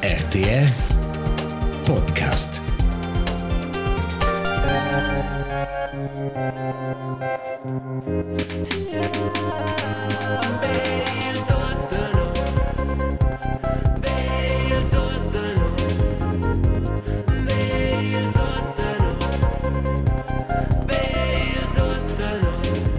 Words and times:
RTR 0.00 0.68
Podcast. 1.84 2.60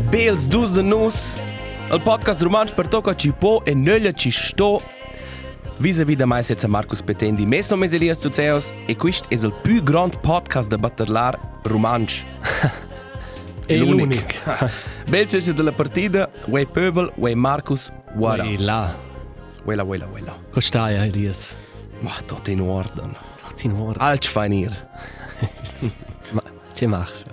Bels 0.09 0.47
dus 0.47 0.71
de 0.71 0.81
nus, 0.81 1.35
il 1.91 2.01
podcast 2.03 2.41
romanč 2.41 2.71
per 2.71 2.87
tocca 2.87 3.15
ci 3.15 3.31
po 3.31 3.61
e 3.63 3.73
nölle 3.73 4.13
ci 4.13 4.31
sto. 4.31 4.98
Visa 5.79 6.03
vida 6.03 6.25
mais 6.25 6.49
jetzt 6.49 6.67
Markus 6.67 7.01
Petendi, 7.01 7.45
mes 7.45 7.69
nome 7.69 7.85
Elias 7.85 8.19
Zuzeos 8.19 8.73
e 8.85 8.93
quist 8.93 9.25
es 9.31 9.43
il 9.43 9.51
più 9.63 9.81
grand 9.81 10.13
podcast 10.21 10.69
de 10.69 10.77
batterlar 10.77 11.39
romanč. 11.63 12.25
E 13.69 13.77
l'unic. 13.77 14.35
Belce 15.11 15.53
della 15.53 15.71
partita, 15.71 16.27
Way 16.47 16.65
Pöbel, 16.65 17.11
Way 17.17 17.35
Markus, 17.35 17.91
Wara. 18.15 18.43
E 18.43 18.57
là. 18.57 18.95
Wela, 19.63 19.83
wela, 19.83 20.07
wela. 20.07 20.35
Ko 20.51 20.59
stai, 20.59 20.95
Elias? 20.95 21.55
Ma 22.01 22.11
tot 22.25 22.47
in 22.47 22.61
ordine. 22.61 23.15
Tot 23.43 23.63
in 23.63 23.73
ora. 23.73 23.99
Alc 23.99 24.25
feinir. 24.25 24.73
Ma, 26.31 26.41
ce 26.73 26.87
machst? 26.87 27.29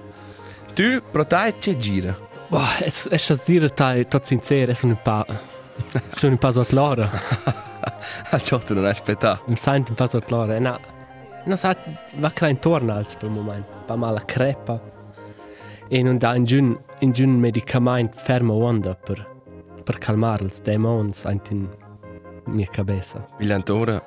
Tu, 0.75 1.01
pro 1.11 1.25
te, 1.25 1.55
c'è 1.59 1.75
gira. 1.77 2.15
Boah, 2.51 2.85
es, 2.85 3.09
es 3.11 3.31
ist 3.31 3.47
dir 3.47 3.71
tai, 3.71 4.05
tot 4.05 4.25
sincero, 4.25 4.73
es 4.73 4.83
un 4.83 4.95
pa... 5.03 5.25
Sono 6.11 6.33
un 6.33 6.39
pa 6.39 6.53
sot 6.53 6.73
l'ora. 6.73 7.09
Ah, 7.45 7.76
ciò 8.39 8.59
tu 8.59 8.75
non 8.75 8.85
aspetta. 8.87 9.41
Mi 9.47 9.57
sento 9.57 9.95
un 9.97 10.09
sot 10.09 10.31
l'ora. 10.31 10.55
E 10.57 10.59
na... 10.59 10.79
Non 11.45 11.57
sa, 11.57 11.77
va 12.17 12.31
cra 12.31 12.49
intorno 12.49 12.93
alc 12.93 13.17
per 13.19 13.29
moment. 13.29 13.65
Pa 13.87 13.97
mala 13.97 14.21
crepa. 14.25 14.81
E 15.89 16.03
non 16.03 16.19
da 16.19 16.35
in 16.35 16.45
giun, 16.45 16.77
in 17.01 17.13
giun 17.13 17.39
medicament 17.39 18.15
fermo 18.15 18.55
onda 18.55 18.95
per... 18.95 19.35
Per 19.87 19.99
calmare 19.99 20.49
demons 20.65 21.25
ant 21.25 21.51
in 21.51 21.69
mia 22.47 22.67
cabeza. 22.67 23.25
Bilantora, 23.39 24.03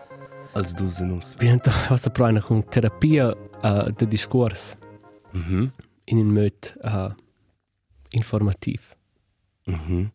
als 0.54 0.74
dus 0.74 0.98
nus. 1.00 1.36
Bienta, 1.38 1.72
was 1.90 2.06
a 2.06 2.10
proina 2.10 2.42
con 2.42 2.68
terapia 2.68 3.34
uh, 3.64 3.90
de 3.96 4.06
discurs 4.06 4.76
Mhm. 5.32 5.72
in 6.06 6.18
un 6.18 6.32
möt 6.34 6.76
uh, 6.84 7.14
informativ. 8.10 8.96
Mhm. 9.66 10.12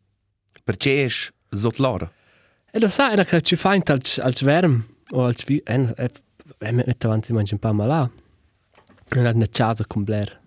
Perché 0.65 1.05
es 1.05 1.33
l'ora? 1.79 2.11
E 2.75 2.81
lo 2.81 2.89
sa, 2.89 3.13
era 3.13 3.25
che 3.25 3.41
ci 3.41 3.55
fa 3.55 3.71
als, 3.71 4.19
als 4.19 4.43
verm 4.43 4.85
o 5.11 5.25
als 5.25 5.45
vi... 5.45 5.59
E, 5.59 5.95
e, 5.97 6.11
e 6.59 6.73
mette 6.73 7.07
avanti 7.07 7.33
mangi 7.33 7.53
un 7.53 7.61
po' 7.61 7.73
malà. 7.73 8.11
E 9.09 9.15
non 9.15 9.27
ha 9.27 9.31
una 9.31 9.47
casa 9.49 9.85
con 9.87 10.03
Blair. 10.03 10.41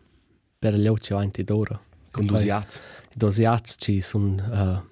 Per 0.59 0.75
gli 0.75 0.87
occhi 0.87 1.13
avanti 1.13 1.45
d'ora. 1.45 1.79
Condusiat. 2.11 2.81
I 3.13 3.17
dosiats 3.17 3.75
ci 3.77 4.01
sono... 4.01 4.35
Uh, 4.35 4.83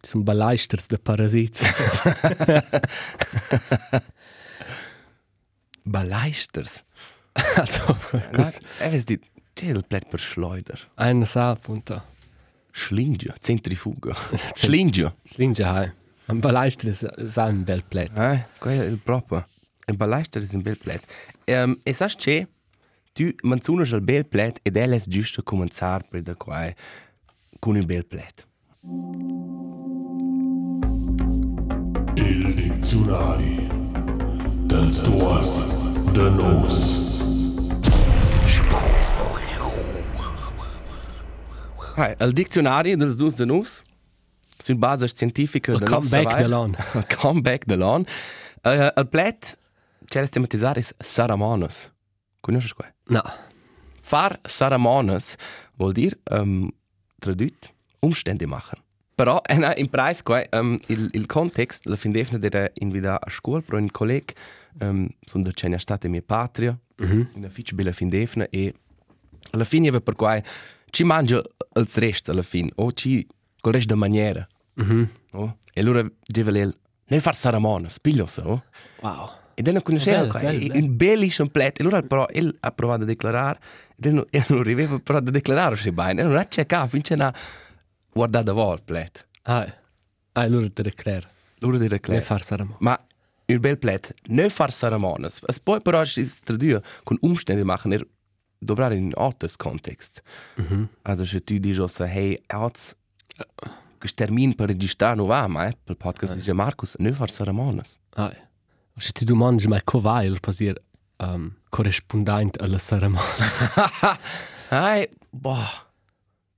sono 0.00 0.22
balaisters 0.22 0.86
de 0.86 0.98
parasiti. 0.98 1.62
Baleisters. 5.84 6.84
also, 7.56 7.98
Na, 8.32 8.50
e 8.80 8.88
ves 8.88 9.04
dit, 9.04 9.22
c'è 9.52 9.66
il 9.66 9.84
plet 9.86 10.08
per 10.08 10.20
schleuder. 10.20 10.80
Einer 10.94 11.26
sa, 11.26 11.50
appunto. 11.50 12.02
Schlinge, 12.72 13.34
centrifuga. 13.40 14.14
Schlinge. 14.56 15.16
Schlinge 15.24 15.64
hai. 15.64 15.92
Un 16.28 16.40
baleister 16.40 16.90
è 16.90 17.28
sa 17.28 17.44
un 17.44 17.62
bel 17.62 17.84
plet. 17.84 18.10
Eh, 18.18 18.46
quello 18.58 18.82
è 18.82 18.86
il 18.86 18.98
proprio. 18.98 19.46
Il 19.86 19.96
baleister 19.96 20.42
è 20.42 20.54
un 20.54 20.62
bel 20.62 20.76
plet. 20.76 21.04
Um, 21.46 21.78
e 21.84 21.92
sai 21.92 22.08
c'è? 22.08 22.46
Tu 23.12 23.32
menzonas 23.42 23.92
il 23.92 24.00
bel 24.00 24.26
plet 24.26 24.58
ed 24.62 24.76
è 24.76 25.02
giusto 25.06 25.42
cominciare 25.44 26.04
per 26.10 26.22
da 26.22 26.34
qua 26.34 26.74
con 27.60 27.76
il 27.76 27.86
bel 27.86 28.04
plet. 28.04 28.46
Il 32.16 32.54
dizionari 32.54 33.68
dels 34.66 35.02
duos 35.02 36.10
de 36.10 36.30
nos. 36.30 37.04
Hai, 41.94 42.14
il 42.18 42.32
dizionario 42.32 42.96
dels 42.96 43.16
dus 43.16 43.36
de 43.36 43.46
nus, 43.46 43.82
su 44.58 44.74
base 44.76 45.08
scientifica 45.08 45.72
Il 45.72 45.78
da 45.78 45.88
nostra 45.88 46.18
comeback 46.18 46.34
vai- 46.34 46.42
de 46.42 46.48
l'on. 46.48 46.76
Il 46.94 47.16
comeback 47.16 47.66
de 47.66 47.76
l'on. 47.76 48.04
Uh, 48.62 49.00
il 49.00 49.08
plet, 49.08 49.58
c'è 50.04 50.20
da 50.20 50.28
tematizzare, 50.28 50.80
è 50.80 50.84
Saramonas. 50.98 51.92
Conosci 52.40 52.74
qua? 52.74 52.92
No. 53.08 53.22
Far 54.00 54.38
Saramonas 54.44 55.36
vuol 55.76 55.92
dire, 55.92 56.18
um, 56.30 56.70
tradut, 57.18 57.72
Umstände 58.00 58.46
machen. 58.46 58.82
Però, 59.16 59.40
eh, 59.48 59.56
no, 59.56 59.72
in 59.76 59.88
preis 59.88 60.22
qua, 60.22 60.44
um, 60.52 60.78
il, 60.88 61.08
il 61.12 61.26
context, 61.26 61.86
la 61.86 61.96
fin 61.96 62.12
defna 62.12 62.38
dera 62.38 62.70
invita 62.74 63.18
a 63.18 63.30
scuola, 63.30 63.62
però 63.62 63.78
un 63.78 63.90
collega, 63.90 64.34
um, 64.80 65.08
sono 65.24 65.42
da 65.42 65.52
c'è 65.52 65.78
state 65.78 66.08
mia 66.08 66.22
patria, 66.22 66.78
mm 67.02 67.10
-hmm. 67.10 67.26
una 67.36 67.48
fitch 67.48 67.72
bella 67.72 67.92
fin 67.92 68.10
defna, 68.10 68.46
e 68.50 68.74
alla 69.52 69.64
fine 69.64 69.90
per 70.00 70.14
qua, 70.14 70.42
ci 70.90 71.04
mangia 71.04 71.42
els 71.72 71.96
rest 71.96 72.28
alla 72.28 72.42
fin, 72.42 72.68
o 72.74 72.92
ci, 72.92 73.26
rest 73.70 73.86
de 73.88 73.94
maniera. 73.94 74.48
Mm 74.82 74.90
-hmm. 74.90 75.08
Oh? 75.32 75.56
E 75.72 75.80
allora 75.80 76.02
diceva 76.26 76.50
lei, 76.50 76.72
non 77.08 77.20
far 77.20 77.34
Saramonas, 77.34 77.98
pigliosa, 77.98 78.42
oh? 78.46 78.62
Wow. 79.00 79.30
E 79.54 79.62
non 79.62 79.82
conosceva 79.82 80.26
qua, 80.26 80.40
bello, 80.40 80.58
bello. 80.58 80.74
un 80.74 80.96
bellissimo 80.96 81.48
plet. 81.48 81.80
E 81.80 81.82
allora 81.82 82.02
però 82.12 82.26
il 82.32 82.56
ha 82.60 82.70
provato 82.70 83.02
a 83.02 83.06
declarare, 83.06 83.58
e 84.00 84.10
non, 84.10 84.24
e 84.30 84.44
non 84.48 84.58
arrivava 84.58 84.98
però 84.98 85.18
a 85.18 85.22
declarare 85.22 85.76
se 85.76 85.92
bene, 85.92 86.22
non 86.22 86.36
ha 86.36 86.46
cercato 86.48 86.88
finché 86.88 87.16
non 87.16 87.26
ha 87.26 87.34
guardato 88.12 88.70
a 88.70 88.72
il 88.74 88.82
plet. 88.84 89.26
Ah, 89.42 89.66
ah, 90.32 90.42
allora 90.42 90.68
te 90.70 90.82
reclare. 90.82 91.26
Loro 91.58 91.76
di 91.76 91.82
Ne 91.84 91.88
declarare. 91.88 92.24
far 92.24 92.42
saramo. 92.42 92.76
Ma 92.80 92.98
il 93.46 93.60
bel 93.60 93.78
plet, 93.78 94.12
non 94.28 94.50
far 94.50 94.72
Saramonas. 94.72 95.40
Es 95.46 95.60
poi 95.60 95.80
però 95.80 96.04
si 96.04 96.24
tradurre 96.44 96.82
con 97.04 97.16
Umstände 97.20 97.64
machen, 97.64 97.92
er 97.92 98.06
dovrà 98.58 98.92
in 98.92 99.12
alters 99.14 99.56
context. 99.56 100.22
Mm 100.60 100.64
-hmm. 100.64 100.88
Also 101.02 101.24
se 101.24 101.40
tu 101.40 101.58
dici, 101.58 101.80
hey, 101.98 102.42
als 102.46 102.94
che 103.98 104.08
termin 104.14 104.54
per 104.54 104.68
registrare 104.68 105.16
non 105.16 105.26
va, 105.26 105.46
ma 105.46 105.66
eh, 105.66 105.72
per 105.72 105.92
il 105.92 105.96
podcast 105.96 106.34
dice 106.34 106.52
Marcus, 106.52 106.94
non 106.98 107.12
far 107.14 107.30
Saramonas. 107.30 107.98
Ah, 108.14 108.32
se 108.96 109.12
ti 109.12 109.24
domandi 109.24 109.66
mai 109.66 109.82
come 109.84 110.02
vai, 110.02 110.26
il 110.26 110.40
pasir 110.40 110.80
um, 111.18 111.54
corrispondente 111.68 112.58
alla 112.62 112.78
cerimonia, 112.78 113.20
Hey, 114.68 115.08
boah. 115.30 115.86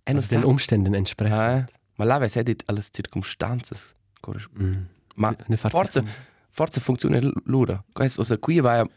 E 0.04 0.12
non 0.12 0.24
den 0.28 0.44
Umständen 0.44 0.94
entsprechend. 0.94 1.68
Eh, 1.68 1.72
ma 1.96 2.04
là 2.04 2.14
aveva 2.14 2.42
dit 2.42 2.62
alle 2.66 2.82
circostanze 2.82 3.74
corrispondono. 4.20 4.86
Ma 5.16 5.36
Ne 5.46 5.56
farsi 5.56 5.76
forza, 5.76 6.02
forza 6.48 6.80
funziona 6.80 7.20
l'ora. 7.44 7.84
Questo, 7.92 8.20
also, 8.20 8.38
qui 8.38 8.60
va 8.60 8.88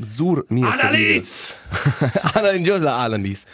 sur 0.00 0.44
mia 0.48 0.70
Annalise! 0.70 1.54
Annalise! 2.32 2.62
Giusto, 2.64 2.88
Annalise. 2.88 3.44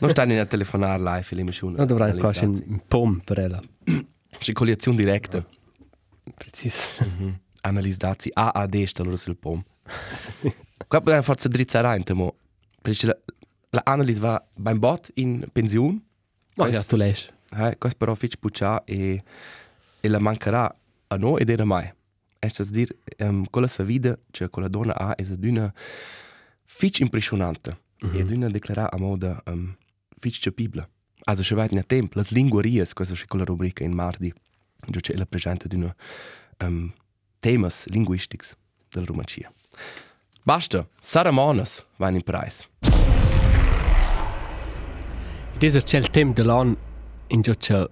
Non 0.00 0.10
stanno 0.10 0.40
a 0.40 0.46
telefonare 0.46 1.02
live, 1.02 1.26
le 1.30 1.42
missioni. 1.42 1.76
Non 1.76 1.86
dovrai 1.86 2.16
quasi 2.18 2.44
un, 2.44 2.62
un 2.66 2.82
pom 2.86 3.20
per 3.20 3.38
ella. 3.38 3.62
C'è 4.38 4.52
collezione 4.52 4.96
diretta. 4.96 5.44
Preciso. 6.34 6.78
Annalise 7.62 7.98
Dazi, 7.98 8.30
A 8.32 8.50
a 8.50 8.66
destra, 8.66 9.02
allora 9.02 9.18
sul 9.18 9.36
pom. 9.36 9.62
Qua 10.88 11.00
poteva 11.00 11.22
forza 11.22 11.48
drizzare 11.48 11.88
rein, 11.88 12.02
mo. 12.16 12.34
Perché 12.80 13.06
la, 13.06 13.16
la 13.70 13.82
Annalise 13.84 14.20
va 14.20 14.44
beim 14.56 14.78
bot 14.78 15.10
in 15.14 15.46
pensione. 15.52 16.02
Ma 16.56 16.68
ja, 16.68 16.82
tu 16.82 16.96
lesch. 16.96 17.32
Eh, 17.52 17.76
questo 17.78 17.98
però 17.98 18.14
fece 18.14 18.36
puccia 18.38 18.84
e, 18.84 19.22
e 20.00 20.08
la 20.08 20.18
mancherà 20.18 20.74
a 21.08 21.16
noi 21.16 21.40
ed 21.42 21.50
era 21.50 21.64
mai. 21.64 21.92
È 22.38 22.48
stato 22.48 22.70
dire, 22.70 22.96
um, 23.18 23.44
quella 23.50 23.66
sua 23.66 23.84
vita, 23.84 24.18
cioè 24.30 24.48
quella 24.48 24.68
donna 24.68 24.96
ha, 24.96 25.14
è 25.14 25.24
una 25.42 25.72
fece 26.64 27.02
impressionante. 27.02 27.78
Mm 28.04 28.10
-hmm. 28.10 28.30
E 28.30 28.34
una 28.34 28.48
declarà 28.48 28.90
a 28.90 28.96
moda 28.96 29.42
um, 29.46 29.76
fece 30.20 30.40
capibile. 30.40 30.88
Also, 31.24 31.42
se 31.42 31.54
vai 31.54 31.68
in 31.70 31.84
tempo, 31.86 32.18
le 32.18 32.26
linguerie, 32.30 32.86
questa 32.92 33.14
è 33.14 33.26
quella 33.26 33.44
rubrica 33.44 33.84
in 33.84 33.92
mardi, 33.92 34.32
dove 34.86 35.00
c'è 35.00 35.14
la 35.14 35.26
presenza 35.26 35.68
di 35.68 35.76
una 35.76 35.94
um, 36.60 36.92
temas 37.40 37.86
linguistics 37.88 38.56
della 38.88 39.06
romancia. 39.06 39.50
Basta, 40.42 40.86
Saramonas 41.00 41.84
va 41.96 42.08
in 42.08 42.22
preis. 42.22 42.68
Dieser 45.58 45.82
c'è 45.82 45.98
il 45.98 46.10
tempo 46.10 46.40
dell'on 46.40 46.74
in 47.28 47.42
giù 47.42 47.52
c'è 47.52 47.86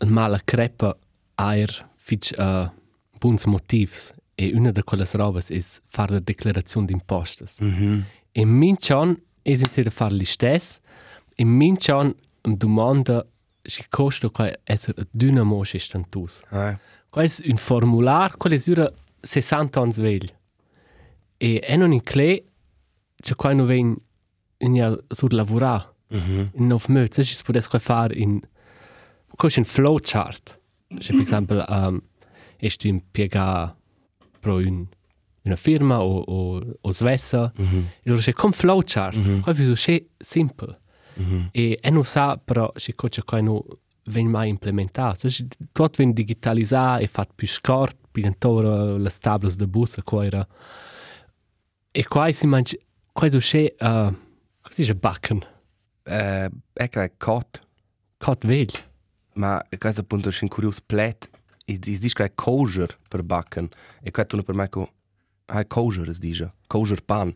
il 0.00 0.08
mala 0.08 0.40
crepa 0.42 0.96
aer 1.34 1.90
fitch 1.96 2.32
uh, 2.38 2.70
buons 3.18 3.44
motivs 3.44 4.12
e 4.34 4.52
una 4.54 4.72
de 4.72 4.82
quelles 4.82 5.14
robes 5.14 5.50
is 5.50 5.80
far 5.88 6.10
la 6.10 6.20
declarazione 6.20 6.86
d'impostes. 6.86 7.60
Mm 7.60 7.70
-hmm. 7.70 8.02
E 8.32 8.44
mincion 8.44 9.20
es 9.42 9.60
in 9.60 9.84
da 9.84 9.90
far 9.90 10.10
li 10.10 10.24
stess 10.24 10.80
e 11.34 11.44
mincion 11.44 12.14
mi 12.44 12.56
domanda 12.56 13.24
si 13.62 13.84
costa 13.88 14.28
qua 14.30 14.50
essere 14.64 15.06
dynamo 15.10 15.62
istantus. 15.62 16.42
eh. 16.50 16.78
Qua 17.10 17.22
es 17.24 17.40
un 17.44 17.56
formular, 17.58 18.36
qual 18.38 18.52
es 18.54 18.66
ura 18.66 18.90
60 19.22 19.80
ans 19.80 19.98
vegl. 19.98 20.28
E 21.38 21.58
è 21.60 21.76
non 21.76 21.92
in 21.92 22.02
clé, 22.02 22.42
c'è 23.20 23.34
qua 23.34 23.52
non 23.52 23.66
ven 23.66 23.96
in 24.58 24.74
ja 24.74 24.96
sur 25.08 25.32
lavorare. 25.32 25.90
Mhm. 26.08 26.50
In 26.54 26.66
nov 26.66 26.84
möt, 26.88 27.12
se 27.14 27.24
si 27.24 27.42
potesse 27.42 27.68
qua 27.68 27.78
fare 27.78 28.14
in 28.14 28.40
cosa 29.36 29.58
in 29.60 29.64
flowchart. 29.66 30.58
Se 30.98 31.12
per 31.12 31.22
esempio 31.22 31.64
um, 31.68 32.00
è 32.56 32.68
tu 32.76 32.86
impiega 32.88 33.74
pro 34.40 34.56
un 34.56 34.86
una 35.44 35.56
firma 35.56 36.00
o 36.00 36.18
o 36.26 36.60
o 36.80 36.92
svessa 36.92 37.52
Mhm. 37.56 37.86
e 38.02 38.08
loro 38.10 38.20
c'è 38.20 38.32
con 38.32 38.52
flowchart. 38.52 39.16
Mhm. 39.16 39.40
Qua 39.40 39.52
è 39.52 39.64
so 39.74 39.74
simple. 40.18 40.80
Mhm. 41.14 41.48
E 41.52 41.78
e 41.80 41.90
non 41.90 42.04
sa 42.04 42.36
però 42.36 42.70
se 42.76 42.94
cosa 42.94 43.22
qua 43.22 43.40
non 43.40 43.60
ven 44.06 44.28
mai 44.28 44.48
implementato. 44.48 45.28
Se 45.28 45.46
tot 45.72 45.96
ven 45.96 46.12
digitalizzato 46.12 47.02
e 47.02 47.06
fatto 47.06 47.32
più 47.34 47.46
scort, 47.46 47.96
più 48.10 48.22
dentro 48.22 48.96
le 48.96 49.10
tables 49.20 49.56
de 49.56 49.66
bus 49.66 49.98
qua 50.04 50.24
era. 50.24 50.46
E 51.90 52.06
qua 52.06 52.32
si 52.32 52.46
mangia 52.46 52.76
qua 53.12 53.28
so 53.28 53.38
c'è 53.38 53.74
uh, 53.78 54.10
cosa 54.60 54.74
si 54.74 54.80
dice 54.82 54.94
backen. 54.94 55.44
Eh, 56.04 56.50
è 56.72 56.88
che 56.88 57.12
cot, 57.18 57.60
Cot 58.18 58.46
vegl. 58.46 58.72
ma 59.34 59.62
questo 59.78 60.00
appunto 60.00 60.30
è 60.30 60.32
un 60.40 60.48
curioso 60.48 60.80
plet. 60.86 61.28
E 61.64 61.78
si 61.80 61.98
dice 61.98 62.14
che 62.14 62.24
è 62.24 62.32
kosher 62.34 62.98
per 63.08 63.22
backen. 63.22 63.68
E 64.02 64.10
questo 64.10 64.34
non 64.36 64.44
per 64.44 64.54
me 64.54 64.68
che 64.68 64.90
è 65.46 65.66
kosher, 65.66 66.12
si 66.12 66.18
dice. 66.20 66.52
Kosher 66.66 67.02
pan. 67.04 67.32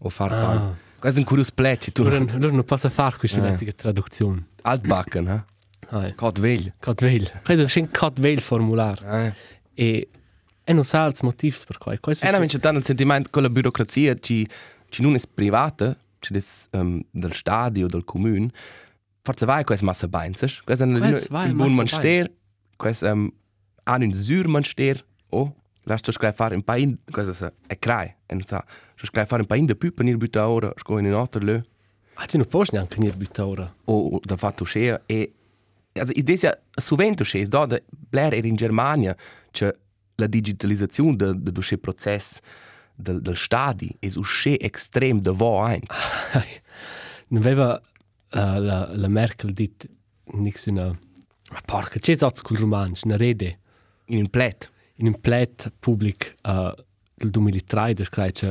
O 0.00 0.08
far 0.08 0.30
pan. 0.30 0.56
Ah. 0.56 0.76
Questo 0.98 1.18
è 1.18 1.22
un 1.22 1.26
curioso 1.26 1.52
plet. 1.54 1.92
Tu 1.92 2.02
non... 2.02 2.28
non 2.38 2.64
posso 2.64 2.88
fare 2.90 3.16
questa 3.16 3.46
Eh. 3.48 3.74
traduzione. 3.74 4.48
Alt 4.62 4.86
backen, 4.86 5.28
eh? 5.28 5.44
Ah, 5.90 6.12
Cot 6.14 6.38
vegl. 6.38 6.72
Cot 6.80 7.00
vegl. 7.00 7.30
Questo 7.42 7.78
è 7.78 7.82
un 7.82 7.90
cot 7.90 8.20
vegl 8.20 8.40
formulare. 8.40 9.34
Eh. 9.74 9.84
E 9.84 10.08
e 10.68 10.74
non 10.74 10.84
sa 10.84 11.06
els 11.06 11.22
motivs 11.22 11.64
per 11.64 11.78
cui. 11.78 11.98
Questo 11.98 12.26
c'è 12.26 12.58
tanto 12.58 12.80
il 12.80 12.84
sentimento 12.84 13.30
che 13.30 13.40
la 13.40 13.48
burocrazia 13.48 14.14
ci, 14.16 14.46
ci 14.90 15.00
non 15.00 15.14
è 15.14 15.20
privata, 15.32 15.96
ci 16.18 16.34
è 16.34 16.76
um, 16.76 17.00
del 17.10 17.32
stadio, 17.32 17.86
del 17.86 18.04
comune. 18.04 18.50
Forse 19.22 19.46
vai 19.46 19.64
questo 19.64 19.86
massa 19.86 20.08
beinzes. 20.08 20.60
Questo 20.60 20.84
è 20.84 20.86
il 20.86 21.54
buon 21.54 21.74
manster. 21.74 22.30
Questo 22.76 23.06
è 23.06 23.10
um, 23.12 23.32
un 23.86 24.12
sur 24.12 24.46
manster. 24.46 25.02
Oh, 25.30 25.54
lasst 25.88 26.08
euch 26.08 26.18
gleich 26.18 26.34
fare 26.34 26.54
un 26.54 26.62
pain. 26.62 26.98
Questo 27.10 27.52
è 27.66 27.78
crai. 27.78 28.14
E 28.26 28.34
non 28.34 28.42
sa. 28.42 28.64
Lasst 28.96 29.12
gleich 29.12 29.26
fare 29.26 29.42
un 29.42 29.48
pain 29.48 29.66
de 29.66 29.74
più 29.74 29.92
per 29.92 30.06
ir 30.06 30.16
butta 30.16 30.48
ora. 30.48 30.72
Sco 30.76 30.98
in 30.98 31.06
un 31.06 31.14
altro 31.14 31.42
lö. 31.42 31.60
Ah, 32.14 32.26
tu 32.26 32.36
non 32.36 32.46
puoi 32.46 32.66
neanche 32.72 32.98
niente 32.98 33.16
buttare 33.16 33.48
ora. 33.48 33.74
O 33.84 34.08
o 34.14 34.20
da 34.22 34.36
fatto 34.36 34.64
scea. 34.64 35.02
E 35.06 35.32
also, 35.94 36.12
idea 36.14 36.58
sovente 36.70 37.24
scea. 37.24 37.46
Da 37.46 37.66
da 37.66 37.80
Blair 37.88 38.34
era 38.34 38.46
in 38.46 38.56
Germania. 38.56 39.16
C'è 39.50 39.72
la 40.16 40.26
digitalizzazione 40.26 41.16
del 41.16 41.40
de, 41.40 41.52
de 41.52 41.78
processo 41.78 42.40
del, 42.98 43.20
del 43.20 43.36
stadi 43.36 43.94
è 44.00 44.08
uscì 44.16 44.56
estrem 44.60 45.20
da 45.20 45.32
vo 45.32 45.64
ein. 45.64 45.82
Non 47.28 47.42
aveva 47.42 47.74
uh, 47.74 48.58
la, 48.58 48.88
la 48.92 49.08
Merkel 49.08 49.52
dit 49.52 49.88
nix 50.32 50.66
in. 50.66 50.74
Ma 50.76 51.60
porca, 51.64 51.98
c'è 51.98 52.16
zozzo 52.16 52.42
col 52.42 52.58
romanzo, 52.58 53.06
una 53.06 53.16
rede. 53.16 53.58
In 54.06 54.18
un 54.18 54.28
plet. 54.28 54.70
In 54.98 55.20
plet 55.20 55.70
public 55.80 56.36
uh, 56.46 56.72
del 57.16 57.30
2003, 57.30 57.94
das 57.94 58.08
schreit 58.08 58.44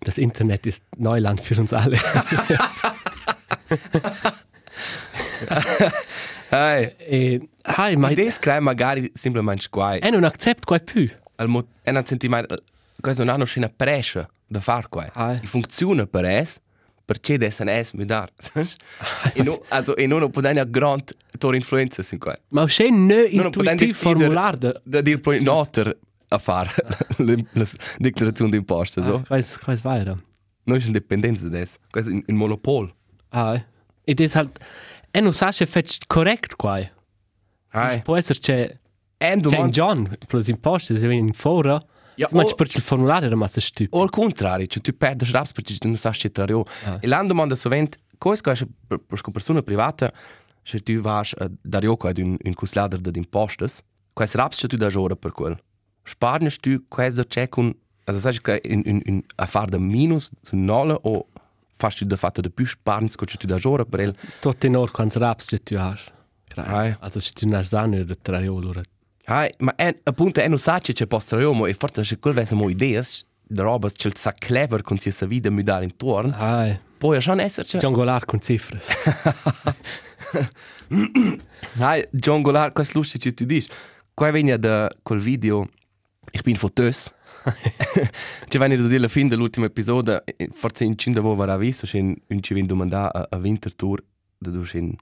das 0.00 0.18
Internet 0.18 0.66
ist 0.66 0.82
Neuland 0.96 1.40
für 1.40 1.60
uns 1.60 1.72
alle. 1.72 1.98
Hey. 6.48 6.94
e, 6.98 7.48
hai, 7.64 7.96
ma 7.96 8.14
des 8.14 8.38
crei 8.38 8.60
magari 8.60 9.10
semplicemente 9.14 9.62
squai. 9.62 9.98
e 9.98 10.10
non 10.10 10.24
accept 10.24 10.64
qua 10.64 10.78
più. 10.78 11.10
Al 11.36 11.48
mo 11.48 11.66
è 11.82 11.90
un 11.90 12.04
sentimento 12.04 12.62
questo 13.00 13.24
non 13.24 13.34
hanno 13.34 13.46
una 13.56 13.68
pressa 13.68 14.28
da 14.46 14.60
far 14.60 14.88
qua. 14.88 15.10
Ah. 15.12 15.32
E 15.34 15.46
funziona 15.46 16.06
per 16.06 16.24
es 16.24 16.60
perché 17.06 17.38
des 17.38 17.60
un 17.60 17.68
es 17.68 17.92
mudar. 17.92 18.28
e 19.34 19.42
no 19.42 19.62
also 19.68 19.96
e 19.96 20.06
non 20.06 20.30
può 20.30 20.40
dare 20.40 20.54
una 20.54 20.64
grande 20.64 21.14
tor 21.38 21.54
influenza 21.54 22.02
sin 22.02 22.18
qua. 22.18 22.36
Ma 22.50 22.66
c'è 22.66 22.90
ne 22.90 23.28
può 23.28 23.62
dare 23.62 23.70
intuitiv 23.70 23.94
formular 23.94 24.56
de... 24.56 24.80
da 24.84 25.00
dir 25.00 25.20
poi 25.20 25.40
noter 25.40 25.96
a 26.28 26.38
fare 26.38 26.70
le, 27.18 27.46
le 27.52 27.66
dichiarazioni 27.98 28.50
di 28.50 28.56
imposte 28.56 29.02
so. 29.02 29.22
Quais, 29.26 29.56
quais 29.58 29.82
weiter. 29.84 30.16
Noi 30.64 30.80
siamo 30.80 30.98
dipendenza 30.98 31.48
des. 31.48 31.78
È 31.92 32.00
un 32.26 32.36
monopol. 32.36 32.92
Ah, 33.28 33.64
e 34.04 34.14
das 34.14 34.34
halt... 34.34 34.58
E 35.12 35.20
non 35.20 35.32
sa 35.32 35.52
se 35.52 35.64
fetch 35.64 35.98
correct 36.08 36.56
qua. 36.56 36.80
Hai. 37.68 38.02
Può 38.02 38.16
essere 38.16 38.38
c'è... 38.40 38.78
En 39.18 39.28
C'è 39.28 39.32
in 39.34 39.40
domanda 39.40 39.70
John, 39.70 40.18
plus 40.26 40.48
imposte, 40.48 40.98
se 40.98 41.06
viene 41.06 41.28
in 41.28 41.32
fora... 41.32 41.80
Ja, 42.16 42.28
Ma 42.32 42.42
o- 42.42 42.54
perché 42.54 42.78
il 42.78 42.82
formulario 42.82 43.26
era 43.26 43.36
massa 43.36 43.60
stupido. 43.60 43.96
O 43.96 44.02
al 44.02 44.10
contrario, 44.10 44.66
cioè 44.66 44.82
tu 44.82 44.96
perdi 44.96 45.30
raps 45.30 45.52
perché 45.52 45.76
tu 45.76 45.86
non 45.86 45.96
sai 45.96 46.12
che 46.12 46.30
trario. 46.30 46.64
Ah. 46.84 46.98
E 47.00 47.06
l'anno 47.06 47.28
domanda 47.28 47.54
sovente, 47.54 47.98
cosa 48.18 48.40
che 48.40 48.50
è 48.52 48.66
per, 48.86 48.98
per 48.98 49.20
una 49.22 49.32
persona 49.32 49.62
privata, 49.62 50.12
se 50.62 50.80
tu 50.80 51.00
vas 51.00 51.34
a 51.38 51.48
dare 51.62 51.86
io 51.86 51.96
un, 52.00 52.36
un 52.42 52.54
cuslader 52.54 53.00
di 53.00 53.18
impostes, 53.18 53.82
quais 54.12 54.34
raps 54.34 54.60
che 54.60 54.66
tu 54.66 54.76
dai 54.76 54.94
ora 54.94 55.14
per 55.14 55.32
quel? 55.32 55.56
Sparni 56.02 56.50
tu 56.60 56.84
quais 56.88 57.20
c'è 57.28 57.48
con, 57.48 57.74
also 58.04 58.20
sai 58.20 58.40
che 58.40 58.60
in, 58.64 58.82
in, 58.84 59.00
in 59.04 59.22
a 59.36 59.46
far 59.46 59.68
da 59.68 59.78
minus 59.78 60.30
su 60.40 60.56
nolle 60.56 60.98
o 61.02 61.26
fai 61.74 61.92
tu 61.92 62.04
da 62.04 62.16
fatto 62.16 62.40
da 62.40 62.48
più 62.48 62.66
sparni 62.66 63.08
che 63.08 63.36
tu 63.36 63.46
dai 63.46 63.60
ora 63.64 63.84
per 63.84 64.00
il... 64.00 64.16
Tot 64.40 64.64
in 64.64 64.76
or 64.76 64.90
quants 64.90 65.16
raps 65.16 65.48
che 65.48 65.58
tu 65.58 65.76
hast. 65.76 66.12
Ai. 66.56 66.96
Also 67.00 67.20
se 67.20 67.32
tu 67.32 67.46
non 67.46 67.58
hai 67.58 67.64
zanno 67.64 68.02
da 68.02 68.14
traio 68.14 68.56
allora. 68.56 68.80
Hai, 69.28 69.50
ma 69.58 69.74
è, 69.74 69.92
appunto 70.04 70.40
è 70.40 70.46
non 70.46 70.58
sa 70.58 70.78
che 70.78 70.92
c'è 70.92 71.06
posto 71.06 71.36
io, 71.38 71.66
e 71.66 71.74
forse 71.74 72.04
se 72.04 72.18
quel 72.20 72.32
vesse 72.32 72.54
mo 72.54 72.68
ideas, 72.68 73.26
da 73.42 73.64
roba 73.64 73.88
che 73.90 74.12
sa 74.14 74.32
clever 74.32 74.82
con 74.82 74.98
sia 74.98 75.26
vita 75.26 75.50
mudare 75.50 75.84
intorno, 75.84 76.32
Ai. 76.36 76.78
poi 76.96 77.20
schon 77.20 77.40
esserci. 77.40 77.78
John 77.78 77.92
Golar 77.92 78.24
con 78.24 78.40
cifre. 78.40 78.80
Hai, 81.78 82.06
John 82.12 82.42
Golar, 82.42 82.70
was 82.74 82.92
lustig 82.92 83.20
che 83.20 83.34
tu 83.34 83.44
dici. 83.44 83.68
Qua 84.14 84.30
venia 84.30 84.56
da 84.56 84.88
quel 85.02 85.18
video, 85.18 85.68
ich 86.30 86.42
bin 86.42 86.54
fotos. 86.54 87.10
Ci 88.48 88.58
venne 88.58 88.76
da 88.76 88.86
dire 88.86 89.00
la 89.00 89.08
fine 89.08 89.28
dell'ultimo 89.28 89.66
episodio, 89.66 90.22
e 90.24 90.48
forse 90.52 90.84
in 90.84 90.96
cinta 90.96 91.20
vo 91.20 91.34
var 91.34 91.56
visto, 91.58 91.84
c'è 91.84 91.98
un 91.98 92.16
ci 92.42 92.54
vien 92.54 92.66
domanda 92.66 93.12
a, 93.12 93.26
a 93.28 93.36
Winterthur, 93.38 94.02
da 94.38 94.50
c'è 94.60 94.78
un 94.78 94.94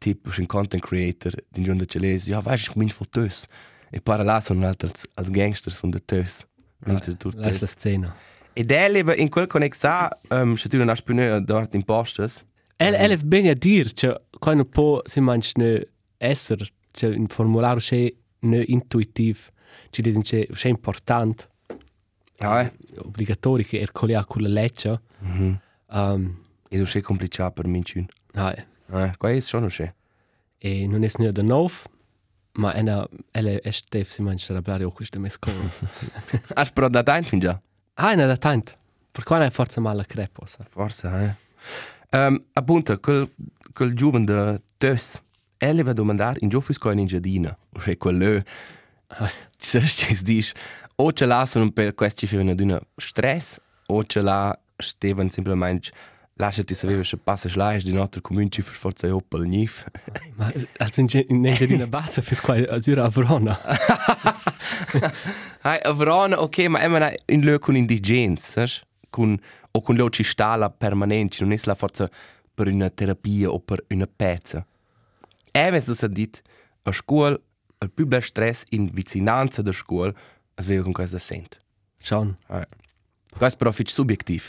tipo, 0.00 0.30
un 0.38 0.46
content 0.46 0.82
creator, 0.82 1.32
din 1.50 1.64
giorno 1.64 1.84
che 1.84 1.98
lesi, 1.98 2.30
ja, 2.30 2.40
weißt, 2.44 2.68
ich 2.68 2.74
bin 2.74 2.88
fotos. 2.90 3.46
E 3.90 4.00
para 4.00 4.22
là 4.22 4.40
sono 4.40 4.66
altri 4.66 4.90
als, 5.14 5.30
gangsters 5.30 5.76
sono 5.76 5.92
da 5.92 5.98
tös. 6.04 6.44
Winterthur 6.84 7.34
Lass 7.36 7.60
la 7.60 7.66
tös. 7.66 7.74
scena. 7.78 8.14
E 8.54 8.64
der 8.64 8.90
leva 8.90 9.14
in 9.14 9.28
quel 9.30 9.46
connexa, 9.46 10.10
um, 10.30 10.56
se 10.56 10.68
tu 10.68 10.76
non 10.76 10.88
hai 10.88 11.02
più 11.02 11.14
dort 11.40 11.74
in 11.74 11.82
postes, 11.84 12.44
El 12.76 12.94
elef 12.94 13.24
ben 13.24 13.46
a 13.48 13.54
dir, 13.54 13.92
che 13.92 14.14
qua 14.38 14.54
non 14.54 14.68
può 14.68 15.00
si 15.04 15.20
manch 15.20 15.56
ne 15.56 15.88
esser, 16.18 16.68
che 16.92 17.06
un 17.06 17.26
formulario 17.26 17.80
c'è 17.80 18.12
ne 18.40 18.62
intuitiv, 18.68 19.50
ci 19.90 20.00
disin 20.02 20.22
che 20.22 20.46
c'è 20.52 20.68
important, 20.68 21.48
ja, 22.38 22.70
obbligatori 22.98 23.64
che 23.64 23.80
er 23.80 23.90
colea 23.92 24.24
con 24.24 24.42
la 24.42 24.48
legge. 24.48 25.00
mhm. 25.20 25.60
Um, 25.90 26.44
e 26.68 26.76
so 26.76 26.84
c'è 26.84 27.00
complicato 27.00 27.50
per 27.52 27.66
mincin. 27.66 28.06
ai. 28.34 28.54
Eh, 28.54 28.66
qua 29.16 29.30
è 29.30 29.40
schon 29.40 29.66
c'è. 29.66 29.92
E 30.58 30.86
non 30.86 31.04
è 31.04 31.10
ne 31.18 31.30
da 31.30 31.42
nov, 31.42 31.84
ma 32.52 32.74
ena 32.74 33.06
ele 33.32 33.60
estef 33.62 34.10
si 34.10 34.22
manch 34.22 34.48
rablare 34.50 34.84
o 34.84 34.90
queste 34.90 35.18
mes 35.18 35.38
cose. 35.38 35.86
Hast 36.54 36.72
però 36.72 36.88
da 36.88 37.02
dein 37.02 37.24
fin 37.24 37.38
già? 37.38 37.60
ah, 37.94 38.14
ne 38.14 38.26
da 38.26 38.36
tant. 38.36 38.76
Per 39.10 39.24
qua 39.24 39.44
è 39.44 39.50
forza 39.50 39.80
mala 39.80 40.04
crepo, 40.04 40.46
sa. 40.46 40.64
Forse, 40.64 41.08
eh. 41.08 42.16
Um, 42.16 42.42
appunto, 42.54 42.98
quel, 43.00 43.28
quel 43.72 43.94
giovane 43.94 44.24
de 44.24 44.62
Tös, 44.78 45.20
ele 45.58 45.82
va 45.82 45.92
domandare 45.92 46.38
in 46.40 46.48
giovane 46.48 46.72
scoin 46.72 46.98
in 46.98 47.06
giardina, 47.06 47.56
c'è 47.72 47.96
quello, 47.96 48.42
Ah, 49.08 49.30
ci 49.56 49.80
si 49.80 50.22
dice, 50.22 50.54
o 50.96 51.12
ce 51.12 51.24
l'hanno 51.24 51.70
per 51.72 51.94
questi 51.94 52.26
fino 52.26 52.50
ad 52.50 52.60
una 52.60 52.80
stress, 52.96 53.58
o 53.86 54.04
ce 54.04 54.20
l'ha 54.20 54.58
Steven 54.76 55.30
semplicemente 55.30 55.90
lasciati 56.38 56.74
sapere 56.74 57.04
se 57.04 57.16
passa 57.16 57.48
slais 57.48 57.84
di 57.84 57.92
nostro 57.92 58.20
comune 58.20 58.48
ci 58.48 58.62
forza 58.62 59.06
io 59.06 59.20
per 59.20 59.40
il 59.40 59.48
nif. 59.48 59.84
ma 60.36 60.52
also 60.78 61.00
in 61.00 61.08
in 61.28 61.46
Engiadina 61.46 61.86
bassa 61.86 62.22
fis 62.22 62.40
qua 62.40 62.54
azura 62.68 63.04
avrona. 63.04 63.58
Hai, 65.62 65.80
a 65.82 65.92
Verona, 65.92 66.40
ok, 66.40 66.58
ma 66.68 66.78
è 66.78 66.86
una 66.86 67.12
in 67.26 67.42
lö 67.42 67.58
con 67.58 67.76
indigenz, 67.76 68.52
saps? 68.52 68.82
Con, 69.10 69.36
o 69.72 69.80
con 69.80 69.96
lö 69.96 70.08
ci 70.08 70.22
sta 70.22 70.54
la 70.56 70.70
permanente, 70.70 71.38
non 71.40 71.52
è 71.52 71.58
la 71.64 71.74
forza 71.74 72.08
per 72.54 72.68
una 72.68 72.88
terapia 72.90 73.50
o 73.50 73.58
per 73.58 73.84
una 73.88 74.06
pezza. 74.06 74.64
E 75.50 75.82
du 75.84 75.94
sa 75.94 76.06
dit, 76.06 76.42
a 76.82 76.92
scuola, 76.92 77.38
il 77.80 77.90
più 77.90 78.06
bel 78.06 78.22
stress 78.22 78.64
in 78.70 78.88
vicinanza 78.92 79.62
da 79.62 79.72
scuola, 79.72 80.14
es 80.56 80.66
veva 80.66 80.84
con 80.84 80.92
cosa 80.92 81.18
sent. 81.18 81.60
Schon. 81.98 82.36
Hai. 82.46 82.64
Questo 83.36 83.58
però 83.58 83.70
è 83.70 83.82
subjektiv. 83.84 84.48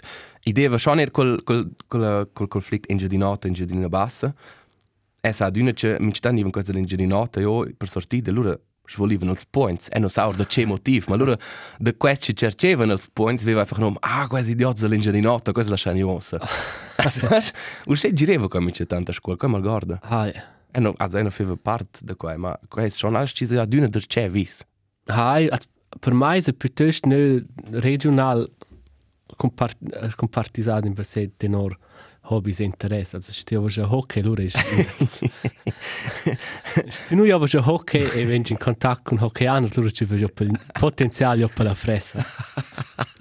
Idea 0.50 0.70
va 0.70 0.78
schon 0.78 1.00
er 1.00 1.12
col, 1.12 1.38
col, 1.44 1.68
col, 1.88 2.30
col 2.34 2.48
conflitto 2.48 2.92
in 2.92 2.98
giardinata 2.98 3.48
in 3.48 3.54
giardina 3.54 3.88
bassa. 3.88 4.34
E 5.22 5.34
sa 5.34 5.50
d'una 5.50 5.74
che 5.74 5.98
mi 6.00 6.14
sta 6.14 6.32
niven 6.32 6.52
cosa 6.52 6.72
in 6.72 6.86
giardinata 6.86 7.40
io 7.40 7.70
per 7.76 7.90
sortire, 7.90 8.32
allora 8.32 8.58
svolivano 8.90 9.32
els 9.32 9.46
points, 9.46 9.88
e 9.92 10.00
non 10.00 10.10
sa 10.10 10.26
da 10.32 10.46
che 10.46 10.66
motiv, 10.66 11.06
ma 11.08 11.16
allora 11.16 11.38
da 11.78 11.94
questi 11.94 12.36
cercevano 12.36 12.94
els 12.94 13.08
points, 13.14 13.44
aveva 13.44 13.60
einfach 13.62 13.78
nur, 13.78 13.98
ah, 14.00 14.28
questi 14.28 14.52
idioti 14.52 14.82
dell'ingegneria, 14.82 15.40
questa 15.52 15.62
è 15.62 15.70
la 15.70 15.78
scagnosa. 15.78 16.40
Usce 17.86 18.14
gireva 18.14 18.48
come 18.48 18.72
c'è 18.72 18.88
tanta 18.88 19.12
scuola, 19.12 19.38
come 19.38 19.62
guarda. 19.62 20.00
Hai. 20.02 20.34
E 20.72 20.80
non, 20.80 20.94
also, 20.98 21.18
e 21.18 21.22
non 21.22 21.32
faceva 21.32 21.56
parte 21.62 22.00
da 22.02 22.16
qua, 22.16 22.36
ma 22.38 22.60
questo 22.68 23.00
schon 23.00 23.16
alles 23.16 23.32
ci 23.34 23.46
d'una 23.46 23.88
der 23.88 24.06
c'è 24.08 24.30
vis. 24.30 24.66
Hai, 25.06 25.50
per 26.00 26.14
me 26.14 26.38
è 26.38 26.54
piuttosto 26.54 27.08
ne 27.08 27.46
regional 27.72 28.50
compart 29.36 30.16
compartisato 30.16 30.88
in 30.88 30.94
per 30.94 31.06
sé 31.06 31.32
tenor 31.38 31.78
hobbies 32.30 32.60
e 32.60 32.64
interesse. 32.64 33.16
Also, 33.16 33.32
se 33.32 33.44
tu 33.44 33.66
già 33.68 33.92
hockey, 33.94 34.22
allora 34.22 34.44
è... 34.44 34.48
Se 36.90 37.16
noi 37.16 37.26
abbiamo 37.26 37.46
già 37.46 37.62
hockey 37.64 38.08
e 38.10 38.26
vengi 38.26 38.52
in 38.52 38.58
contatto 38.58 39.02
con 39.04 39.18
hockeyano, 39.20 39.68
allora 39.74 39.90
ci 39.90 40.06
vedi 40.06 40.24
il 40.24 40.60
potenziale 40.72 41.48
per 41.48 41.66
la 41.66 41.76
fressa. 41.76 42.24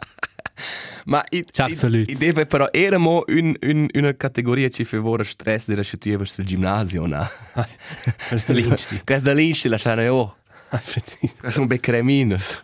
Ma 1.07 1.25
i, 1.31 1.43
Ciao, 1.51 1.69
i, 1.69 1.75
salut. 1.75 2.07
i 2.11 2.17
deve 2.17 2.45
però 2.45 2.69
eramo 2.71 3.25
un, 3.29 3.55
un, 3.63 3.87
una 3.95 4.15
categoria 4.15 4.69
ci 4.69 4.85
favora 4.85 5.25
stress 5.25 5.69
della 5.69 5.81
che 5.81 5.97
tu 5.97 6.11
verso 6.11 6.43
il 6.43 6.47
ginnasio, 6.47 7.07
no? 7.07 7.27
Questo 8.29 8.53
è 8.53 8.55
l'insti. 8.55 9.01
Questa 9.05 9.33
l'inci 9.33 9.69
la 9.69 9.79
sana 9.79 10.03
io. 10.03 10.37
L'elite. 10.71 11.19
Questi 11.39 11.51
sono 11.51 11.67
becreminos. 11.67 12.63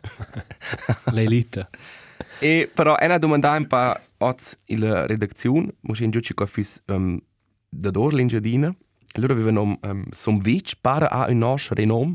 E 2.40 2.70
però 2.72 2.96
è 2.96 3.06
una 3.06 3.18
domanda 3.18 3.56
un 3.56 3.66
po' 3.66 3.94
oz 4.18 4.58
la 4.66 5.06
redazione, 5.06 5.74
mo 5.80 5.94
in 5.98 6.10
giuci 6.10 6.34
qua 6.34 6.46
fis 6.46 6.82
um, 6.86 7.20
da 7.68 7.90
dor 7.90 8.14
l'ingedina. 8.14 8.74
Allora 9.12 9.32
avevano 9.32 9.78
um, 9.82 10.04
som 10.10 10.38
vic 10.38 10.74
para 10.80 11.08
a 11.08 11.30
un 11.30 11.38
nostro 11.38 11.74
renom 11.74 12.14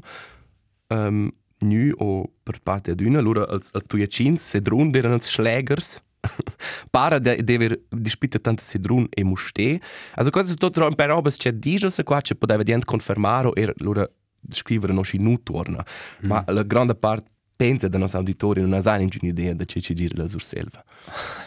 um, 0.88 1.32
nu 1.60 1.92
o 1.98 2.30
per 2.44 2.60
parte 2.62 2.96
d'una, 2.96 3.20
allora 3.20 3.48
als, 3.48 3.70
als 3.74 3.86
tuiacins 3.88 4.42
sedrun 4.50 4.92
erano 4.94 5.16
als 5.16 5.30
schlägers. 5.30 6.02
para 6.92 7.20
de 7.20 7.42
deve 7.44 7.86
dispita 7.90 8.40
tanta 8.40 8.64
sedrun 8.64 9.08
e 9.10 9.24
muste. 9.24 9.80
Also 10.16 10.32
cosa 10.32 10.54
tutto 10.54 10.86
un 10.86 10.96
per 10.96 11.08
robes 11.08 11.38
c'è 11.38 11.54
dijo 11.54 11.90
se 11.90 12.04
qua 12.04 12.22
c'è 12.22 12.36
poteva 12.36 12.64
dient 12.64 12.86
confermare 12.86 13.52
e 13.54 13.74
allora 13.80 14.10
scrivere 14.50 14.94
non 14.94 15.06
si 15.06 15.18
nu 15.18 15.42
torna. 15.42 15.84
Ma 16.22 16.44
la 16.48 16.64
grande 16.64 16.96
parte 16.96 17.30
pensa 17.60 17.90
da 17.90 17.98
nostri 17.98 18.18
auditori 18.20 18.62
non 18.62 18.72
ha 18.72 18.96
nessuna 18.96 19.28
idea 19.28 19.52
di 19.52 19.66
che 19.66 19.82
ci 19.82 19.94
gira 19.94 20.14
la 20.16 20.30
sur 20.30 20.42
selva. 20.42 20.82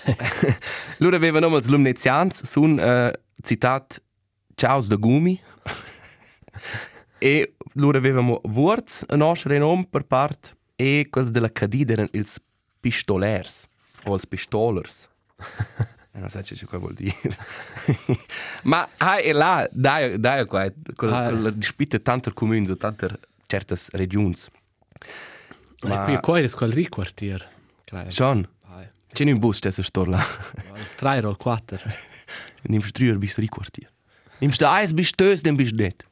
Loro 1.01 1.17
avevano 1.17 1.49
els 1.57 1.69
lumnezians 1.69 2.43
sun 2.45 2.77
uh, 2.79 3.11
citat 3.43 4.03
Ciaus 4.55 4.89
da 4.89 4.97
gumi 4.97 5.41
e 7.19 7.55
loro 7.77 7.97
avevamo 7.97 8.43
words 8.45 9.07
a 9.09 9.17
nostro 9.17 9.53
renom 9.53 9.85
per 9.85 10.05
part 10.05 10.55
e 10.77 11.07
quels 11.09 11.31
della 11.31 11.51
cadida 11.51 11.95
erano 11.95 12.11
ils 12.13 12.39
pistolers 12.81 13.67
o 14.05 14.13
els 14.13 14.27
pistolers. 14.27 15.09
E 16.15 16.19
non 16.19 16.29
sai 16.29 16.43
che 16.43 16.77
vuol 16.77 16.93
dire. 16.93 17.35
Ma 18.65 18.87
hai 18.99 19.25
e 19.25 19.33
là, 19.33 19.67
dai, 19.73 20.21
dai 20.21 20.45
qua, 20.45 20.71
quella, 20.95 21.25
Ah. 21.25 21.29
quella 21.31 21.49
dispita 21.49 21.99
tanto 22.01 22.31
comuni, 22.35 22.77
tanto 22.77 23.19
certe 23.47 23.77
regioni. 23.93 24.35
Ma 25.83 26.05
qui 26.05 26.19
qua 26.21 26.39
è 26.39 26.49
quel 26.51 26.73
riquartier. 26.73 27.51
Credo. 27.85 28.11
Sean, 28.11 28.49
c'è 29.13 29.25
un 29.25 29.39
bus 29.39 29.59
questa 29.61 29.83
storia 29.83 30.17
là. 30.17 30.25
Tre 30.97 31.27
o 31.27 31.37
quattro. 31.37 31.79
Nimmst 32.63 32.93
du 32.93 32.93
drüber 32.93 33.19
bis 33.19 33.35
drei 33.35 33.49
Quartier. 33.49 33.91
Nimmst 34.41 34.61
du 34.61 34.69
eins, 34.69 34.95
bist 34.95 35.21
du 35.21 35.31
das, 35.31 35.43
dann 35.43 35.57
bist 35.57 35.73
du 35.73 35.83
nicht. 35.83 36.07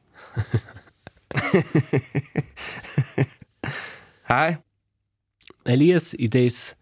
Hi. 4.27 4.57
Elias, 5.63 6.13
idees, 6.13 6.75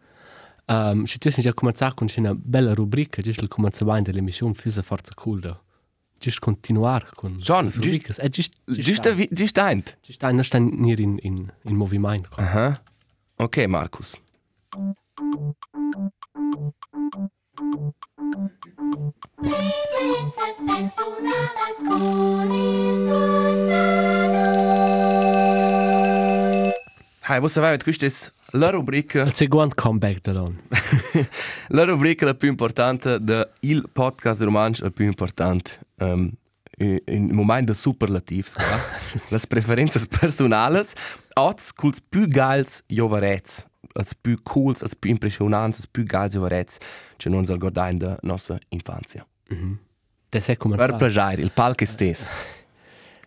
um, 0.68 1.06
se 1.06 1.18
tu 1.18 1.30
già 1.30 1.54
cominciato 1.54 1.96
con 1.96 2.08
una 2.18 2.34
bella 2.34 2.74
rubrica, 2.74 3.22
giusto 3.22 3.44
il 3.44 3.50
cominciamento 3.50 4.12
dell'emissione, 4.12 4.54
fusa 4.54 4.82
forza 4.82 5.14
cool 5.16 5.40
da. 5.40 5.60
Giusto 6.20 6.40
continuare 6.42 7.08
con 7.16 7.38
John, 7.38 7.66
le 7.66 7.72
rubricas. 7.74 8.20
Eh, 8.20 8.30
giusto, 8.30 8.58
Giusto, 8.66 9.14
vi- 9.14 9.30
giusto 9.32 9.62
ein. 9.62 9.84
Giusto, 10.02 10.30
non 10.32 10.44
sta 10.44 10.58
nir 10.60 11.00
in, 11.00 11.18
in, 11.22 11.52
in 11.64 11.76
movimento. 11.76 12.30
qua. 12.30 12.44
Aha. 12.44 12.82
Okay, 13.38 13.66
Markus. 13.68 14.16
Preferences 19.38 20.64
personales 20.66 21.78
con 21.88 22.52
estos 22.52 23.70
Hi, 27.32 27.38
was 27.40 27.58
aveva 27.58 27.78
questa 27.78 28.08
è 28.08 28.10
la 28.58 28.72
rubrica, 28.72 29.22
Il 29.22 29.36
secondo 29.36 29.76
comeback 29.76 30.22
da 30.22 30.32
lon. 30.34 30.60
la 31.70 31.84
rubrica 31.84 32.26
la 32.26 32.34
più 32.34 32.50
importante 32.50 33.20
del 33.20 33.48
il 33.62 33.84
podcast 33.94 34.42
romanzo 34.42 34.84
la 34.86 34.90
più 34.90 35.06
importante. 35.06 35.80
Um, 36.00 36.32
in 36.78 37.02
in 37.08 37.34
momento 37.34 37.74
superlativs, 37.74 38.56
qua. 38.62 38.80
Las 39.30 39.46
preferences 39.46 40.08
personales, 40.08 40.94
ots 41.36 41.74
culs 41.74 42.00
più 42.02 42.26
gals 42.28 42.84
jovarets, 42.88 43.66
als 43.96 44.14
più 44.16 44.38
cools, 44.44 44.82
als 44.82 44.96
più 44.96 45.10
impressionants, 45.10 45.78
als 45.78 45.88
più 45.88 46.04
gals 46.06 46.34
jovarets, 46.34 46.78
che 47.18 47.30
non 47.30 47.46
zal 47.46 47.58
guardare 47.58 47.92
in 47.92 47.98
der 47.98 48.18
nostra 48.22 48.58
infanzia. 48.70 49.26
Das 50.30 50.44
è 50.44 50.48
Per 50.48 50.58
cominciato. 50.58 50.96
piacere, 50.96 51.42
il 51.42 51.52
palco 51.52 51.86
stesso. 51.86 52.30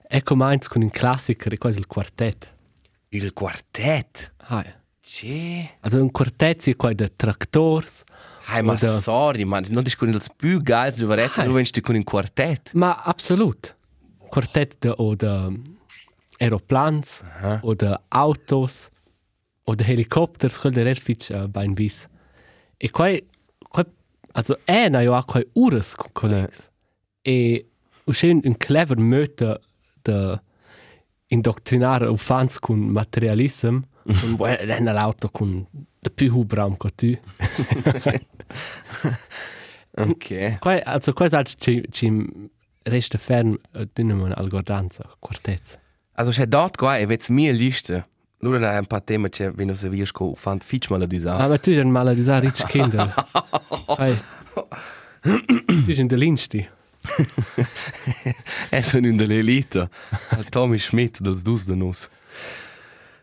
È 0.06 0.22
cominciato 0.22 0.68
con 0.68 0.82
un 0.82 0.90
classico, 0.90 1.48
e 1.48 1.58
questo 1.58 1.78
è 1.80 1.82
il 1.82 1.88
quartetto. 1.88 2.46
Il 3.08 3.32
quartet. 3.32 4.32
Hai. 4.48 4.80
Che? 5.00 5.70
Also 5.80 6.00
un 6.00 6.10
quartetto 6.12 6.70
è 6.70 6.76
quello 6.76 6.94
di 6.94 7.12
tractors, 7.16 8.04
Hai, 8.44 8.62
ma 8.62 8.72
Oder- 8.72 9.00
sorry, 9.00 9.44
man, 9.44 9.64
non 9.70 9.82
dis 9.82 9.96
con 9.96 10.08
il 10.08 10.20
più 10.36 10.60
gals 10.62 10.98
jovarets, 10.98 11.38
Hai. 11.38 11.44
non 11.46 11.54
vensti 11.54 11.80
con 11.80 11.94
un 11.94 12.02
quartet. 12.04 12.72
Ma 12.74 12.94
absolut. 13.02 13.76
Quartett 14.28 14.84
oder 14.96 15.52
Aeroplans 16.38 17.22
oder 17.62 18.00
Autos 18.08 18.90
oder 19.64 19.84
Helikopters, 19.84 20.58
quel 20.60 20.72
der 20.72 20.86
Erfitsch 20.86 21.30
äh, 21.30 21.46
bein 21.48 21.76
vis. 21.76 22.08
E 22.78 22.90
quai, 22.90 23.22
quai, 23.68 23.84
also 24.32 24.58
è 24.64 24.88
na 24.88 25.02
jo 25.02 25.14
a 25.14 25.22
quai 25.24 25.46
ures 25.54 25.94
con 25.94 26.10
collegs. 26.12 26.68
E 27.22 27.66
usce 28.04 28.26
un, 28.30 28.40
un 28.44 28.56
clever 28.56 28.98
möte 28.98 29.60
de 30.02 30.40
indoctrinare 31.28 32.08
u 32.08 32.16
fans 32.16 32.58
con 32.58 32.78
materialism, 32.78 33.78
un 34.24 34.34
buon 34.36 34.56
l'auto 34.82 35.28
con 35.28 35.66
de 36.00 36.10
più 36.10 36.32
hubraum 36.34 36.76
co 36.76 36.88
tu. 36.90 37.16
Ok. 39.94 40.58
Quai, 40.58 40.80
also 40.80 41.12
quai 41.12 41.28
salz 41.28 41.54
ci, 41.58 41.82
ci 41.90 42.08
resta 42.84 43.18
ferm 43.18 43.58
dünnemen 43.92 44.32
al 44.32 44.48
guardanza, 44.48 45.04
quartetz. 45.18 45.78
Also 46.14 46.30
c'è 46.30 46.46
dort 46.46 46.76
qua 46.76 46.96
e 46.96 47.04
vets 47.06 47.28
mia 47.28 47.52
lista. 47.52 48.06
Lura 48.38 48.74
ha 48.74 48.78
un 48.78 48.86
paar 48.86 49.02
Themen 49.02 49.30
che 49.30 49.50
wenn 49.54 49.74
se 49.76 49.88
viesco 49.88 50.34
fand 50.34 50.62
fitch 50.62 50.88
mal 50.90 51.02
Ah, 51.02 51.18
sa. 51.20 51.46
ma 51.46 51.58
tu 51.58 51.70
sei 51.72 51.80
un 51.82 51.90
maledisar 51.90 52.40
rich 52.40 52.64
kinder. 52.66 53.12
Quai, 53.86 54.16
tu 55.20 55.84
sei 55.92 56.00
in 56.00 56.06
de 56.08 56.16
linsti. 56.16 56.68
E 58.70 58.82
sono 58.82 59.06
in 59.06 59.16
dell'elite. 59.16 59.88
Tommy 60.48 60.78
Schmidt 60.78 61.20
dels 61.20 61.42
dus 61.42 61.64
de 61.66 61.74
nus. 61.74 62.08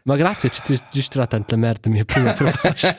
Ma 0.04 0.16
grazie, 0.16 0.50
ci 0.50 0.62
tu 0.64 0.74
giusto 0.92 1.16
tratto 1.18 1.36
tanta 1.36 1.56
merda 1.58 1.90
mia 1.90 2.06
prima 2.06 2.34
proposta. 2.34 2.96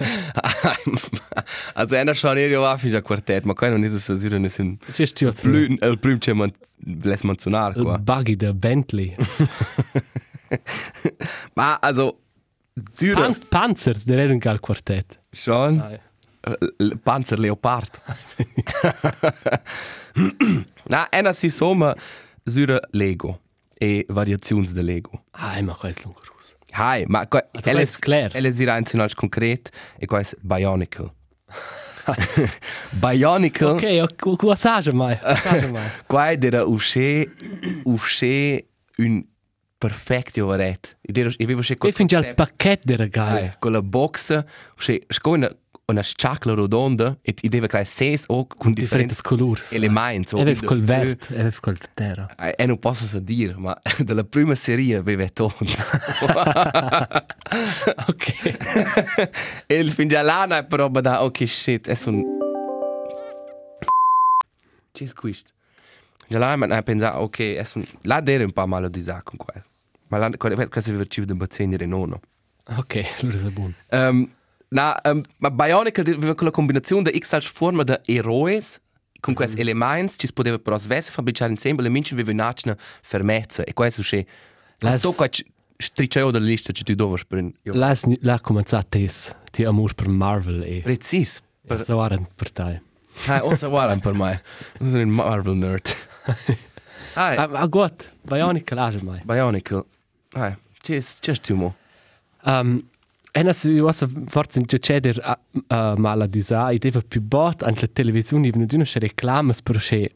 also 1.75 1.95
einer 1.97 2.15
schon 2.15 2.39
io 2.39 2.61
va 2.61 2.77
fin 2.77 2.91
già 2.91 3.03
quartet, 3.03 3.45
ma 3.45 3.55
qua 3.55 3.69
non 3.69 3.85
è 3.85 3.89
se 3.89 4.19
sura 4.19 4.39
ne 4.39 4.49
sin 4.49 4.77
Ci 4.93 5.07
sti 5.07 5.25
o 5.27 5.33
plü 5.33 5.77
il 5.81 5.99
prim 5.99 6.19
che 6.19 6.33
man 6.35 6.53
les 7.03 7.23
manzonar 7.23 7.77
Il 7.77 7.83
qua. 7.83 7.99
buggy 7.99 8.37
de 8.37 8.53
Bentley. 8.55 9.15
Ma 11.55 11.79
also 11.81 12.21
sura 12.91 13.21
Pan 13.23 13.37
Panzers, 13.49 14.05
der 14.05 14.19
era 14.19 14.33
un 14.33 14.39
gal 14.39 14.59
quartet. 14.61 15.19
schon 15.33 15.99
Panzer 17.03 17.39
Leopard. 17.39 18.01
Na, 20.89 21.07
einer 21.11 21.35
si 21.35 21.51
soma 21.51 21.95
sura 22.45 22.81
Lego 22.93 23.41
e 23.79 24.05
variazioni 24.09 24.67
de 24.73 24.83
Lego. 24.83 25.25
Ai, 25.33 25.63
ma 25.63 25.75
qua 25.75 25.89
è 25.89 25.93
Hai, 26.73 27.05
ma 27.07 27.27
qua 27.27 27.47
Also, 27.53 27.71
qua 27.71 27.81
è 27.81 27.87
clar. 27.99 28.31
Elle 28.37 28.53
si 28.53 28.65
reinziehen 28.65 29.01
als 29.03 29.15
konkret 29.15 29.71
e 29.99 30.07
qua 30.07 30.21
è 30.21 30.25
Bionicle. 30.41 31.13
Bionicle. 32.91 34.03
Ok, 34.03 34.37
qua 34.37 34.57
saggia 34.57 34.93
mai. 34.93 35.17
Saggia 35.17 35.69
mai. 35.71 35.89
Qua 36.07 36.31
è 36.31 36.37
dera 36.39 36.65
usce 36.65 37.31
usce 37.85 38.67
un 38.99 39.25
perfetto 39.79 40.45
ovaret. 40.45 40.99
E 41.01 41.13
dera 41.13 41.31
e 41.37 41.45
avevo 41.45 41.63
sche 41.63 41.77
E 41.81 41.93
fin 41.93 42.07
già 42.07 42.19
il 42.19 42.35
pacchetto 42.35 42.83
della 42.85 43.05
Hai, 43.05 43.11
gaia. 43.11 43.57
con 43.59 43.73
la 43.73 43.83
box 43.83 44.45
usce 44.77 45.03
scona 45.09 45.55
una 45.91 46.03
sciacla 46.03 46.55
rotonda 46.55 47.19
e 47.23 47.35
ti 47.35 47.49
deve 47.49 47.67
creare 47.67 47.87
ses 47.87 48.25
o 48.29 48.47
con 48.47 48.73
differenti 48.73 49.15
colors. 49.23 49.73
elementi. 49.73 50.37
E 50.37 50.41
aveva 50.41 50.61
col 50.65 50.81
verde, 50.81 51.27
e 51.31 51.35
aveva 51.35 51.57
col 51.61 51.79
terra. 51.95 52.29
E 52.37 52.55
e 52.57 52.67
non 52.67 52.79
posso 52.79 53.07
so 53.07 53.19
dire, 53.19 53.55
ma 53.57 53.79
dalla 53.99 54.25
prima 54.25 54.55
serie 54.55 54.97
aveva 54.97 55.29
tons. 55.29 55.91
ok. 58.09 58.59
e 59.67 59.75
il 59.79 59.91
fin 59.91 60.09
di 60.09 60.15
lana 60.15 60.59
è 60.59 60.65
però 60.65 60.89
da 60.89 61.23
ok 61.23 61.49
shit, 61.49 61.89
è 61.89 61.99
un 62.07 62.23
Ci 64.93 65.05
è 65.05 65.13
questo? 65.13 65.51
Già 66.29 66.39
là 66.39 66.55
ma 66.57 66.67
ha 66.67 66.83
pensato 66.83 67.19
ok, 67.19 67.39
è 67.39 67.67
un 67.75 67.85
là 68.03 68.21
dere 68.21 68.45
un 68.45 68.53
po' 68.53 68.67
malo 68.67 68.89
di 68.89 69.01
sa 69.01 69.23
con 69.23 69.37
quello. 69.37 69.65
Ma 70.09 70.19
là 70.19 70.31
cosa 70.37 70.91
aveva 70.91 71.05
civo 71.07 71.27
da 71.27 71.35
bazzegni 71.35 71.77
no. 71.87 72.21
Ok, 72.77 73.05
allora 73.23 73.39
è 73.39 73.51
buono. 73.51 73.73
Um, 73.91 74.31
na, 74.71 75.01
um, 75.05 75.21
ma 75.39 75.51
Bionicle 75.51 76.15
aveva 76.15 76.35
quella 76.35 76.53
combinazione 76.53 77.11
di 77.11 77.19
X 77.19 77.51
forma 77.51 77.83
di 77.83 77.99
eroes 78.07 78.81
con 79.21 79.35
questi 79.35 79.59
mm. 79.59 79.61
elementi 79.61 80.19
ci 80.19 80.27
si 80.27 80.33
poteva 80.33 80.59
però 80.59 80.79
svesse 80.79 81.11
fabbricare 81.11 81.51
insieme 81.51 81.85
e 81.85 81.89
minci 81.89 82.15
aveva 82.15 82.31
un'acina 82.31 82.77
fermezza. 83.03 83.65
E 83.65 83.75
questo 83.75 84.03
c'è 84.03 84.25
la 84.79 84.97
stocca 84.97 85.29
striccio 85.77 86.31
della 86.31 86.45
lista 86.45 86.73
che 86.73 86.83
tu 86.83 86.95
dovevi 86.95 87.23
per 87.27 87.51
Là 87.63 87.91
è 87.91 87.99
là 88.21 88.41
cominciato 88.41 88.87
tes, 88.91 89.35
ti 89.51 89.65
amor 89.65 89.95
per 89.95 90.09
Marvel 90.09 90.63
e 90.63 90.81
precis 90.83 91.43
per 91.67 91.77
per 91.77 91.87
so 91.87 92.05
era 92.05 92.19
per 92.35 92.51
te. 92.51 92.83
ah 93.27 93.45
osa 93.45 93.69
guarda 93.69 93.97
per 93.97 94.15
me 94.15 94.43
sono 94.79 95.03
un 95.03 95.09
Marvel 95.09 95.57
nerd. 95.57 95.89
Ah 97.15 97.35
Ah, 97.35 97.49
ah 97.51 97.67
gut, 97.67 98.13
Bionicle 98.23 98.77
lage 98.77 99.03
mai. 99.03 99.21
Bionicle 99.25 99.85
ah 100.35 100.57
c'è 100.81 101.03
c'è 101.21 101.35
stumo 101.35 101.75
Um, 102.43 102.89
e 103.33 103.43
na 103.43 103.53
si 103.53 103.79
was 103.81 104.05
forse 104.27 104.59
in 104.59 104.67
ceder 104.67 105.39
uh, 105.69 105.95
mala 105.97 106.27
d'usa, 106.27 106.71
i 106.73 106.79
deva 106.79 107.01
più 107.01 107.21
bot 107.21 107.63
an 107.63 107.75
la 107.81 107.89
televisione 107.93 108.49
i 108.49 108.51
venuto 108.51 108.85
sche 108.85 108.99
reclamas 108.99 109.63
per 109.63 109.81
sche 109.81 110.11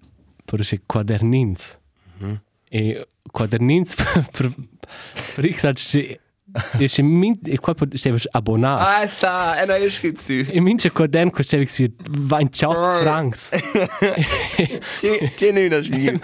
per 0.45 0.65
sche 0.65 0.83
quadernins. 0.87 1.79
E 2.69 3.07
quadernins 3.31 3.95
per 4.35 4.53
per 5.35 5.47
x 5.53 6.19
e 6.79 6.87
sche 6.89 7.03
min 7.03 7.39
e 7.45 7.59
qua 7.59 7.75
pot 7.75 7.95
steva 7.97 8.17
abonat. 8.31 8.81
ah 8.81 9.07
sa 9.09 9.61
e 9.61 9.67
non 9.67 9.77
è 9.83 9.91
scritto 9.91 10.33
E 10.33 10.61
mince 10.61 10.91
quadern 10.93 11.31
co 11.31 11.43
steva 11.43 11.65
si 11.67 11.93
28 12.11 12.75
francs. 13.01 13.49
c'è 14.97 15.33
c'è 15.35 15.67
una 15.67 15.81
scena 15.83 16.19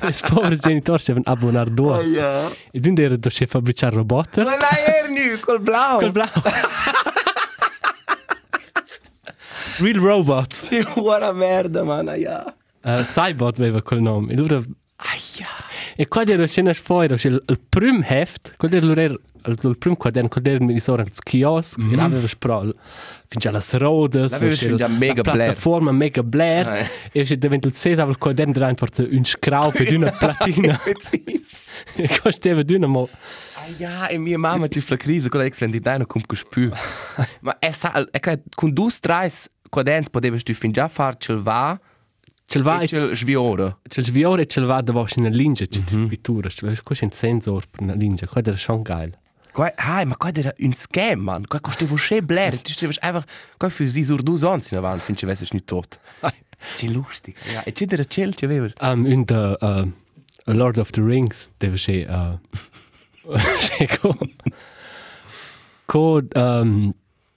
Les 0.00 0.20
pauvres 0.20 0.58
genitori 0.60 1.02
avevano 1.08 1.22
abbonar 1.24 1.68
due. 1.70 2.02
ja 2.04 2.50
E 2.70 2.78
dunque 2.80 3.04
era 3.04 3.16
da 3.16 3.30
fabbricare 3.30 3.94
roboter. 3.96 4.44
ma 4.44 4.56
la 4.56 4.68
er 5.00 5.08
nu 5.08 5.38
col 5.40 5.60
blau 5.60 5.98
Col 6.00 6.12
blau. 6.12 6.28
Real 9.80 9.98
robots. 10.00 10.66
Che 10.68 10.84
buona 10.94 11.32
merda, 11.32 11.84
man, 11.84 12.06
ja. 12.18 12.44
Uh, 12.82 13.02
Cybot 13.04 13.58
aveva 13.60 13.80
quel 13.82 14.00
nome. 14.02 14.32
E 14.32 14.36
loro... 14.36 14.62
E 16.00 16.06
qua 16.06 16.24
era 16.24 16.46
scena 16.46 16.72
fuori, 16.74 17.12
il, 17.12 17.42
il 17.44 17.60
prim 17.68 18.04
heft, 18.06 18.54
quello 18.56 18.76
era 18.76 18.86
loro 18.86 19.00
il, 19.02 19.20
il 19.62 19.78
prim 19.78 19.96
quaderno, 19.96 20.28
quello 20.28 20.48
era 20.48 20.64
mi 20.64 20.78
sono 20.78 21.02
als 21.02 21.18
kiosk, 21.18 21.80
mm 21.82 21.88
-hmm. 21.88 21.98
e 21.98 22.02
aveva 22.02 22.28
spro 22.28 22.72
finché 23.26 23.48
alle 23.48 23.60
rodes, 23.72 24.30
L'aveva 24.30 24.54
fin 24.54 24.76
già 24.76 24.86
mega 24.86 25.22
la 25.24 25.32
blair. 25.32 25.48
piattaforma 25.48 25.90
mega 25.90 26.22
blair, 26.22 26.66
Ah, 26.68 26.78
eh. 26.78 26.88
e 27.12 27.24
se 27.24 27.36
diventa 27.36 27.66
il 27.66 27.74
sesa 27.74 28.04
il 28.04 28.16
quaderno 28.16 28.54
era 28.54 28.72
forse 28.76 29.08
un 29.10 29.24
scraupe 29.24 29.82
di 29.84 29.96
una 29.96 30.12
platina. 30.12 30.80
E 31.96 32.08
costava 32.22 32.62
di 32.62 32.74
una 32.74 32.86
mo... 32.86 33.08
Aia, 33.54 34.06
e 34.08 34.18
mia 34.18 34.38
mamma 34.38 34.68
ci 34.68 34.80
fa 34.80 34.94
la 34.94 34.98
crisi, 34.98 35.28
quella 35.28 35.46
excellenza 35.46 35.96
non 35.96 36.06
come 36.06 36.24
spü. 36.32 36.70
Ma 37.42 37.58
è 37.58 37.72
sa, 37.72 38.06
è 38.10 38.20
che 38.20 38.42
con 38.54 38.72
due 38.72 38.90
strais 38.90 39.50
quaderns 39.68 40.10
potevi 40.10 40.40
tu 40.42 40.52
fin 40.54 40.70
già 40.70 40.86
far 40.88 41.16
ce 41.16 41.34
va, 41.34 41.78
Ce 42.50 42.62
va 42.62 42.80
e 42.80 42.86
ce 42.86 43.14
sviore. 43.14 43.76
Ce 43.86 44.02
sviore 44.02 44.46
ce 44.46 44.62
va 44.62 44.80
da 44.80 44.92
in 44.92 45.24
una 45.24 45.28
linea, 45.28 45.66
c'è 45.66 45.80
mm 45.80 45.84
-hmm. 45.84 46.06
pittura, 46.08 46.48
c'è 46.48 46.82
questo 46.82 47.04
un 47.04 47.12
sensor 47.12 47.66
per 47.68 47.82
una 47.82 47.94
linea, 47.94 48.26
quello 48.26 48.48
era 48.48 48.56
schon 48.56 48.82
geil. 48.82 49.18
Qua, 49.52 49.70
ah, 49.76 50.04
ma 50.06 50.16
qua 50.16 50.30
era 50.32 50.54
un 50.58 50.72
scam, 50.72 51.20
man. 51.20 51.46
Qua 51.46 51.60
costava 51.60 51.96
schön 51.96 52.24
blair. 52.24 52.52
Du 52.52 52.72
stavas 52.72 52.98
einfach, 53.02 53.24
qua 53.58 53.68
für 53.68 53.86
sie 53.86 54.04
sur 54.04 54.22
dus 54.22 54.42
ans 54.44 54.70
in 54.70 54.78
avanti, 54.78 55.04
fin 55.04 55.16
ci 55.16 55.26
vesses 55.26 55.52
nicht 55.52 55.66
tot. 55.66 55.98
Che 56.76 56.88
lustig. 56.88 57.36
Ja, 57.52 57.64
e 57.64 57.72
c'era 57.72 58.04
cel 58.04 58.34
ci 58.34 58.44
aveva. 58.44 58.68
Um, 58.80 59.04
in 59.06 59.24
the 59.26 59.56
uh, 59.60 59.86
Lord 60.44 60.78
of 60.78 60.90
the 60.92 61.02
Rings 61.02 61.50
deve 61.58 61.76
c'è 61.76 62.06
uh, 62.08 62.38
c'è 63.60 63.86
co 63.98 64.16
co 65.84 66.22
um, 66.34 66.94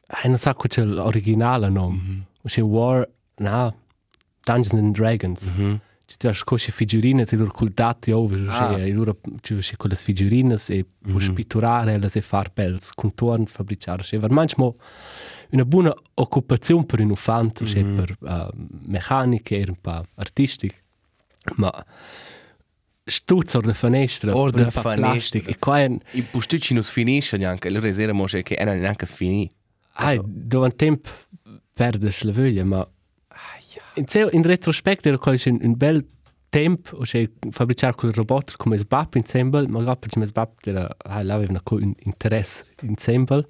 eh, 0.07 0.27
non 0.27 0.37
sa 0.37 0.55
c'è 0.55 0.83
l'originale 0.83 1.69
nome 1.69 1.97
mm 1.97 2.09
-hmm. 2.09 2.47
c'è 2.47 2.61
War 2.61 3.07
no 3.35 3.80
Dungeons 4.43 4.73
and 4.81 4.93
Dragons 4.93 5.41
mm 5.51 5.59
-hmm. 5.59 5.77
c'è 6.17 6.33
co 6.43 6.55
c'è 6.57 6.71
figurine 6.71 7.23
c'è 7.25 7.37
loro 7.37 7.51
cultati 7.51 8.11
over 8.11 8.39
Ah. 8.49 8.73
c'è 8.75 8.89
loro 8.91 9.17
c'è 9.41 9.55
c'è 9.57 9.75
quelle 9.77 9.95
figurine 9.95 10.55
e 10.67 10.85
può 11.01 11.19
pitturare 11.33 11.97
le 11.97 12.09
e 12.13 12.21
far 12.21 12.51
pels 12.51 12.91
contorni 12.93 13.45
fabbricare 13.45 14.03
c'è 14.03 14.17
manchmal 14.29 14.73
una 15.51 15.65
buona 15.65 15.93
occupazione 16.15 16.85
per 16.85 16.99
un 17.01 17.09
infante 17.09 17.63
c'è 17.65 17.83
per 17.83 18.15
uh, 18.19 18.49
meccanica 18.87 19.55
e 19.55 19.65
un 19.67 19.77
po' 19.81 20.05
artistica 20.15 20.75
ma 21.55 21.71
stuzza 23.03 23.57
or 23.57 23.65
de 23.65 23.73
finestra 23.73 24.35
Or 24.35 24.51
po' 24.51 24.81
finestra. 24.89 25.41
e 25.45 25.57
qua 25.59 25.79
è 25.79 25.89
I 26.11 26.21
postucci 26.23 26.73
non 26.73 26.83
finisce 26.83 27.37
neanche, 27.37 27.69
era 27.69 28.13
mosce 28.13 28.43
che 28.43 28.55
era 28.55 28.73
neanche 28.75 29.05
finì. 29.05 29.49
ah, 29.93 30.15
dove 30.23 30.65
un 30.67 30.75
tempo 30.75 31.09
perdes 31.73 32.21
la 32.23 32.31
voglia 32.31 32.63
ma 32.63 32.87
in, 33.95 34.07
se- 34.07 34.29
in 34.31 34.43
retrospetto 34.43 35.07
era 35.07 35.17
quasi 35.17 35.49
un, 35.49 35.59
un 35.61 35.75
bel 35.75 36.05
tempo 36.49 36.97
o 36.97 37.05
se 37.05 37.31
fabbricare 37.49 37.95
quel 37.95 38.13
robot 38.13 38.57
come 38.57 38.77
sbap 38.77 39.15
insieme 39.15 39.65
ma 39.67 39.81
dopo 39.81 40.07
come 40.09 40.25
sbap 40.25 40.65
era 40.65 40.87
ah, 40.97 41.23
là 41.23 41.35
aveva 41.35 41.61
un 41.69 41.93
interesse 42.03 42.65
insieme 42.81 43.47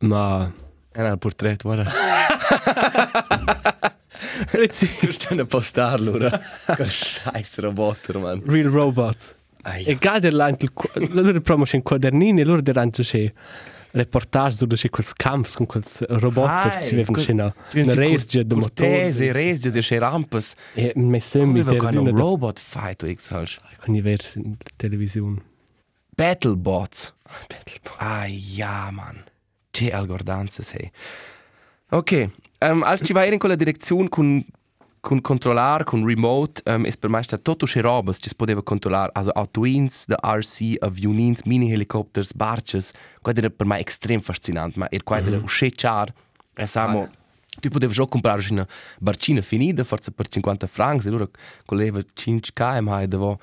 ma 0.00 0.52
Era 0.98 1.10
il 1.10 1.18
portretto, 1.18 1.68
guarda. 1.68 1.90
Prezzi, 4.50 4.86
Stanno 5.12 5.42
a 5.42 5.44
postarlo, 5.44 6.12
ora. 6.12 6.30
Che 6.74 6.84
scheiß 6.84 7.58
roboter, 7.58 8.16
man. 8.18 8.42
real 8.46 8.70
robots 8.70 9.34
e 9.84 9.96
gade 9.96 10.30
l'anche 10.30 10.68
loro 11.10 11.40
promotion 11.40 11.82
quadernini 11.82 12.44
loro 12.44 12.60
deranno 12.60 12.90
c'è 12.92 13.32
reportage 13.96 14.56
su 14.56 14.66
c'è 14.66 14.90
quels 14.90 15.12
camps 15.14 15.54
con 15.56 15.66
quels 15.66 16.04
robot 16.06 16.46
Ai, 16.48 16.82
si 16.82 16.94
una 16.96 17.54
Ci 17.70 17.78
una 17.80 17.94
race 17.94 18.44
di 18.44 18.54
Cortese, 18.54 18.54
motori 18.54 19.32
resi, 19.32 19.70
di 19.70 19.82
sche 19.82 19.98
rampas. 19.98 20.52
e 20.74 20.92
mi 20.96 21.18
sembra 21.20 21.62
Come 21.62 21.70
di 21.72 21.78
va 21.78 21.90
con 21.90 21.96
un 21.96 22.06
una 22.08 22.18
robot 22.20 22.58
fight, 22.58 23.02
o 23.02 23.12
x 23.12 23.30
halsch. 23.30 23.58
con 23.80 23.94
i 23.94 24.00
versi 24.00 24.38
in 24.38 24.56
televisione 24.76 25.42
Battlebots. 26.14 27.14
Ah, 27.98 28.26
ja, 28.26 28.90
man. 28.90 29.24
Che 29.70 29.90
algordanza 29.90 30.62
sei. 30.62 30.90
Ok, 31.90 32.30
um, 32.60 32.82
als 32.82 33.00
ci 33.02 33.14
vai 33.14 33.32
in 33.32 33.38
quella 33.38 33.54
direzione 33.56 34.08
con 34.08 34.44
con 35.06 35.20
controlar, 35.20 35.84
con 35.84 36.04
remote, 36.04 36.60
um, 36.66 36.84
es 36.84 36.96
per 36.96 37.08
me 37.08 37.22
sta 37.22 37.38
tutto 37.38 37.64
che 37.64 37.80
robes 37.80 38.18
ci 38.18 38.28
si 38.28 38.34
poteva 38.34 38.60
controllare, 38.60 39.12
also 39.14 39.30
Autoins, 39.30 40.04
the 40.06 40.16
RC, 40.20 40.78
avionins, 40.80 41.42
mini 41.44 41.70
helicopters, 41.70 42.32
barches, 42.32 42.90
quello 43.22 43.38
era 43.38 43.50
per 43.50 43.66
me 43.66 43.78
extrem 43.78 44.20
fascinante, 44.20 44.80
ma 44.80 44.88
er 44.90 45.04
quello 45.04 45.28
era 45.28 45.36
usce 45.44 45.70
char, 45.70 46.12
e 46.54 46.66
samo, 46.66 47.08
tu 47.60 47.68
potevi 47.68 47.92
già 47.92 48.04
comprare 48.06 48.44
una 48.50 48.66
barcina 48.98 49.42
finita, 49.42 49.84
forse 49.84 50.10
per 50.10 50.26
50 50.26 50.66
francs, 50.66 51.04
e 51.04 51.08
allora 51.10 51.28
colleva 51.64 52.00
5 52.12 52.50
km 52.52 52.98
e 53.02 53.06
devo 53.06 53.38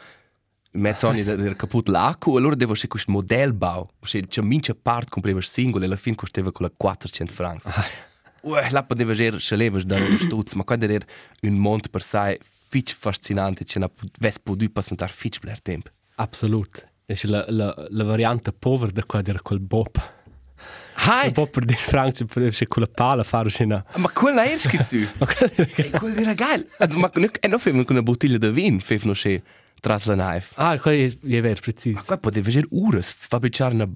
mezzo 0.71 1.07
anni 1.07 1.21
era 1.21 1.55
caput 1.55 1.87
l'acqua, 1.87 2.33
e 2.33 2.37
allora 2.39 2.55
devo 2.55 2.73
c'è 2.73 2.89
questo 2.89 3.09
modelbau, 3.09 3.87
c'è 4.01 4.19
c'è 4.19 4.41
mince 4.41 4.75
part 4.75 5.07
compreva 5.07 5.39
singolo, 5.39 5.85
e 5.85 5.87
alla 5.87 5.95
fine 5.95 6.17
costava 6.17 6.51
con 6.51 6.65
la 6.65 6.73
400 6.75 7.31
francs. 7.31 7.67
Uè, 8.43 8.69
là 8.71 8.83
poteva 8.83 9.13
già 9.13 9.37
scelevere 9.37 9.85
da 9.85 9.95
uno 9.97 10.17
stuzzo, 10.17 10.57
ma 10.57 10.63
quello 10.63 10.85
era 10.85 11.05
un 11.41 11.53
mondo 11.53 11.87
per 11.89 12.01
sé 12.01 12.39
fitch 12.41 12.93
fascinante, 12.95 13.63
c'è 13.63 13.77
una 13.77 13.89
ves 14.19 14.39
potuto 14.39 14.69
passare 14.71 15.11
fitch 15.11 15.39
per 15.39 15.61
tempo. 15.61 15.89
absolut 16.15 16.87
e 17.05 17.13
c'è 17.15 17.27
la, 17.27 17.45
la, 17.49 17.73
la 17.89 18.03
variante 18.05 18.53
povera 18.53 18.91
da 18.91 19.03
qua 19.05 19.21
era 19.25 19.39
col 19.41 19.59
bob 19.59 19.89
Hai! 20.95 21.27
il 21.27 21.31
bob 21.33 21.49
per 21.49 21.65
di 21.65 21.73
Francia 21.73 22.23
poteva 22.25 22.49
c'è 22.49 22.67
con 22.67 22.81
la 22.83 22.89
pala 22.93 23.23
fare 23.23 23.49
c'è 23.49 23.63
una 23.65 23.83
Ma 23.97 24.09
quella 24.09 24.45
era 24.45 24.57
schizzu! 24.57 25.05
ma 25.19 25.25
quello 25.25 25.53
era 25.57 25.69
E 25.75 25.89
quello 25.89 26.15
era 26.19 26.33
geil! 26.33 26.67
Also, 26.77 26.97
ma 26.99 27.11
non 27.15 27.29
e 27.39 27.47
non 27.47 27.59
fevano 27.59 27.83
con 27.83 27.95
una 27.95 28.03
bottiglia 28.05 28.37
di 28.37 28.49
vino, 28.51 28.79
fevano 28.79 29.11
c'è 29.13 29.41
tras 29.81 30.05
la 30.05 30.15
knife. 30.15 30.53
ah 30.55 30.79
quello 30.79 31.13
è 31.21 31.41
vero 31.41 31.59
preciso 31.61 31.95
Ma 31.95 32.03
qua 32.03 32.17
poteva 32.17 32.49
già 32.49 32.61
ore 32.71 33.01
fabbricare 33.01 33.73
una, 33.73 33.89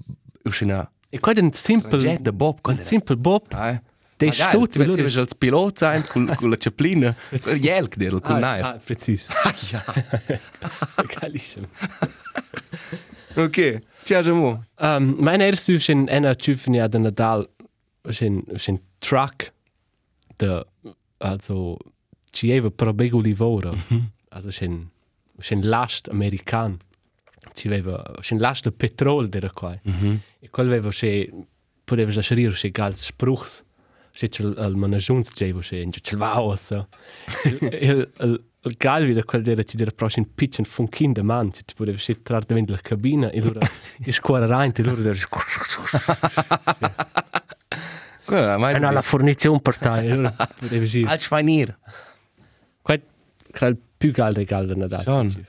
una 0.60 0.90
e 1.10 1.18
quello 1.20 1.40
è 1.40 1.42
un 1.42 1.52
simple 1.52 1.98
jet 1.98 2.30
bob, 2.30 2.60
quello 2.60 2.78
un 2.80 2.84
simple 2.84 3.16
bob 3.16 3.44
Hai! 3.52 3.80
Geil, 4.26 4.48
stuzzi 4.50 4.78
tu 4.78 4.84
loro 4.84 4.96
vedevi 4.96 5.18
als 5.18 5.34
pilot 5.34 5.78
sein, 5.78 6.02
con 6.06 6.50
la 6.50 6.56
ciaplina, 6.56 7.14
jelk 7.60 7.96
dir, 7.96 8.20
con 8.20 8.36
ah, 8.36 8.38
nair. 8.38 8.64
ah, 8.64 8.78
preciso 8.84 9.32
Ah, 9.44 9.54
ja. 9.70 9.84
geilissimo 11.20 11.66
Ok, 13.36 13.82
c'è 14.02 14.20
già 14.22 14.32
mo. 14.32 14.64
um, 14.80 15.16
mein 15.20 15.40
erste 15.40 15.74
ist 15.74 15.88
in 15.88 16.08
einer 16.08 16.36
Tüfni 16.36 16.80
ad 16.80 16.94
Nadal 16.94 17.48
c'è 18.08 18.26
un 18.26 18.80
truck 18.98 19.52
de 20.36 20.64
also 21.18 21.76
ci 22.30 22.50
aveva 22.50 22.70
per 22.70 22.92
bego 22.94 23.20
livora 23.20 23.72
also 24.30 24.48
c'è 24.48 24.66
un 24.66 24.88
c'è 25.40 25.54
un 25.54 25.68
last 25.68 26.08
american. 26.08 26.78
Ci 27.54 27.68
aveva 27.68 28.02
c'è 28.20 28.34
un 28.34 28.40
last 28.40 28.64
de 28.64 28.72
petrol 28.72 29.28
der 29.28 29.52
qua. 29.52 29.78
E 30.40 30.48
quel 30.50 30.66
aveva 30.66 30.90
poteva 31.84 32.20
scegliere 32.20 32.54
c'è 32.54 32.70
gals 32.70 33.04
spruchs 33.04 33.64
c'è 34.26 34.42
il 34.42 34.54
al 34.58 34.74
managiuns 34.74 35.30
c'è 35.32 35.54
c'è 35.54 35.76
in 35.76 35.90
c'è 35.90 36.16
va 36.16 36.40
ossa 36.40 36.88
il 37.44 38.10
il 38.20 38.42
il 38.64 38.74
gal 38.76 39.04
wieder 39.04 39.24
quel 39.24 39.42
der 39.42 39.64
ci 39.64 39.76
der 39.76 39.92
prochain 39.92 40.26
pitch 40.34 40.58
and 40.58 40.66
funkin 40.66 41.12
de 41.12 41.22
man 41.22 41.52
ci 41.52 41.62
poteva 41.76 41.96
c'è 41.96 42.20
trar 42.22 42.44
davanti 42.44 42.72
la 42.72 42.80
cabina 42.82 43.30
e 43.30 43.40
loro 43.40 43.60
di 43.96 44.10
scuola 44.10 44.46
rein 44.46 44.72
e 44.74 44.82
loro 44.82 45.02
der 45.02 45.16
Guarda, 48.28 48.58
ma 48.58 48.70
e 48.72 48.78
no 48.78 48.90
la 48.92 49.00
fornizione 49.00 49.58
per 49.60 49.78
te 49.78 50.04
e 50.04 50.14
loro 50.14 50.34
poteva 50.58 50.84
girare 50.84 51.14
Als 51.14 51.24
Schweinier. 51.24 51.78
Quite 52.82 53.06
credo 53.50 53.78
più 53.96 54.12
che 54.12 54.44
caldo 54.44 54.74
Nadal. 54.74 55.02
Schon. 55.02 55.46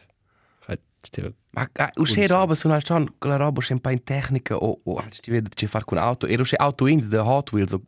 Quite 1.10 1.34
Ma 1.52 1.68
ah, 1.74 1.92
usce 1.96 2.28
roba 2.28 2.54
sono 2.54 2.76
al 2.76 2.84
schon 2.84 3.16
quella 3.18 3.36
roba 3.36 3.60
c'è 3.62 3.74
un 3.74 3.80
po' 3.80 3.90
in 3.90 4.04
tecnica 4.04 4.56
o 4.56 4.80
o 4.84 4.98
anche 4.98 5.18
ti 5.18 5.32
vede 5.32 5.50
c'è 5.50 5.66
far 5.66 5.84
con 5.84 5.98
auto 5.98 6.28
e 6.28 6.38
c'è 6.38 6.56
auto 6.58 6.86
ins 6.88 7.08
de 7.08 7.18
Hot 7.18 7.52
Wheels 7.52 7.74
o, 7.74 7.82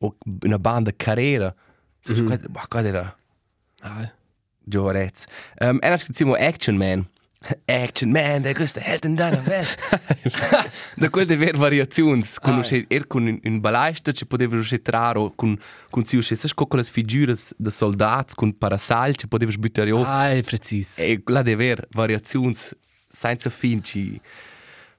o 0.00 0.16
una 0.42 0.58
banda 0.58 0.92
carriera. 0.96 1.54
So, 2.00 2.14
mm 2.14 2.26
-hmm. 2.26 2.50
Ma 2.50 2.66
cosa 2.68 2.86
era? 2.88 3.16
Ah, 3.80 4.12
Giorez. 4.58 5.24
Um, 5.60 5.78
e 5.80 5.88
anche 5.88 6.04
diciamo 6.08 6.34
Action 6.34 6.76
Man. 6.76 7.08
Action 7.66 8.10
Man, 8.10 8.42
der 8.42 8.54
größte 8.54 8.80
Held 8.80 9.04
in 9.04 9.16
deiner 9.16 9.46
Welt. 9.46 9.76
da 10.96 11.08
quel 11.08 11.26
de 11.26 11.36
ver 11.36 11.58
variazions, 11.58 12.40
con 12.40 12.58
usce 12.58 12.86
er 12.88 13.06
con 13.06 13.26
un, 13.26 13.40
un 13.44 13.60
balaista 13.60 14.12
ci 14.12 14.26
poteva 14.26 14.56
usce 14.56 14.80
traro 14.82 15.32
con 15.34 15.58
con 15.90 16.04
si 16.04 16.16
usce 16.16 16.36
sa 16.36 16.48
quelle 16.54 16.84
figuras 16.84 17.54
de 17.58 17.70
soldats 17.70 18.34
con 18.34 18.52
parasal 18.56 19.14
ci 19.16 19.28
poteva 19.28 19.50
sbuttare 19.50 19.92
o 19.92 20.04
ah, 20.04 20.30
è 20.30 20.42
preciso. 20.42 21.00
e 21.00 21.22
la 21.26 21.42
de 21.42 21.56
ver 21.56 21.86
variazions 21.90 22.74
senza 23.08 23.50
fin 23.50 23.82
ci 23.82 24.20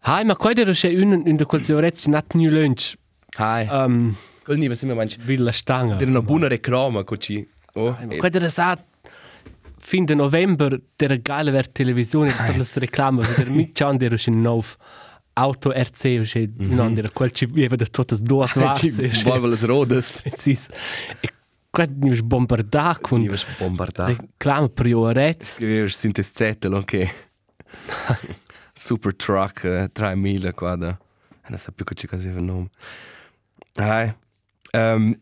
Hai, 0.08 0.24
ma 0.24 0.38
era 0.40 0.72
c'è 0.72 0.90
un 0.90 1.24
in 1.26 1.36
der 1.36 1.48
Kulturretz 1.48 2.06
nat 2.06 2.36
new 2.36 2.52
lunch. 2.52 2.96
Hai. 3.38 3.68
Um, 3.72 4.16
Quel 4.44 4.60
nivel 4.60 4.78
sembra 4.78 4.96
manch. 4.96 5.18
Villa 5.18 5.52
Stanga. 5.52 5.96
Der 5.96 6.08
una 6.08 6.22
buona 6.22 6.48
reclama 6.48 7.04
così. 7.04 7.44
Oh, 7.74 7.98
Ma 8.00 8.16
quite 8.18 8.38
era 8.38 8.52
sa 8.52 8.78
fin 9.86 10.06
de 10.06 10.16
november 10.16 10.80
der 10.98 11.20
geile 11.22 11.52
ver 11.52 11.68
televisione 11.72 12.32
per 12.34 12.58
le 12.58 12.66
reclame 12.82 13.24
der 13.38 13.50
mit 13.50 13.76
chan 13.78 13.98
der 13.98 14.18
schon 14.18 14.42
nov 14.42 14.76
auto 15.36 15.70
RC 15.72 16.22
c'è 16.24 16.50
non 16.58 16.94
der 16.96 17.12
quel 17.14 17.32
ci 17.32 17.46
aveva 17.46 17.76
de 17.76 17.86
totes 17.86 18.22
due 18.22 18.48
Ci 18.48 18.60
svazze. 18.60 19.24
Volvo 19.24 19.48
le 19.48 19.58
rodes. 19.62 20.20
Precis. 20.24 20.68
E 21.22 21.30
quite 21.70 21.94
ni 22.00 22.22
bombardato 22.22 23.02
con 23.02 23.20
Ni 23.20 23.28
vas 23.28 23.46
bombardar. 23.60 24.08
reclame 24.16 24.70
prioretz. 24.70 25.56
Scrivevi 25.56 25.90
sinte 25.90 26.24
zettel 26.24 26.74
anche. 26.74 27.14
Super 28.74 29.16
truck 29.16 29.64
uh, 29.64 29.92
3000 29.92 30.54
qua 30.54 30.76
da. 30.76 30.98
E 31.44 31.48
non 31.50 31.58
so 31.58 31.72
più 31.72 31.86
che 31.86 32.08
cosa 32.08 32.24
aveva 32.24 32.40
il 32.40 32.46
nome. 32.46 32.70
Hai. 33.76 34.14
Um, 34.74 35.18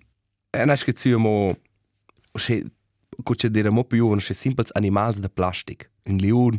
e 0.50 0.58
non 0.58 0.70
è 0.70 0.78
che 0.78 0.94
ci 0.94 1.14
mo 1.16 1.58
se 2.36 2.64
cuccia 3.22 3.48
dire 3.48 3.70
mo 3.70 3.84
più 3.84 4.08
uno 4.08 4.20
se 4.20 4.34
simples 4.34 4.70
animals 4.74 5.20
de 5.20 5.30
plastic. 5.30 5.90
Un 6.06 6.18
liun, 6.18 6.58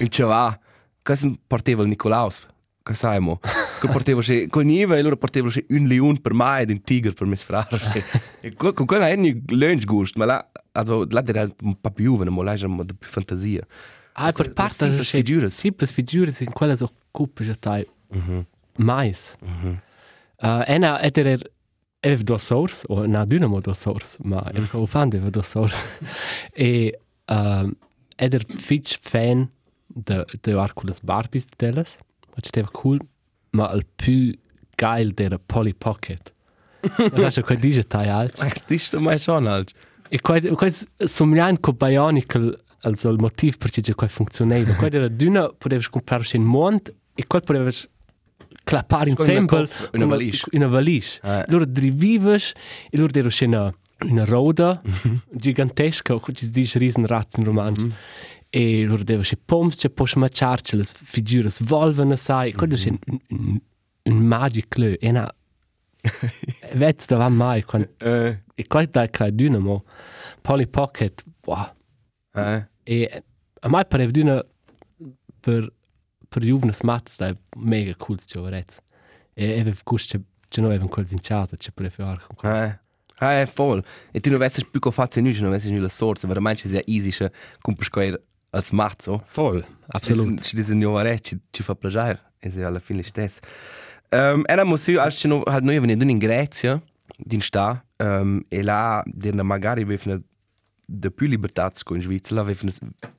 un 0.00 0.08
chavà. 0.08 0.58
Cosa 1.02 1.30
portava 1.46 1.82
il 1.82 1.88
Nicolaus? 1.88 2.46
Cosa 2.82 2.98
sai 2.98 3.20
mo? 3.20 3.38
Che 3.80 3.88
portava 3.88 4.22
se 4.22 4.48
con 4.48 4.64
niva 4.64 4.96
e 4.96 5.02
loro 5.02 5.16
portava 5.16 5.50
se 5.50 5.66
un 5.68 5.86
liun 5.86 6.20
per 6.20 6.32
mai 6.32 6.62
ed 6.62 6.70
un 6.70 6.80
tigre 6.82 7.12
per 7.12 7.26
mes 7.26 7.42
frare. 7.42 7.78
con 8.56 8.86
quella 8.86 9.08
è 9.08 9.14
un 9.14 9.42
lunch 9.46 9.84
gust, 9.84 10.16
ma 10.16 10.24
là 10.24 10.50
also 10.72 11.06
là 11.10 11.22
era 11.26 11.48
un 11.62 11.80
po' 11.80 11.90
più 11.90 12.12
giovane, 12.12 12.30
mo 12.30 12.42
là 12.42 12.54
era 12.54 12.66
un 12.66 12.76
po' 12.76 12.84
più 12.84 13.08
fantasia. 13.08 13.66
Ah, 14.14 14.32
per 14.32 14.52
parte 14.52 14.84
simples 14.84 15.10
figuras. 15.10 15.54
Simples 15.54 15.92
figuras 15.92 16.40
in 16.40 16.52
quelle 16.52 16.76
so 16.76 16.90
cuppe 17.10 17.44
già 17.44 17.54
tai. 17.54 17.86
Mais. 18.76 19.36
Uh, 20.42 20.62
ena 20.66 21.00
eder 21.00 21.26
er 21.26 21.50
ev 22.02 22.24
do 22.24 22.38
source 22.38 22.84
o 22.88 23.06
na 23.06 23.24
dynamo 23.24 23.60
do 23.60 23.74
source, 23.74 24.18
ma 24.24 24.42
ev 24.54 24.68
ko 24.70 24.86
fan 24.86 25.10
de 25.10 25.18
do 25.30 25.42
source. 25.42 25.78
e 26.56 26.92
um, 27.30 27.74
eder 28.18 28.44
fitch 28.58 28.98
fan 29.00 29.48
de 29.88 30.24
de 30.42 30.58
Arculas 30.58 31.00
Barbies 31.00 31.46
delas. 31.58 31.94
Wat 32.34 32.46
steva 32.46 32.70
cool, 32.72 32.98
ma 33.52 33.66
al 33.66 33.84
più 33.96 34.34
geil 34.76 35.14
der 35.14 35.38
Polly 35.38 35.72
Pocket. 35.72 36.32
Das 37.14 37.38
ist 37.38 37.46
quel 37.46 37.60
dice 37.60 37.84
tai 37.88 38.10
alt. 38.10 38.42
Ach, 38.42 38.52
das 38.52 38.70
ist 38.70 39.00
mai 39.00 39.18
schon 39.18 39.46
halt. 39.46 39.72
E 40.10 40.18
quel 40.18 40.56
quel 40.56 40.72
somiglian 41.06 41.60
co 41.60 41.72
Bionicle 41.72 42.58
also 42.82 43.10
il 43.10 43.18
motivo 43.20 43.56
per 43.58 43.70
cui 43.70 43.94
quel 43.94 44.10
funzionava. 44.10 44.74
Quel 44.74 44.94
era 44.94 45.08
d'una 45.08 45.48
potevi 45.48 45.88
comprare 45.88 46.24
in 46.32 46.42
mont 46.42 46.92
e 47.14 47.26
quel 47.26 47.42
potevi 47.42 47.88
clappare 48.64 49.10
in 49.10 49.16
tempel 49.16 49.68
coffa, 49.68 49.90
una 49.92 50.06
valigia. 50.06 50.46
Una 50.52 50.66
valigia. 50.68 51.42
Eh. 51.42 51.44
Loro 51.48 51.66
drivives 51.66 52.52
e 52.90 52.96
loro 52.96 53.10
erano 53.12 53.34
una 53.40 53.74
una 54.02 54.24
roda 54.24 54.80
gigantesca, 55.30 56.18
come 56.18 56.36
si 56.36 56.50
dice 56.50 56.78
riesenratzen 56.78 57.44
romansch. 57.44 57.86
E 58.50 58.84
loro 58.84 59.02
devono 59.02 59.24
se 59.24 59.38
poms, 59.42 59.76
c'è 59.76 59.88
poi 59.88 60.06
smacciarci 60.06 60.76
le 60.76 60.84
figure 60.84 61.48
svolvano, 61.48 62.16
sai. 62.16 62.52
Quello 62.52 62.74
è 62.74 62.88
un, 62.88 62.98
un, 63.28 63.60
un 64.02 64.16
magic 64.16 64.76
lö. 64.76 64.94
E 65.00 65.10
na... 65.10 65.34
Vedi, 66.74 67.04
da 67.06 67.16
va 67.16 67.28
mai. 67.28 67.62
Quando, 67.62 67.88
Äh, 67.98 68.42
e 68.54 68.66
qua 68.66 68.84
da 68.84 69.08
crea 69.08 69.30
dynamo. 69.30 69.84
Polly 70.42 70.66
Pocket, 70.66 71.24
wow. 71.46 71.70
äh. 72.34 72.66
E 72.82 73.22
a 73.60 73.68
mai 73.68 73.86
pareva 73.86 74.10
d'una 74.10 74.44
per 75.40 75.72
per 76.32 76.42
juvnes 76.42 76.80
mats 76.82 77.18
da 77.20 77.34
mega 77.56 77.94
cool 77.98 78.18
giovarets. 78.18 78.80
E 79.34 79.60
aveva 79.60 79.76
gust 79.84 80.10
che 80.12 80.20
che 80.52 80.60
noi 80.60 80.70
avevamo 80.70 80.90
quels 80.90 81.10
in 81.12 81.20
casa, 81.20 81.56
che 81.56 81.72
per 81.72 81.90
fare 81.90 82.20
con 82.26 82.36
quel. 82.36 82.52
Eh, 83.20 83.40
eh, 83.40 83.48
voll. 83.54 83.82
E 84.12 84.20
tu 84.20 84.30
non 84.30 84.38
weißt 84.38 84.66
più 84.70 84.80
cosa 84.80 85.06
fare 85.06 85.20
nichts, 85.22 85.40
non 85.40 85.50
weißt 85.50 85.66
nicht 85.66 85.80
la 85.80 85.88
sorte, 85.88 86.26
veramente 86.26 86.68
sehr 86.68 86.82
easy 86.86 87.10
che 87.10 87.30
compri 87.62 87.86
scoer 87.86 88.20
als 88.50 88.70
mazzo. 88.70 89.24
Voll, 89.34 89.64
absolut. 89.88 90.42
Ci 90.42 90.56
dice 90.56 90.74
nuovare, 90.74 91.18
ci 91.20 91.40
ci 91.50 91.62
fa 91.62 91.74
piacere, 91.74 92.34
e 92.38 92.50
se 92.50 92.62
alla 92.62 92.80
fine 92.80 93.02
stess. 93.02 93.38
Um, 94.10 94.42
era 94.46 94.64
mo 94.64 94.76
si 94.76 94.94
als 94.96 95.16
ci 95.16 95.26
no 95.26 95.42
halt 95.46 95.64
noi 95.64 95.78
venin 95.78 96.10
in 96.10 96.18
Grecia, 96.18 96.82
din 97.16 97.40
sta, 97.40 97.82
um, 97.96 98.44
e 98.48 98.62
là 98.62 99.02
der 99.06 99.42
magari 99.42 99.84
vefna 99.84 100.20
de 100.94 101.10
più 101.10 101.26
libertats 101.26 101.82
con 101.82 102.00
Svizzera, 102.00 102.40
là 102.40 102.42
vefna 102.46 102.70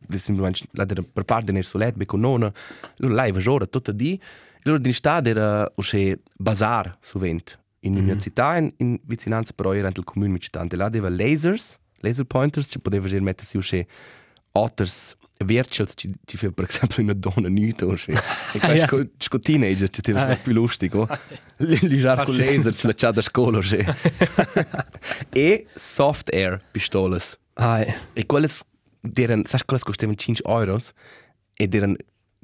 vefna 0.08 0.42
manch 0.42 0.64
la 0.74 0.86
der 0.86 1.02
per 1.14 1.24
parte 1.24 1.52
ner 1.52 1.66
solet 1.66 1.96
be 1.96 2.06
con 2.06 2.20
nona, 2.20 2.52
loro 2.98 3.14
là 3.14 3.32
va 3.32 3.40
jora 3.40 3.66
tutta 3.66 3.92
di, 3.92 4.20
loro 4.64 4.78
din 4.80 4.94
sta 4.94 5.20
der 5.22 5.72
o 5.76 5.82
se 5.82 6.20
bazar 6.38 6.98
suvent 7.02 7.58
in 7.82 7.96
università 7.98 8.58
in, 8.58 8.70
in 8.78 9.00
vicinanza 9.06 9.52
però 9.54 9.74
era 9.74 9.88
il 9.90 10.04
comune 10.04 10.32
mit 10.32 10.44
stand, 10.44 10.74
là 10.76 10.90
deva 10.90 11.10
lasers, 11.10 11.78
laser 12.02 12.26
pointers, 12.26 12.68
ci 12.70 12.80
poteva 12.80 13.08
già 13.08 13.20
mettersi 13.20 13.58
o 13.58 13.62
se 13.62 13.86
otters 14.52 15.16
Wirtschaft, 15.46 15.98
ci, 15.98 16.14
ci 16.26 16.38
fa 16.38 16.52
per 16.52 16.66
esempio 16.70 17.02
una 17.04 17.12
donna 17.14 17.50
nuda 17.50 17.86
o 17.88 17.98
se. 17.98 18.14
E 18.14 18.60
qua 18.60 18.72
ja. 18.78 18.86
sco, 18.86 19.04
sco 19.18 19.40
teenager 19.40 19.90
ci 19.90 20.02
tira 20.02 20.28
Ah. 20.28 20.36
più 20.38 20.54
lustico. 20.54 21.06
Li 21.58 21.98
jar 21.98 22.24
con 22.24 22.34
Farsi- 22.34 22.56
laser 22.56 22.74
sulla 22.74 22.94
ciada 22.94 23.22
scuola 23.22 23.58
o 23.58 23.62
se. 23.62 23.84
e 25.34 25.66
soft 25.74 26.30
air 26.32 26.62
pistolas. 26.72 27.38
Ai, 27.56 27.94
E 28.14 28.26
quelles 28.26 28.64
deren, 29.02 29.44
sai 29.46 29.62
quelles 29.66 29.84
costavano 29.84 30.18
5 30.18 30.44
euros 30.46 30.92
e 31.54 31.68
deren 31.68 31.96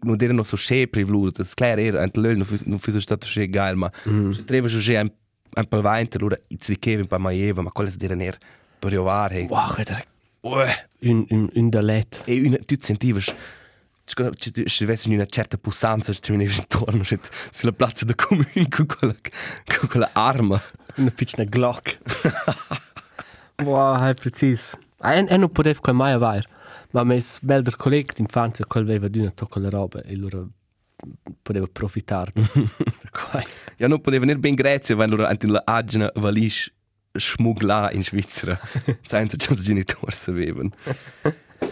non 0.01 0.17
erano 0.19 0.43
so 0.43 0.55
schee 0.55 0.87
privlus, 0.87 1.33
das 1.33 1.53
klar 1.53 1.79
era, 1.79 2.01
ant 2.01 2.15
löl, 2.17 2.37
non 2.37 2.45
fu 2.45 2.55
non 2.65 2.79
fu 2.79 2.97
stato 2.99 3.25
schee 3.25 3.49
geil, 3.49 3.75
ma 3.75 3.91
se 4.33 4.43
treva 4.45 4.67
so 4.67 4.79
schee 4.79 4.99
un 5.01 5.11
un 5.55 5.65
po' 5.65 5.81
vainte, 5.81 6.17
allora 6.17 6.37
i 6.47 6.57
zwickeve 6.59 7.01
un 7.01 7.07
po' 7.07 7.17
maieva, 7.19 7.61
ma 7.61 7.71
quelles 7.71 7.97
deren 7.97 8.21
er 8.21 8.37
per 8.79 8.91
jovare. 8.93 9.47
wow, 9.49 9.73
guarda, 9.73 10.03
Ueh. 10.41 10.87
un 11.01 11.25
un 11.29 11.49
un 11.53 11.69
dalet. 11.69 12.23
E 12.25 12.39
una, 12.39 12.57
tu 12.57 12.75
sentivi, 12.79 13.19
se 13.21 14.83
avessi 14.83 15.13
una 15.13 15.25
certa 15.25 15.57
pussanza, 15.57 16.13
ci 16.13 16.31
venevi 16.31 16.55
intorno, 16.55 17.03
se, 17.03 17.19
sulla 17.51 17.71
piazza 17.71 18.05
del 18.05 18.15
comune 18.15 18.67
con 18.69 18.85
quella, 18.85 19.15
con 19.65 19.89
quella 19.89 20.09
arma. 20.13 20.61
Una 20.95 21.11
piccina 21.11 21.43
Glock. 21.43 21.99
wow, 23.63 23.95
hai 23.95 24.13
precis. 24.13 24.77
Ein 24.99 25.27
en 25.27 25.39
non 25.39 25.51
potev 25.51 25.79
quel 25.81 25.95
mai 25.95 26.13
avair. 26.13 26.47
Ma 26.91 27.03
mes 27.03 27.39
belder 27.41 27.75
colleg 27.77 28.13
d'infanzia 28.13 28.65
quel 28.65 28.83
aveva 28.83 29.07
d'una 29.07 29.31
tocca 29.31 29.59
la 29.59 29.69
roba 29.69 30.01
e 30.01 30.15
loro 30.15 30.49
poteva 31.43 31.67
quai. 33.11 33.45
Ja, 33.79 33.87
non 33.87 34.01
poteva 34.01 34.25
venire 34.25 34.39
ben 34.39 34.55
Grecia, 34.55 34.95
wenn 34.95 35.09
loro 35.09 35.25
anche 35.25 35.47
la 35.47 35.61
agna 35.65 36.11
valish 36.15 36.69
schmuggla 37.13 37.91
in 37.91 38.03
Svizzera, 38.03 38.59
senza 39.01 39.37
che 39.39 39.53
i 39.53 39.55
genitori 39.55 40.11
sapevano. 40.11 40.71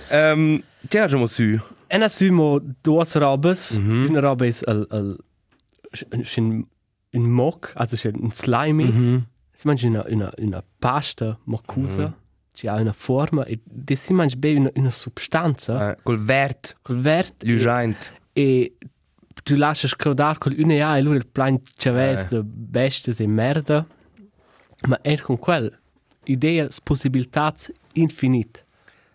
Um, 0.10 0.62
ti 0.88 0.98
abbiamo 0.98 1.28
su. 1.28 1.60
En 1.88 2.04
assumo 2.04 2.60
duas 2.82 3.16
robes. 3.16 3.72
Una 3.72 4.20
roba 4.20 4.46
is 4.46 4.64
al 4.64 4.88
al 4.90 5.18
sin 6.24 6.66
un 7.12 7.30
mock, 7.30 7.74
also 7.76 8.10
un 8.10 8.32
slimy. 8.32 9.26
si 9.54 9.68
mangia 9.68 9.88
una, 9.88 10.06
una, 10.08 10.32
una 10.38 10.64
pasta 10.80 11.40
mocusa, 11.46 12.16
ci 12.58 12.66
ha 12.68 12.76
una 12.82 12.94
forma, 12.94 13.44
e 13.46 13.60
de 13.64 13.96
si 13.96 14.14
mangia 14.14 14.36
be 14.38 14.56
una, 14.58 14.72
una 14.76 14.90
substanza, 14.92 15.92
Eh, 15.92 15.98
col 16.04 16.18
vert, 16.18 16.76
col 16.82 16.98
verde, 17.00 17.46
e, 17.46 17.52
lujaint. 17.52 18.12
e 18.34 18.74
tu 19.44 19.56
lasci 19.56 19.88
scrodar 19.88 20.38
col 20.40 20.56
UNEA 20.58 20.96
e 20.96 21.00
allora 21.00 21.18
il 21.18 21.28
plan 21.28 21.60
c'aves 21.78 22.24
Eh. 22.24 22.28
de 22.30 22.42
bestes 22.44 23.20
e 23.20 23.28
merda, 23.28 23.86
ma 24.88 24.98
er 25.04 25.22
con 25.22 25.38
quel 25.38 25.72
idea, 26.26 26.68
possibilitats 26.84 27.72
infinite. 27.94 28.66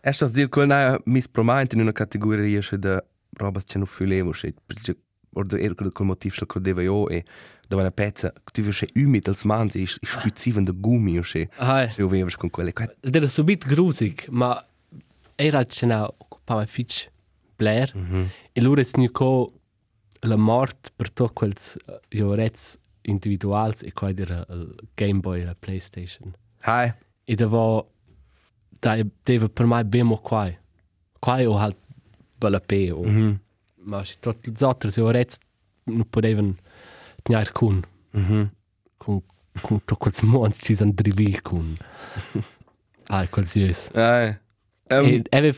Estas 0.04 0.32
dir 0.32 0.48
quel 0.48 0.66
na 0.68 0.98
mis 1.04 1.26
promaint 1.28 1.72
in 1.72 1.80
una 1.80 1.92
categoria 1.92 2.60
che 2.60 2.78
da 2.78 3.02
robas 3.38 3.64
che 3.64 3.78
non 3.78 3.86
filevo 3.86 4.30
che 4.30 4.54
perché 4.66 4.96
ordo 5.34 5.56
er 5.56 5.74
col 5.74 6.06
motiv 6.06 6.34
che 6.46 6.60
deva 6.60 6.82
io 6.82 7.08
e 7.08 7.24
da 7.68 7.76
una 7.76 7.90
pezza 7.90 8.32
tu 8.52 8.62
vedi 8.62 9.04
umid 9.04 9.28
als 9.28 9.44
mans 9.44 9.74
is 9.74 9.98
spüziven 10.02 10.64
de 10.64 10.72
gummi 10.72 11.18
o 11.18 11.22
che 11.22 11.48
Ah, 11.56 11.88
se 11.88 12.02
ovevas 12.02 12.36
con 12.36 12.50
quelle 12.50 12.72
qua 12.72 12.86
ed 13.00 13.16
era 13.16 13.28
subit 13.28 13.66
grusig, 13.66 14.26
ma 14.28 14.64
era 15.36 15.64
ce 15.64 15.86
n'ha 15.86 16.04
occupava 16.04 16.66
fitch 16.66 17.10
Blair, 17.56 17.92
e 18.52 18.60
loro 18.60 18.80
è 18.80 18.84
snuco 18.84 19.52
la 20.20 20.36
mort 20.36 20.92
per 20.96 21.10
to 21.10 21.28
quels 21.32 21.76
giorets 22.08 22.78
individuals 23.02 23.82
e 23.82 23.92
qua 23.92 24.10
era 24.14 24.44
il 24.50 24.74
Game 24.94 25.20
Boy 25.20 25.44
la 25.44 25.54
PlayStation. 25.54 26.34
hai 26.60 26.92
E 27.24 27.34
dava 27.34 27.84
da 28.80 28.96
deve 29.22 29.48
per 29.48 29.66
mai 29.66 29.84
bemo 29.84 30.18
qua. 30.18 30.50
Qua 31.18 31.48
o 31.48 31.56
halt 31.56 31.76
bella 32.38 32.60
pe 32.60 32.90
o 32.90 33.02
mhm. 33.04 33.40
Ma 33.84 34.04
se 34.04 34.16
tot 34.20 34.38
gli 34.42 34.64
altri 34.64 34.90
giorets 34.90 35.38
non 35.84 36.08
potevano 36.08 36.54
tenere 37.22 37.52
con 37.52 37.82
mhm. 38.12 38.50
Con 38.98 39.22
con 39.60 39.80
to 39.84 39.96
quels 39.96 40.22
mons 40.22 40.58
ci 40.62 40.74
san 40.74 40.92
drivi 40.94 41.38
con 41.42 41.76
ah 43.12 43.26
quels 43.28 43.54
jes 43.54 43.90
hai 43.92 44.34
e 44.88 44.96
um, 44.96 45.22
ave 45.30 45.54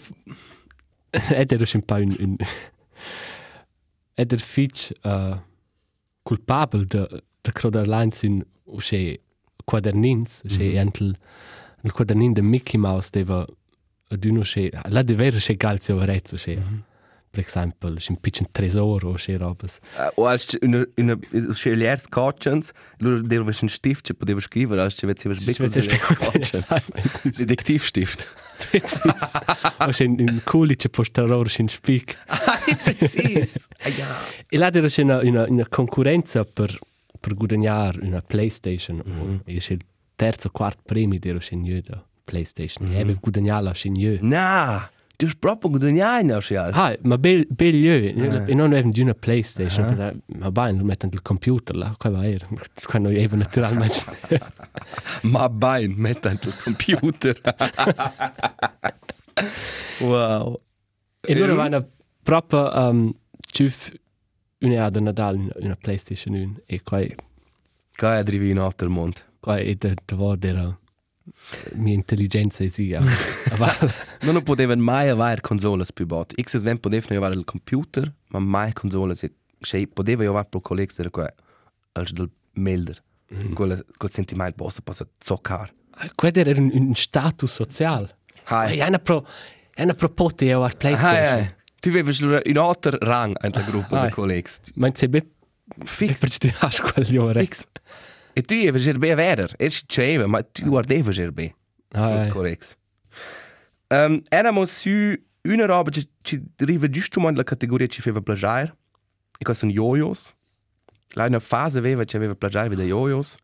ed 1.11 1.53
era 1.53 1.67
un 1.75 1.83
po' 1.85 1.95
un, 1.95 2.17
un 2.19 2.37
ed 4.15 4.33
er 4.33 4.41
fitch 4.41 4.91
uh, 5.05 5.37
culpabel 6.27 6.87
de 6.87 7.23
de 7.43 7.53
Croderlines 7.53 8.23
in 8.23 8.43
usce 8.65 9.21
quadernins 9.65 10.43
usce 10.45 10.65
mm 10.65 10.71
-hmm. 10.71 10.81
entel 10.81 11.17
il 11.83 11.93
quadernin 11.93 12.33
de 12.33 12.43
Mickey 12.43 12.81
Mouse 12.81 13.11
deva 13.13 13.47
ad 14.09 14.25
uno 14.25 14.41
usce 14.41 14.71
la 14.89 15.03
de 15.03 15.15
vera 15.15 15.37
usce 15.37 15.55
galzio 15.57 15.97
varez 15.97 16.33
usce 16.33 16.57
mm 16.57 16.63
-hmm. 16.63 16.94
Per 17.35 17.45
esempio 17.47 17.89
un 17.89 18.21
piccin 18.21 18.47
tresor 18.51 19.05
usce 19.05 19.37
robes 19.37 19.79
o 20.15 20.27
als 20.27 20.57
una 20.63 20.85
una 20.97 21.19
schelier 21.53 21.99
scotchens 21.99 22.73
lu 22.99 23.21
der 23.21 23.43
was 23.45 23.63
ein 23.63 23.69
stift 23.69 24.13
poteva 24.15 24.41
scrivere 24.41 24.83
als 24.83 24.95
che 24.95 25.07
vezeva 25.07 25.35
scotchens 25.35 26.91
detektivstift 27.37 28.29
usce 29.89 30.05
un 30.29 30.41
culice 30.45 30.89
postaror 30.89 31.47
usce 31.47 31.63
un 31.63 31.69
spic 31.69 32.17
precis 32.85 33.69
ja 33.99 34.09
E 34.55 34.57
là 34.57 34.71
era 34.73 34.87
una, 34.99 35.21
una, 35.21 35.45
una 35.49 35.67
concorrenza 35.69 36.45
per, 36.45 36.79
per 37.19 37.35
guadagnare 37.35 37.99
una 38.03 38.23
PlayStation. 38.23 39.03
Mm 39.05 39.19
-hmm. 39.19 39.41
E 39.45 39.55
il 39.55 39.81
terzo 40.15 40.47
o 40.47 40.51
quarto 40.53 40.83
premio 40.85 41.19
era 41.23 41.41
un 41.51 41.83
da 41.85 42.05
PlayStation. 42.25 42.87
Mm 42.87 42.91
-hmm. 42.91 42.97
E 42.97 43.01
aveva 43.01 43.19
guadagnato 43.21 43.65
la 43.65 43.73
scegliere. 43.73 44.19
na 44.23 44.89
du 45.17 45.27
hast 45.27 45.39
proprio 45.39 45.71
guadagnai 45.71 46.25
na 46.25 46.41
schel 46.41 46.71
Ah, 46.73 46.97
ma 47.03 47.17
bel, 47.19 47.47
bel 47.49 47.75
io. 47.75 47.95
E 48.47 48.55
non 48.55 48.73
avevano 48.73 48.93
di 48.93 49.01
una 49.01 49.15
PlayStation. 49.15 49.85
Uh 50.35 50.51
-huh. 50.51 50.53
Ma 50.53 50.71
lo 50.71 50.85
mettono 50.85 51.13
il 51.13 51.23
computer 51.23 51.77
là. 51.77 51.95
Qua 51.97 52.11
va 52.11 52.27
era. 52.27 52.47
Quando 52.87 53.09
aveva 53.09 53.37
naturalmente. 53.37 54.05
ma 55.23 55.49
bain 55.49 55.95
metta 55.97 56.31
in 56.31 56.39
il 56.43 56.55
computer 56.63 57.37
wow 60.01 60.61
e 61.21 61.39
loro 61.39 61.55
vanno 61.55 61.89
proprio 62.23 62.71
um, 62.75 63.13
ciuf 63.41 63.91
una 64.61 64.91
da 64.91 65.01
Nadal 65.01 65.37
una, 65.37 65.53
una 65.57 65.77
PlayStation 65.77 66.35
1. 66.35 66.55
E 66.67 66.81
qua, 66.83 67.01
Kaj 67.93 68.17
je 68.17 68.23
drivi 68.23 68.51
in 68.51 68.59
otter 68.59 68.89
mond? 68.89 69.23
qua 69.41 69.59
è 69.59 69.75
da, 69.75 69.93
da 70.05 70.17
volta 70.17 70.47
era 70.49 70.79
mia 71.75 71.95
intelligenza 71.95 72.63
esia. 72.65 73.01
Non 74.25 74.43
potevan 74.43 74.79
mai 74.81 75.09
avere 75.09 75.41
consoles 75.41 75.93
più 75.93 76.07
bot. 76.07 76.33
X 76.41 76.61
ven 76.63 76.79
potevano 76.79 77.17
avere 77.19 77.39
il 77.39 77.45
computer, 77.45 78.13
ma 78.29 78.39
mai 78.39 78.73
consoles. 78.73 79.23
E 79.23 79.33
se 79.61 79.87
poteva 79.87 80.25
avere 80.25 80.47
pro 80.49 80.61
collegs 80.61 80.99
era 80.99 81.11
qua 81.11 81.33
als 81.93 82.13
del 82.13 82.31
melder. 82.53 83.03
Quel 83.55 83.85
quel 83.97 84.13
sentimento 84.13 84.55
posso 84.57 84.83
posso 84.83 85.09
zoccare. 85.19 85.73
Quello 86.15 86.39
era 86.39 86.61
un, 86.61 86.71
un 86.73 86.95
status 86.95 87.53
sociale. 87.53 88.19
Hai. 88.45 88.79
E 88.79 88.87
una 88.87 88.99
pro, 88.99 89.27
una 89.77 89.95
proposta 89.95 90.45
io 90.45 90.63
a 90.65 90.69
PlayStation. 90.69 91.39
Hai. 91.39 91.55
Tu 91.81 91.89
avevi 91.91 92.51
un 92.51 92.57
altro 92.59 92.97
rang 93.01 93.37
la 93.41 93.61
gruppo 93.63 93.97
Hai. 93.97 94.07
di 94.07 94.13
collegs. 94.13 94.61
Ma 94.75 94.91
se 94.95 95.09
be 95.09 95.27
Fix. 95.85 96.19
perché 96.21 96.39
tu 96.39 96.55
hai 96.61 96.93
quel 96.93 97.19
ore. 97.19 97.41
Fix. 97.41 97.65
E 98.35 98.43
tu 98.43 98.55
avevi 98.55 98.81
gerbe 98.81 99.15
verer. 99.15 99.55
E 99.59 99.71
ci 99.71 99.85
c'era, 99.87 100.27
ma 100.27 100.43
tu 100.43 100.65
guardevi 100.65 101.11
gerbe. 101.13 101.55
als 101.95 102.29
collegs. 102.29 102.77
Um, 103.91 104.23
éramos 104.31 104.71
su 104.71 105.15
una 105.43 105.67
roba 105.67 105.91
che 105.91 106.09
ci 106.23 106.43
arriva 106.59 106.89
giusto 106.89 107.21
nella 107.21 107.45
categoria 107.45 107.87
ci 107.87 108.01
faceva 108.01 108.21
plagiare. 108.21 108.77
E 109.39 109.45
questo 109.45 109.67
sono 109.67 109.73
yo-yos. 109.73 110.33
La 111.15 111.27
una 111.27 111.39
fase 111.39 111.79
aveva 111.79 112.05
che 112.05 112.17
aveva 112.17 112.35
plagiare 112.35 112.69
vede 112.69 112.85
yo-yos. 112.85 113.37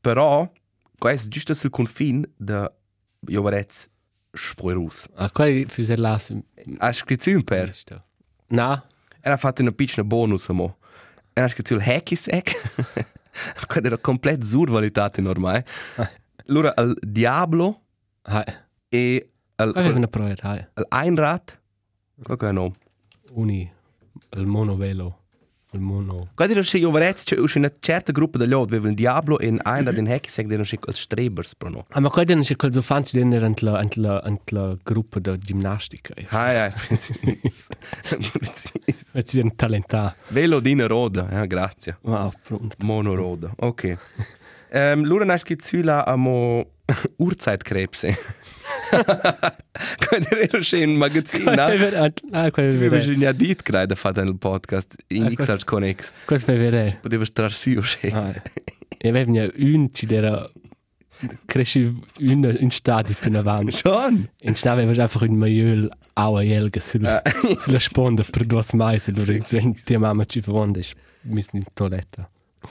Però, 0.00 0.50
questo 0.98 1.28
è 1.28 1.30
giusto 1.30 1.54
sul 1.54 1.70
confine 1.70 2.28
da 2.36 2.70
Jovarez 3.20 3.88
sfoirus. 4.32 5.08
Ah, 5.14 5.30
qua 5.30 5.46
fuse 5.68 5.96
las. 5.96 6.34
Ha 6.78 6.92
scritto 6.92 7.30
un 7.30 7.44
per. 7.44 7.74
Na, 8.48 8.84
Era 9.20 9.36
fatto 9.36 9.62
una 9.62 9.72
piccola 9.72 10.04
bonus 10.06 10.48
amo. 10.48 10.76
Era 11.32 11.48
scritto 11.48 11.74
il 11.74 11.80
hacky 11.80 12.14
sack. 12.14 13.12
Quello 13.66 13.86
era 13.86 13.98
complet 13.98 14.42
survalitato 14.42 15.26
ormai. 15.28 15.62
Allora, 16.46 16.72
il 16.78 16.96
Diablo 17.00 17.82
hai. 18.22 18.44
e 18.88 19.30
il, 19.56 19.70
Qua 19.72 19.80
aveva 19.80 19.96
una 19.96 20.08
prova, 20.08 20.34
hai. 20.40 20.66
il 20.76 20.86
Einrad. 20.90 21.60
Qual 22.22 22.38
è 22.38 22.46
il 22.46 22.52
nome? 22.52 22.72
Uni 23.32 23.72
il 24.30 24.46
monovelo. 24.46 25.23
Mono. 25.78 26.28
Quando 26.34 26.54
era 26.54 26.64
io 26.72 26.90
varez, 26.90 27.24
c'è 27.24 27.58
una 27.58 27.72
certa 27.78 28.12
gruppa 28.12 28.38
di 28.38 28.46
loro, 28.46 28.64
aveva 28.64 28.88
il 28.88 28.94
Diablo 28.94 29.38
e 29.38 29.48
un 29.48 29.60
Einrad 29.64 29.96
in 29.96 30.10
hacky 30.10 30.28
sack, 30.28 30.50
erano 30.50 30.66
als 30.86 31.00
Strebers 31.00 31.54
pro 31.54 31.68
no. 31.68 31.86
Ah, 31.90 32.00
ma 32.00 32.10
qua 32.10 32.22
non 32.24 32.42
c'è 32.42 32.56
quel 32.56 32.72
zofanzi 32.72 33.18
dentro 33.18 33.44
ant 33.44 33.60
la 33.60 33.78
ant 33.78 33.96
la 33.96 34.18
ant 34.18 34.50
la 34.50 34.76
gruppa 34.82 35.18
da 35.18 35.36
ginnastica. 35.36 36.14
Hai, 36.28 36.56
hai, 36.56 36.72
precis. 36.88 37.68
precis. 38.32 39.14
E 39.14 39.22
ci 39.24 39.36
den 39.36 39.54
talenta. 39.54 40.14
Velo 40.28 40.60
dina 40.60 40.86
roda, 40.86 41.26
ja, 41.30 41.44
grazie. 41.44 41.98
Wow, 42.02 42.32
pronto. 42.42 42.76
Mono 42.80 43.14
roda, 43.14 43.52
ok. 43.56 43.96
Um, 44.72 45.04
Lura 45.04 45.24
nasce 45.24 45.44
che 45.44 45.56
zula 45.60 46.04
amo 46.04 46.72
Urzeitkrebse. 47.16 48.18
Quando 48.90 50.28
era 50.30 50.60
schon 50.62 50.80
in 50.80 50.96
magazin, 50.96 51.48
Ah, 51.48 51.54
na? 51.54 51.66
qua 52.50 52.50
Tu 52.50 52.60
è 52.60 52.64
avevi 52.66 52.88
vero. 52.88 53.18
già 53.18 53.32
dit 53.32 53.62
credo 53.62 53.94
fatto 53.94 54.22
nel 54.22 54.36
podcast 54.36 54.94
in 55.08 55.24
Ah, 55.24 55.28
X 55.30 55.34
questo- 55.34 55.52
als 55.52 55.64
Connex. 55.64 56.12
Questo 56.24 56.52
è 56.52 56.56
vero. 56.58 56.98
Potevi 57.00 57.24
stare 57.26 57.50
sì 57.50 57.74
o 57.76 57.82
sì. 57.82 58.06
Ah, 58.08 58.32
e 58.98 59.08
aveva 59.08 59.48
un 59.56 59.88
ci 59.92 60.06
era 60.10 60.48
cresci 61.46 61.80
un 62.20 62.56
un 62.60 62.70
stadio 62.70 63.14
più 63.18 63.28
in 63.30 63.36
avanti. 63.36 63.72
Schon? 63.72 64.28
In 64.42 64.54
Schnee 64.56 64.72
aveva 64.72 64.90
einfach 65.02 65.22
un 65.28 65.36
maiol 65.36 65.88
aua 66.14 66.42
jelga 66.42 66.80
sulla, 66.80 67.22
sulla 67.58 67.80
sponda 67.80 68.24
per 68.28 68.44
due 68.44 68.62
mais 68.74 69.08
e 69.08 69.12
loro 69.12 69.32
dicono 69.32 69.74
tia 69.84 69.98
mamma 69.98 70.24
ci 70.24 70.40
fonda 70.40 70.78
e 70.80 70.84
mi 71.22 71.44
in 71.52 71.64
toiletta. 71.72 72.28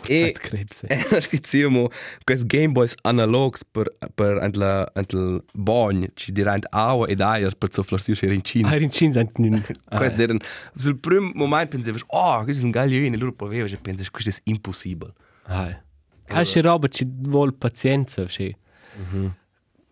E- 0.07 0.31
Krebse. 0.33 0.87
Era 0.89 1.21
schiziamo 1.21 1.87
questi 2.23 2.45
Game 2.47 2.71
Boys 2.71 2.95
analogs 3.03 3.63
per 3.63 3.91
per 4.13 4.37
antla 4.37 4.89
antla 4.93 5.39
bagn 5.53 6.07
ci 6.15 6.31
dirant 6.31 6.65
aua 6.71 7.07
ed 7.07 7.19
aier 7.21 7.55
per 7.57 7.71
so 7.73 7.83
flarsi 7.83 8.11
uscire 8.11 8.33
in 8.33 8.39
Ah, 8.39 8.43
Cina. 8.43 8.75
in 8.75 8.89
Cina 8.91 9.13
sind 9.13 9.31
nun. 9.37 9.63
Questi 9.85 10.21
erano 10.23 10.39
sul 10.75 10.97
primo 10.97 11.31
momento 11.35 11.77
pensavi 11.77 12.01
oh 12.07 12.43
questo 12.43 12.61
è 12.61 12.65
un 12.65 12.71
gaglione 12.71 13.15
loro 13.17 13.33
provevo 13.33 13.67
e 13.67 13.77
pensavi 13.77 14.09
questo 14.09 14.29
è 14.31 14.33
impossibile. 14.45 15.13
Ah, 15.43 15.81
ah, 16.27 16.43
c'è 16.43 16.61
roba 16.61 16.87
ci 16.87 17.05
vuole 17.07 17.51
pazienza, 17.51 18.27
sì. 18.27 18.55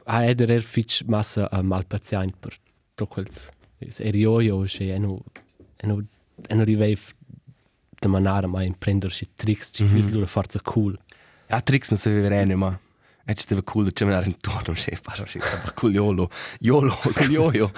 Ah, 0.06 0.26
ed 0.26 0.42
era 0.42 0.60
fitch 0.60 1.04
massa 1.06 1.50
a 1.50 1.62
mal 1.62 1.86
paziente 1.86 2.36
per 2.40 2.56
to 2.96 3.06
quels. 3.08 3.50
Er 3.80 4.16
io 4.16 4.66
sì, 4.68 4.90
e 4.90 4.98
no 4.98 5.24
e 5.78 5.88
no 5.88 6.04
de 8.02 8.08
manara 8.08 8.48
mai 8.48 8.66
in 8.66 8.76
prendersi 8.78 9.30
tricks, 9.36 9.70
ci 9.74 9.84
mm 9.84 9.98
-hmm. 9.98 10.26
forza 10.26 10.60
cool. 10.64 10.98
Ja, 11.48 11.62
Tricks 11.62 11.90
non 11.90 12.00
sapevo 12.00 12.28
bene 12.28 12.56
ma 12.56 12.80
e 13.26 13.36
ci 13.36 13.44
stava 13.44 13.62
cool 13.62 13.92
c'è 13.92 14.06
venire 14.06 14.26
intorno 14.26 14.74
che 14.74 14.96
fa 14.96 15.14
so 15.14 15.26
fa 15.26 15.72
cool 15.74 15.94
yolo 15.94 16.30
yolo 16.60 16.98
yo 17.30 17.72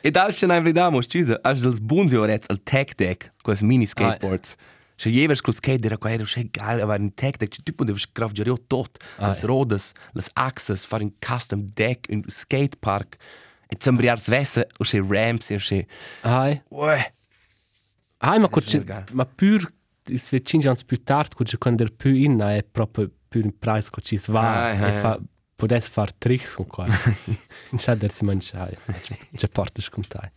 e 0.00 0.10
dal 0.10 0.32
c'è 0.32 0.44
una 0.46 0.60
verità 0.60 0.90
mo 0.90 1.02
scusa 1.02 1.38
as 1.42 1.60
dels 1.60 1.80
bunzi 1.80 2.16
orets 2.16 2.48
al 2.48 2.62
tech 2.62 2.94
deck 2.94 3.32
quels 3.42 3.62
mini 3.62 3.86
skateboards 3.86 4.56
Še 4.96 5.10
jevers 5.10 5.40
col 5.42 5.56
skate 5.56 5.88
era 5.88 5.96
qua 5.98 6.12
era 6.14 6.22
še 6.22 6.44
geil, 6.54 6.78
aber 6.84 7.00
in 7.02 7.10
tech 7.18 7.40
deck 7.40 7.56
tu 7.66 7.72
podeves 7.74 8.04
gravgerio 8.14 8.54
tot, 8.70 9.00
las 9.18 9.42
rodas, 9.42 9.88
las 10.14 10.28
axes, 10.38 10.84
fare 10.86 11.02
un 11.02 11.10
custom 11.18 11.64
deck, 11.74 12.06
un 12.14 12.22
skate 12.30 12.78
park, 12.78 13.18
e 13.66 13.74
zambriars 13.74 14.30
vesse, 14.30 14.62
o 14.78 14.86
še 14.86 15.02
ramps, 15.02 15.50
e 15.50 15.58
še... 15.58 15.80
Hai. 16.22 16.60
Uè! 16.70 17.00
Hai, 18.24 18.38
ma 18.38 18.48
Legal. 18.50 19.04
ma 19.12 19.24
pur 19.26 19.70
is 20.08 20.30
ve 20.30 20.40
cinque 20.42 20.68
ans 20.68 20.82
più 20.82 21.02
tard, 21.02 21.34
coach 21.34 21.58
quando 21.58 21.82
er 21.82 21.92
più 21.92 22.14
in 22.14 22.38
è 22.38 22.62
proprio 22.62 23.10
più 23.28 23.42
in 23.42 23.58
price 23.58 23.90
coach 23.90 24.12
is 24.12 24.28
va 24.28 24.70
Ai, 24.70 24.80
ai, 24.80 24.96
e 24.96 25.00
fa 25.00 25.20
podes 25.56 25.88
far 25.88 26.12
tricks 26.12 26.54
con 26.54 26.66
qua. 26.66 26.86
Non 27.70 27.78
sa 27.78 27.94
der 27.94 28.12
si 28.12 28.24
mangiare. 28.24 28.76
Già 29.30 29.48
porta 29.48 29.80
scontai. 29.82 30.30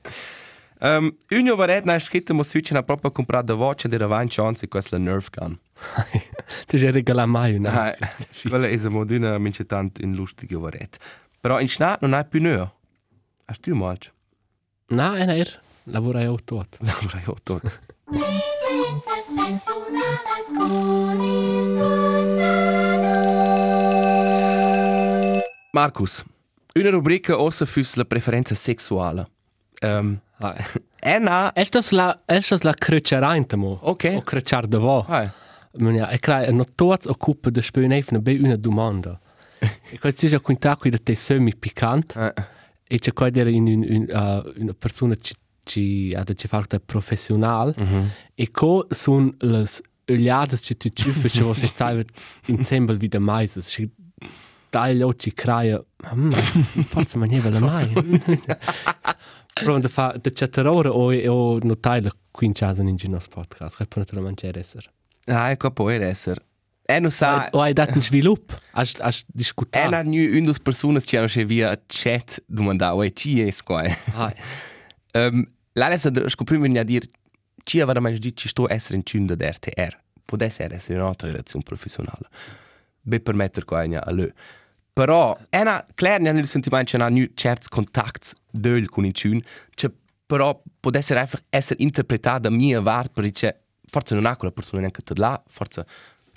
Um, 0.80 1.16
Unjo 1.32 1.56
varet 1.56 1.86
na 1.86 1.98
scritto 1.98 2.34
mo 2.34 2.44
suče 2.44 2.74
na 2.74 2.84
proprio 2.84 3.12
comprato 3.12 3.56
voce 3.56 3.88
di 3.88 3.98
Ravan 3.98 4.28
Chance 4.30 4.68
questa 4.68 4.98
la 4.98 5.04
Nerf 5.04 5.30
gun. 5.30 5.58
Tu 6.68 6.78
già 6.78 6.92
regala 6.92 7.26
mai 7.26 7.56
una. 7.56 7.72
Hai, 7.82 7.96
quella 8.48 8.68
è 8.68 8.90
mo 8.90 9.04
d'una 9.04 9.38
mince 9.40 9.66
tant 9.66 10.00
in 10.00 10.14
lustige 10.14 10.56
varet. 10.56 10.98
Però 11.42 11.60
in 11.60 11.68
schnat 11.68 12.02
non 12.02 12.14
hai 12.14 12.26
più 12.26 12.42
neo. 12.42 12.76
Hast 13.46 13.62
du 13.64 13.76
mal? 13.76 13.98
Na, 14.90 15.18
en 15.18 15.30
lavora 15.88 16.22
io 16.22 16.36
tot. 16.44 16.78
Laura 16.80 17.22
io 17.26 17.36
tot. 17.44 17.80
Preferences 18.10 19.32
personales 19.36 20.48
con 20.58 21.22
il 21.22 21.58
Markus, 25.72 26.24
una 26.74 26.90
rubrica 26.90 27.38
ossa 27.38 27.66
fürs 27.66 27.96
la 27.96 28.06
preferenza 28.06 28.56
sexuale. 28.56 29.28
Um, 29.82 30.20
Hai. 30.40 30.56
è 31.00 31.20
na... 31.20 31.52
Estas 31.54 31.92
la 31.92 32.16
estas 32.26 32.62
la 32.62 32.74
crăcerainte 32.74 33.56
mo. 33.56 33.80
Ok. 33.82 34.04
O 34.16 34.22
crăcear 34.22 34.66
de 34.66 34.78
vo. 34.78 35.06
Hai. 35.08 35.30
Mania, 35.78 36.10
e 36.12 36.18
clar, 36.18 36.52
no 36.52 36.64
tots 36.76 37.06
occupa 37.06 37.50
de 37.50 37.62
spionef 37.62 38.10
na 38.10 38.20
be 38.20 38.40
una 38.42 38.56
domanda. 38.56 39.20
e 39.92 40.00
quando 40.00 40.18
si 40.18 40.28
già 40.28 40.40
quinta 40.40 40.76
qui 40.76 40.90
de 40.90 40.98
te 40.98 41.16
semi 41.16 41.56
piccant 41.56 42.16
Eh, 42.16 42.34
e 42.88 43.00
c'è 43.00 43.14
qua 43.14 43.28
in 43.28 43.68
un, 43.68 43.86
un, 43.90 44.06
uh, 44.10 44.62
una 44.62 44.74
persona 44.74 45.16
ci 45.16 45.36
ci 45.68 46.14
ha 46.16 46.24
da 46.24 46.34
ci 46.34 46.48
fare 46.48 46.80
professional. 46.80 47.74
E 48.36 48.52
co 48.52 48.88
sun 48.90 49.36
las 49.40 49.82
ögliadas 50.06 50.62
che 50.62 50.76
tu 50.76 50.90
ci 50.90 51.12
fai 51.12 51.30
che 51.30 51.44
você 51.44 51.70
sai 51.74 52.04
insieme 52.46 52.92
al 52.92 52.98
vida 52.98 53.20
mais 53.20 53.58
si 53.60 53.90
dai 54.70 54.96
gli 54.96 55.02
occhi 55.02 55.34
craia 55.34 55.84
mm, 56.16 56.32
forse 56.88 57.18
maniera 57.18 57.50
la 57.50 57.60
mai 57.60 57.88
però 59.54 59.80
da 59.80 59.90
fa 59.90 60.16
da 60.20 60.30
chatterore 60.34 60.88
o 60.90 61.12
o 61.14 61.60
notai 61.62 62.02
la 62.02 62.12
quinchasa 62.32 62.84
in 62.84 62.96
ginos 62.96 63.28
podcast. 63.28 63.78
Che 63.78 63.86
per 63.86 64.14
la 64.14 64.22
mangiare 64.22 64.60
essere 64.60 64.92
ah, 65.26 65.50
ecco 65.50 65.72
può 65.72 65.90
essere. 65.90 66.46
E 66.90 67.00
non 67.00 67.12
sa... 67.12 67.50
o 67.52 67.60
hai 67.60 67.74
dato 67.74 67.96
un 67.96 68.02
sviluppo 68.02 68.54
has 68.72 68.94
È 68.94 69.24
discutato 69.28 69.90
na 69.90 70.04
nu 70.04 70.22
un 70.38 70.44
dos 70.44 70.60
personas 70.60 71.04
che 71.04 71.18
hanno 71.18 71.28
via 71.46 71.78
chat 71.86 72.42
domandavo 72.46 73.04
e 73.04 73.12
ci 73.12 73.42
è 73.42 73.54
qua. 73.64 73.84
ah 74.14 74.34
Um, 75.14 75.48
L'Alessa 75.78 76.12
scoprimi 76.28 76.78
a 76.78 76.84
dire 76.84 77.06
ci 77.64 77.80
aveva 77.80 78.00
mai 78.00 78.18
detto 78.18 78.36
ci 78.36 78.48
sto 78.48 78.72
essere 78.72 78.96
in 78.96 79.04
cunda 79.04 79.36
d'RTR. 79.36 79.96
Può 80.26 80.38
essere 80.40 80.76
essere 80.76 81.00
un'altra 81.00 81.28
relazione 81.28 81.64
professionale. 81.64 82.28
Be 83.02 83.20
permettere 83.20 83.66
qua 83.66 83.82
a 83.82 84.12
lui. 84.12 84.32
Però 84.94 85.38
è 85.50 85.62
una 85.62 85.86
claro 85.94 86.24
nel 86.24 86.48
sentimento 86.48 86.92
che 86.92 86.98
non 86.98 87.16
ha 87.16 87.30
certi 87.36 87.70
contatti 87.70 88.30
del 88.50 88.90
con 88.90 89.06
il 89.06 89.14
cun, 89.14 89.42
che 89.76 89.92
però 90.26 90.60
può 90.80 90.92
essere 90.94 91.20
einfach 91.20 91.44
essere 91.50 91.82
interpretata 91.84 92.40
da 92.40 92.50
mia 92.50 92.82
parte 92.82 93.22
perché 93.22 93.62
forse 93.86 94.16
non 94.16 94.26
ha 94.26 94.36
quella 94.36 94.54
persona 94.54 94.82
neanche 94.82 95.02
da 95.04 95.14
là, 95.16 95.44
forse 95.48 95.86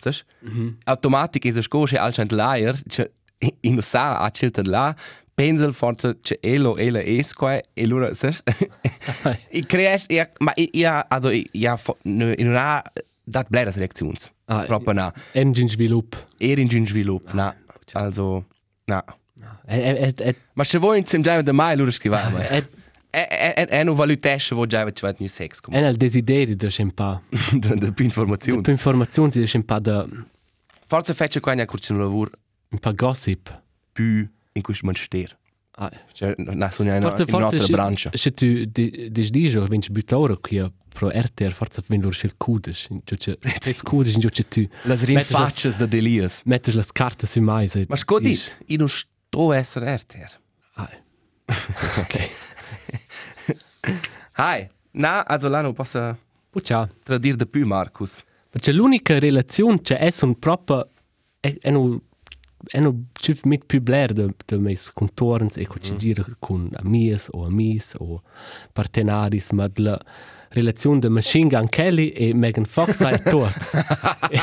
Saš? 0.00 0.24
Mm 0.40 0.50
-hmm. 0.50 0.76
Automatik 0.84 1.44
je 1.44 1.52
zaško 1.52 1.86
še 1.86 1.98
alčant 1.98 2.32
lajer, 2.32 2.76
če 2.88 3.10
in 3.60 3.76
vsa 3.76 4.16
a 4.24 4.30
čilta 4.30 4.62
là, 4.62 4.94
pensel 5.34 5.72
forse 5.72 6.14
če 6.22 6.36
elo 6.42 6.76
ela 6.78 7.00
esque, 7.00 7.62
e 7.76 7.86
lura, 7.86 8.14
saš? 8.14 8.42
I 9.52 9.62
crees, 9.66 10.06
ja, 10.08 10.26
ma 10.40 10.52
ja, 10.72 11.04
also, 11.10 11.30
ja, 11.52 11.76
in 12.04 12.48
una 12.48 12.82
dat 13.24 13.48
bleras 13.48 13.76
reaktions. 13.76 14.30
Ah, 14.46 14.64
Proprio 14.66 14.92
na. 14.92 15.12
engine 15.34 15.68
sviluppo 15.68 16.16
Er 16.40 16.58
in 16.58 16.68
giun 16.68 16.86
svilup, 16.86 17.32
na. 17.34 17.54
Also, 17.94 18.44
na. 18.86 19.02
e 19.66 19.78
e 19.78 20.14
e 20.18 20.34
Ma 20.54 20.64
se 20.64 20.78
voi 20.78 20.98
insieme 20.98 21.24
già 21.24 21.40
da 21.42 21.52
mai 21.52 21.76
lura 21.76 21.90
scrivare, 21.90 22.30
ma 22.32 22.46
e 22.48 22.66
è 23.10 23.26
è 23.54 23.66
è 23.66 23.80
un 23.82 23.94
valutesce 23.94 24.54
vo 24.54 24.66
già 24.66 24.84
c'è 24.92 25.14
new 25.18 25.28
sex 25.28 25.58
è 25.58 25.60
come 25.62 25.80
nel 25.80 25.96
desiderio 25.96 26.54
di 26.54 26.70
scempà 26.70 27.20
da 27.58 27.74
da 27.74 27.90
più 27.92 28.04
informazioni. 28.04 28.60
più 28.62 28.72
informazioni 28.72 29.30
di 29.32 29.46
scempà 29.46 29.78
da 29.80 30.06
Forse 30.86 31.14
fece 31.14 31.40
qua 31.40 31.54
ne 31.54 31.64
curcio 31.66 31.92
un 31.92 32.00
lavoro 32.00 32.30
un 32.70 32.78
po' 32.78 32.94
gossip 32.94 33.62
più 33.92 34.28
in 34.52 34.62
cui 34.62 34.74
man 34.82 34.94
ster. 34.94 35.36
ah. 35.72 35.90
Cioè, 36.12 36.34
na 36.38 36.70
sono 36.70 36.94
in 36.94 37.00
forse 37.00 37.22
in 37.26 37.34
un'altra 37.34 37.58
forse 37.58 37.72
branca. 37.72 38.10
se 38.12 38.32
tu 38.32 38.64
desdigi 38.66 39.56
o 39.56 39.64
vinci 39.64 39.90
buttore 39.90 40.36
qui 40.40 40.60
pro 40.88 41.08
RTR 41.08 41.52
forse 41.52 41.82
vin 41.86 42.02
lor 42.02 42.12
schel 42.14 42.34
kudes 42.36 42.86
in 42.90 43.00
giuce 43.04 43.38
es 43.42 43.80
kudes 43.82 44.14
in 44.14 44.20
giuce 44.20 44.46
tu 44.48 44.66
Las 44.84 45.04
rinfaccias 45.04 45.76
da 45.76 45.86
Delias. 45.86 46.42
mettes 46.44 46.74
las 46.74 46.90
carte 46.92 47.26
su 47.26 47.40
mais 47.40 47.74
e 47.76 47.84
Ma 47.88 47.96
scodit, 47.96 48.58
io 48.66 48.78
non 48.78 48.88
sto 48.88 49.52
essere 49.52 49.94
RTR. 49.96 50.32
ah. 50.74 50.90
ok 52.00 52.30
Hai, 54.36 54.68
na, 54.92 55.24
also 55.26 55.48
là 55.48 55.60
non 55.62 55.72
posso 55.72 56.16
Puccia. 56.50 56.88
tradir 57.04 57.36
de 57.36 57.46
più 57.46 57.66
Marcus. 57.66 58.22
Perché 58.50 58.72
l'unica 58.72 59.18
relazione 59.18 59.80
c'è 59.80 59.98
è 59.98 60.12
un 60.22 60.38
proprio 60.38 60.88
è, 61.40 61.56
è 61.60 61.70
un 61.72 62.00
un 62.72 63.04
cif 63.12 63.44
mit 63.44 63.64
più 63.66 63.80
blair 63.80 64.12
de 64.12 64.34
de 64.46 64.58
mes 64.58 64.90
contorns 64.92 65.56
e 65.56 65.66
con 65.66 65.80
ci 65.80 65.96
gira 65.96 66.24
con 66.38 66.70
amias 66.82 67.28
o 67.32 67.44
amis 67.44 67.94
o 67.98 68.22
partenaris 68.72 69.50
ma 69.52 69.68
la 69.76 69.98
relazione 70.50 70.98
de 70.98 71.08
Machine 71.08 71.48
Gun 71.48 71.68
Kelly 71.68 72.08
e 72.08 72.34
Megan 72.34 72.64
Fox 72.64 73.02
è 73.04 73.22
tot. 73.22 73.52
e, 74.30 74.40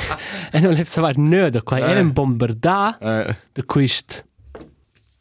e 0.51 0.60
non 0.60 0.73
le 0.73 0.86
savar 0.86 1.17
nöda 1.17 1.62
qua 1.62 1.77
è 1.77 1.99
un 1.99 2.13
bombardà 2.13 2.97
Eh, 2.99 3.36
de 3.53 3.65
quist 3.65 4.25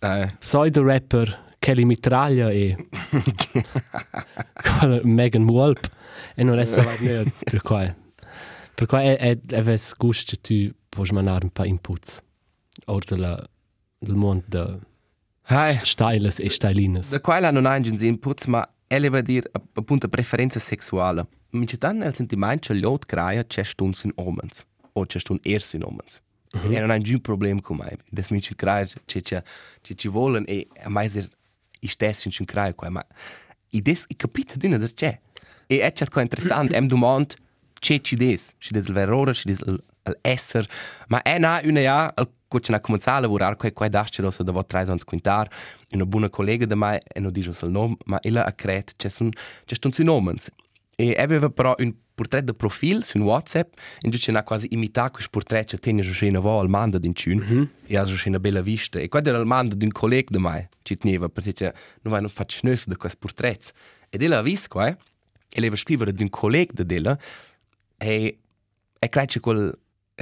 eh. 0.01 0.33
pseudo 0.39 0.85
rapper 0.85 1.45
Kelly 1.59 1.85
Mitraglia 1.85 2.51
e 2.51 2.77
Megan 5.03 5.49
Wolp. 5.49 5.91
E 6.37 6.45
non 6.45 6.57
le 6.57 6.67
savar 6.67 7.01
nöda 7.01 7.31
de 7.51 7.61
qua. 7.61 7.95
Per 8.75 8.87
qua 8.87 9.03
è 9.03 9.17
è 9.17 9.39
è 9.47 9.63
ves 9.63 9.95
gust 9.97 10.41
tu 10.41 10.71
puoi 10.89 11.09
mandare 11.11 11.45
un 11.45 11.51
pa 11.51 11.65
inputs 11.65 12.23
or 12.87 13.05
della 13.05 13.49
del 13.99 14.15
mondo 14.15 14.45
de 14.47 14.79
Hai, 15.49 15.79
styles 15.85 16.41
e 16.41 16.51
stylines. 16.51 17.09
da 17.09 17.21
quella 17.21 17.51
non 17.53 17.67
ha 17.67 17.77
in 17.77 17.97
inputs, 18.01 18.47
ma 18.47 18.69
ele 18.89 19.09
va 19.09 19.21
dir 19.21 19.49
appunto 19.75 20.09
preferenza 20.09 20.59
sexuale. 20.59 21.27
Mi 21.51 21.67
c'è 21.67 21.79
tanto 21.79 22.03
nel 22.05 22.15
sentimento 22.15 22.73
che 22.73 22.81
l'ot 22.81 23.07
crea 23.07 23.45
c'è 23.45 23.63
stun 23.63 23.93
sin 23.93 24.11
omens. 24.17 24.65
O 24.95 25.07
c'è 25.07 25.21
stun 25.21 25.39
er 25.43 25.63
sin 25.63 25.85
omens. 25.85 26.21
E 26.53 26.81
non 26.81 26.91
ha 26.91 26.95
un 26.95 27.21
problem 27.21 27.61
con 27.61 27.77
me. 27.77 27.97
Das 28.11 28.29
mi 28.31 28.41
c'è 28.41 28.57
crea 28.57 28.85
c'è 28.85 29.21
c'è 29.23 29.43
c'è 29.83 29.95
ci 29.95 30.09
volen 30.09 30.45
e 30.49 30.67
a 30.83 30.89
mai 30.89 31.09
ser 31.09 31.29
i 31.81 31.87
stessi 31.87 32.29
in 32.39 32.45
crea 32.45 32.75
qua, 32.75 32.91
ma 32.91 33.07
i 33.71 33.81
des 33.81 34.05
i 34.09 34.17
capite 34.17 34.57
d'una 34.57 34.79
der 34.79 34.93
c'è. 34.93 35.21
E 35.69 35.81
è 35.81 36.09
qua 36.09 36.23
interessante, 36.23 36.75
em 36.75 36.89
domand 36.89 37.37
c'è 37.79 38.01
ci 38.01 38.17
des, 38.17 38.53
ci 38.59 38.73
des 38.73 38.89
il 38.89 38.95
verore, 38.95 39.33
ci 39.33 39.47
des 39.47 39.61
il 39.61 39.81
il 40.07 40.19
esser, 40.23 40.67
ma 41.09 41.23
è 41.23 41.39
na 41.39 41.61
una 41.65 41.81
ja 41.81 42.13
al 42.15 42.29
Gut, 42.49 42.69
na 42.71 42.81
cominciare 42.81 43.19
a 43.19 43.21
lavorare 43.21 43.57
con 43.57 43.73
quei 43.73 43.89
dasci 43.89 44.23
rosa 44.23 44.43
da 44.45 44.53
vot 44.53 44.69
tres 44.69 44.89
ans 44.89 45.03
quintar, 45.03 45.49
una 45.91 46.07
buona 46.07 46.29
collega 46.29 46.65
da 46.65 46.77
mai 46.77 46.99
e 47.03 47.19
non 47.21 47.33
dice 47.33 47.51
il 47.51 47.71
nome, 47.71 47.97
ma 48.05 48.19
ella 48.23 48.47
ha 48.47 48.53
creato 48.53 48.93
c'è 48.97 49.09
sun 49.09 49.31
c'è 49.65 49.75
stun 49.75 49.93
sui 49.93 50.05
nomi. 50.05 50.35
E 50.99 51.15
aveva 51.19 51.51
però 51.51 51.75
un 51.79 51.93
portrait 52.15 52.45
de 52.45 52.55
profil 52.55 53.05
su 53.05 53.19
WhatsApp, 53.19 53.75
in 54.01 54.11
cui 54.11 54.19
c'è 54.19 54.43
quasi 54.45 54.69
imitato 54.71 55.13
questo 55.13 55.31
portrait 55.31 55.79
che 55.79 55.95
già 55.95 56.27
una 56.27 56.39
volta 56.41 56.63
al 56.63 56.69
mando 56.71 56.99
din 56.99 57.13
cun, 57.13 57.69
e 57.85 57.97
ha 57.97 58.05
già 58.05 58.29
una 58.29 58.39
bella 58.39 58.63
vista. 58.63 58.99
E 58.99 59.09
quando 59.09 59.29
era 59.29 59.39
il 59.39 59.45
mando 59.45 59.75
di 59.75 59.85
un 59.85 59.93
collega 59.93 60.29
da 60.31 60.39
mai, 60.39 60.67
ci 60.83 60.97
teneva, 60.97 61.29
perché 61.29 61.75
non 62.03 62.13
vai 62.13 62.21
non 62.21 62.31
fa 62.31 62.45
schnös 62.47 62.87
da 62.87 62.97
questo 62.97 63.19
portrait. 63.21 63.73
Ed 64.09 64.23
ella 64.23 64.39
ha 64.39 64.43
visto, 64.43 64.83
eh, 64.83 64.97
e 65.53 65.61
leva 65.61 65.77
scrivere 65.77 66.13
di 66.13 66.23
un 66.23 66.31
collega 66.31 66.73
da 66.73 66.85
della, 66.85 67.19
e 67.99 68.39
e 68.99 69.09
credo 69.09 69.27
c'è 69.27 69.41
quel 69.41 69.79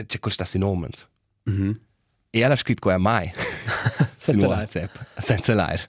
c'è 0.07 0.18
quel 0.18 0.33
sta 0.33 0.45
sui 0.45 0.59
nomi. 0.59 0.89
Mhm. 1.45 1.70
E 1.70 1.93
ela 2.41 2.55
ha 2.55 2.57
scritto 2.57 2.80
qua 2.80 2.95
a 2.95 2.99
mai. 2.99 3.32
Su 4.16 4.30
Senza 4.30 4.47
WhatsApp. 4.49 4.95
Senza 5.18 5.55
l'air. 5.55 5.85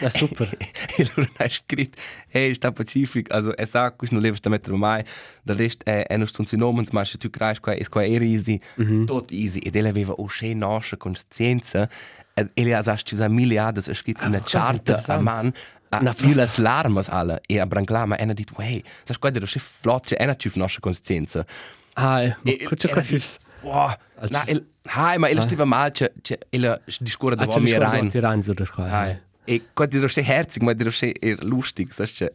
Ja, 0.00 0.08
super. 0.08 0.48
e 0.96 1.10
loro 1.14 1.28
ha 1.36 1.48
scritto, 1.48 1.98
hey, 2.30 2.54
sta 2.54 2.70
pacific, 2.70 3.30
also 3.32 3.56
e 3.56 3.66
sa, 3.66 3.90
kus 3.90 4.10
non 4.10 4.20
leves 4.22 4.40
da 4.40 4.50
mettere 4.50 4.76
mai, 4.76 5.04
del 5.42 5.56
rest 5.56 5.82
è, 5.82 6.06
è 6.06 6.16
non 6.16 6.26
stunzi 6.28 6.50
si 6.54 6.56
nomens, 6.56 6.90
ma 6.90 7.04
se 7.04 7.18
tu 7.18 7.30
qua, 7.30 7.72
è 7.72 7.88
qua 7.88 8.04
era 8.04 8.24
easy, 8.24 8.60
tot 9.04 9.32
easy. 9.32 9.58
Ed 9.58 9.74
ella 9.74 9.88
aveva 9.88 10.12
o 10.12 10.28
sche 10.28 10.54
nasce 10.54 10.96
con 10.96 11.14
scienza, 11.16 11.88
ed 12.34 12.50
ella 12.54 12.78
ha 12.78 12.82
già 12.82 12.96
scusa 12.96 13.28
miliardas, 13.28 13.88
ha 13.88 13.94
scritto 13.94 14.24
una 14.24 14.38
quasi 14.38 14.56
charta 14.56 15.02
a 15.14 15.18
man, 15.20 15.52
a 15.88 15.98
Na, 15.98 16.12
più 16.14 16.34
las 16.34 16.58
larmas 16.58 17.08
alla 17.08 17.40
e 17.46 17.60
a 17.60 17.66
branclama 17.66 18.16
e 18.16 18.22
ha 18.24 18.32
detto 18.32 18.54
hey 18.58 18.82
sai 19.04 19.16
qua 19.16 19.30
dello 19.30 19.46
chef 19.46 19.78
flotche 19.80 20.16
e 20.16 20.24
na 20.24 20.34
ci 20.34 20.50
nostra 20.54 20.80
coscienza 20.80 21.44
Ah, 21.92 22.36
ma 22.42 22.50
E- 22.50 22.64
cosa 22.64 22.88
e- 22.88 22.92
che 22.92 23.02
fis? 23.04 23.38
wow 23.60 23.92
na 24.28 24.44
il 24.84 24.90
hai 24.94 25.18
ma 25.18 25.28
il 25.28 25.40
stiva 25.42 25.64
mal 25.64 25.90
che 25.92 26.12
che 26.22 26.38
il 26.50 26.80
discorre 27.00 27.34
Ah, 27.34 27.44
da 27.44 27.46
c'è 27.46 27.58
mir 27.60 27.64
discordo 27.78 27.90
rein 27.90 28.08
ti 28.10 28.20
rein 28.20 28.42
so 28.42 28.52
der 28.52 28.70
qua. 28.70 28.84
hai 28.88 29.18
e 29.46 29.60
qua 29.74 29.86
dello 29.86 30.06
che 30.06 30.22
herzig 30.22 30.62
ma 30.62 30.72
dello 30.72 30.90
che 30.90 31.14
er 31.20 31.42
lustig 31.44 31.88
che 31.94 32.32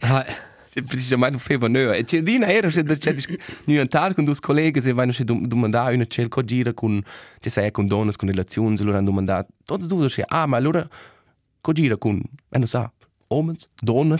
Ah, 0.00 0.24
Se 0.64 0.82
dice 0.82 1.16
mai 1.16 1.30
non 1.30 1.40
feva 1.40 1.66
nö 1.66 1.92
e 1.94 2.04
c'è 2.04 2.20
dina 2.22 2.46
era 2.46 2.68
se 2.70 2.82
c'è 2.84 3.14
nu 3.66 3.80
un 3.80 3.88
tar 3.88 4.12
con 4.14 4.24
dus 4.24 4.38
colleghi 4.38 4.80
se 4.82 4.92
vanno 4.92 5.12
se 5.12 5.24
domandare 5.24 5.94
una 5.94 6.04
cel 6.04 6.28
co 6.28 6.42
gira 6.44 6.72
con 6.74 7.02
ci 7.40 7.48
sai 7.50 7.70
con 7.70 7.86
donne 7.86 8.12
con 8.16 8.28
relazioni 8.28 8.76
se 8.76 8.84
loro 8.84 8.96
hanno 8.98 9.06
domandato 9.06 9.48
tutti 9.64 9.86
due 9.86 10.02
dice 10.06 10.24
ah 10.26 10.46
ma 10.46 10.56
allora 10.58 10.86
co 11.62 11.72
gira 11.72 11.96
con 11.96 12.20
e 12.50 12.58
non 12.58 12.66
sa 12.66 12.90
omens? 13.28 13.66
Donne 13.80 14.16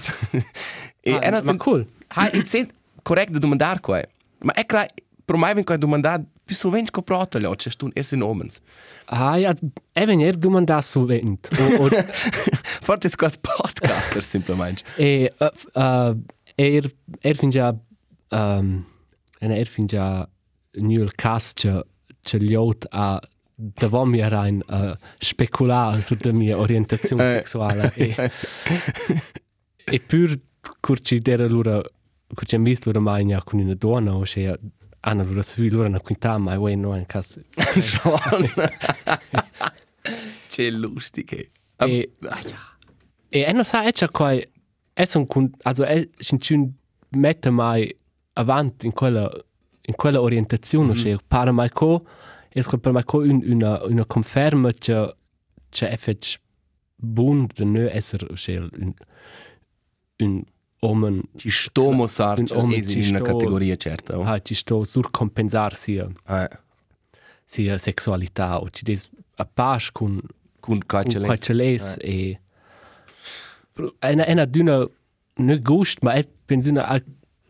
e 1.01 1.19
era 1.21 1.43
cool. 1.57 1.87
ha 2.09 2.31
in 2.33 2.47
sen 2.47 2.71
correct 3.03 3.31
da 3.33 3.39
domandare 3.39 3.81
qua 3.81 4.01
ma 4.41 4.53
è 4.55 4.65
clar 4.65 4.87
per 5.29 5.37
mai 5.37 5.53
vengo 5.53 5.75
a 5.75 5.77
domandare 5.77 6.25
più 6.43 6.55
sovente 6.55 6.91
co 6.91 7.03
prata 7.03 7.39
lo 7.39 7.55
c'è 7.55 7.69
stu 7.69 7.91
erst 7.93 8.13
in 8.13 8.23
omens? 8.23 8.61
Ah, 9.05 9.37
ja, 9.37 9.55
even 9.93 10.21
er 10.21 10.39
du 10.39 10.49
man 10.49 10.65
das 10.65 10.91
so 10.91 11.01
wend. 11.01 11.51
O, 11.59 11.85
o, 11.85 11.89
forse 12.89 13.11
squad 13.11 13.37
podcaster 13.41 14.23
semplicemente 14.23 14.85
e 14.97 15.31
uh, 15.39 15.51
uh, 15.75 16.17
er 16.57 16.91
er 17.21 17.37
fin 17.37 17.51
già 17.51 17.77
um, 18.31 18.87
er 19.39 19.67
fin 19.67 19.87
già 19.87 20.27
nu 20.81 21.03
il 21.03 21.13
cas 21.15 21.53
che 21.53 21.85
che 22.23 22.39
liot 22.39 22.87
a 22.91 23.21
da 23.55 24.05
mi 24.05 24.27
rein 24.27 24.63
uh, 24.67 24.95
speculare 25.19 26.01
su 26.01 26.17
la 26.21 26.33
mia 26.33 26.57
orientazione 26.57 27.41
sessuale 27.41 27.93
e. 27.95 28.31
e. 29.85 30.01
Pur 30.01 30.41
curci 30.81 31.21
dera 31.21 31.47
lura 31.47 31.83
curci 32.35 32.55
am 32.55 32.63
visto 32.63 32.91
lura 32.91 33.01
mai 33.01 33.27
ja 33.27 33.43
con 33.43 33.61
una 33.61 33.75
donna 33.75 34.15
o 34.15 34.23
che 34.23 34.59
hanno 35.01 35.25
lura 35.25 35.43
su 35.43 35.63
lura 35.63 35.89
una 35.89 36.01
quinta 36.01 36.39
ma 36.39 36.59
we 36.59 36.75
no 36.75 36.97
in 36.97 37.07
cas 37.07 37.41
schon 37.81 38.19
c'è 40.49 40.71
lustig 40.71 41.49
e 41.77 42.13
ah 42.29 42.41
ja 42.41 42.69
E 43.31 43.41
eno 43.43 43.63
sa 43.63 43.85
e 43.87 43.93
c'è 43.93 44.09
qua 44.11 44.33
è 44.33 45.05
son 45.05 45.27
kun 45.27 45.51
also 45.65 45.85
è 45.85 46.09
sin 46.19 46.39
chun 46.39 46.73
mette 47.11 47.51
mai 47.51 47.95
avanti 48.33 48.87
in 48.87 48.93
quella 48.93 49.31
in 49.83 49.95
quella 49.95 50.21
orientazione 50.21 50.95
mm 50.95 50.97
-hmm. 50.97 51.03
che 51.03 51.25
para 51.27 51.53
mai 51.53 51.71
co 51.71 52.07
e 52.49 52.63
sco 52.63 52.79
per 52.79 52.93
mai 52.93 53.05
co 53.05 53.19
un, 53.19 53.43
una 53.45 53.83
una 53.85 54.07
conferma 54.07 54.73
che 54.73 55.15
che 55.69 55.89
effettivamente 55.89 56.47
bun 56.97 57.47
de 57.55 57.65
ne 57.65 57.91
esser 57.95 58.27
che 58.35 58.57
un 58.57 58.95
un 60.21 60.43
omen. 60.81 61.23
Ci 61.37 61.51
sto 61.51 61.83
ci 62.07 62.99
in 62.99 63.09
una 63.09 63.19
sto- 63.19 63.23
categoria 63.23 63.77
certa 63.77 64.15
ha 64.17 64.41
ci 64.41 64.55
sto 64.55 64.85
surcompensar 64.85 65.75
sia. 65.77 66.09
Eh, 66.29 66.49
sia 67.49 67.79
sexualità 67.79 68.61
o 68.61 68.69
ci 68.71 68.85
des 68.85 69.09
a 69.37 69.45
pas 69.45 69.91
con 69.91 70.21
con 70.61 70.79
caccia 70.87 71.21
quai 71.21 71.39
ce 71.39 71.55
les 71.55 71.97
e 72.01 72.39
ena 74.01 74.27
ena 74.27 74.45
d'una 74.45 74.87
ne 75.37 75.57
gust 75.59 76.03
ma 76.03 76.13
et 76.15 76.29
pensuna 76.47 76.85
a 76.87 77.01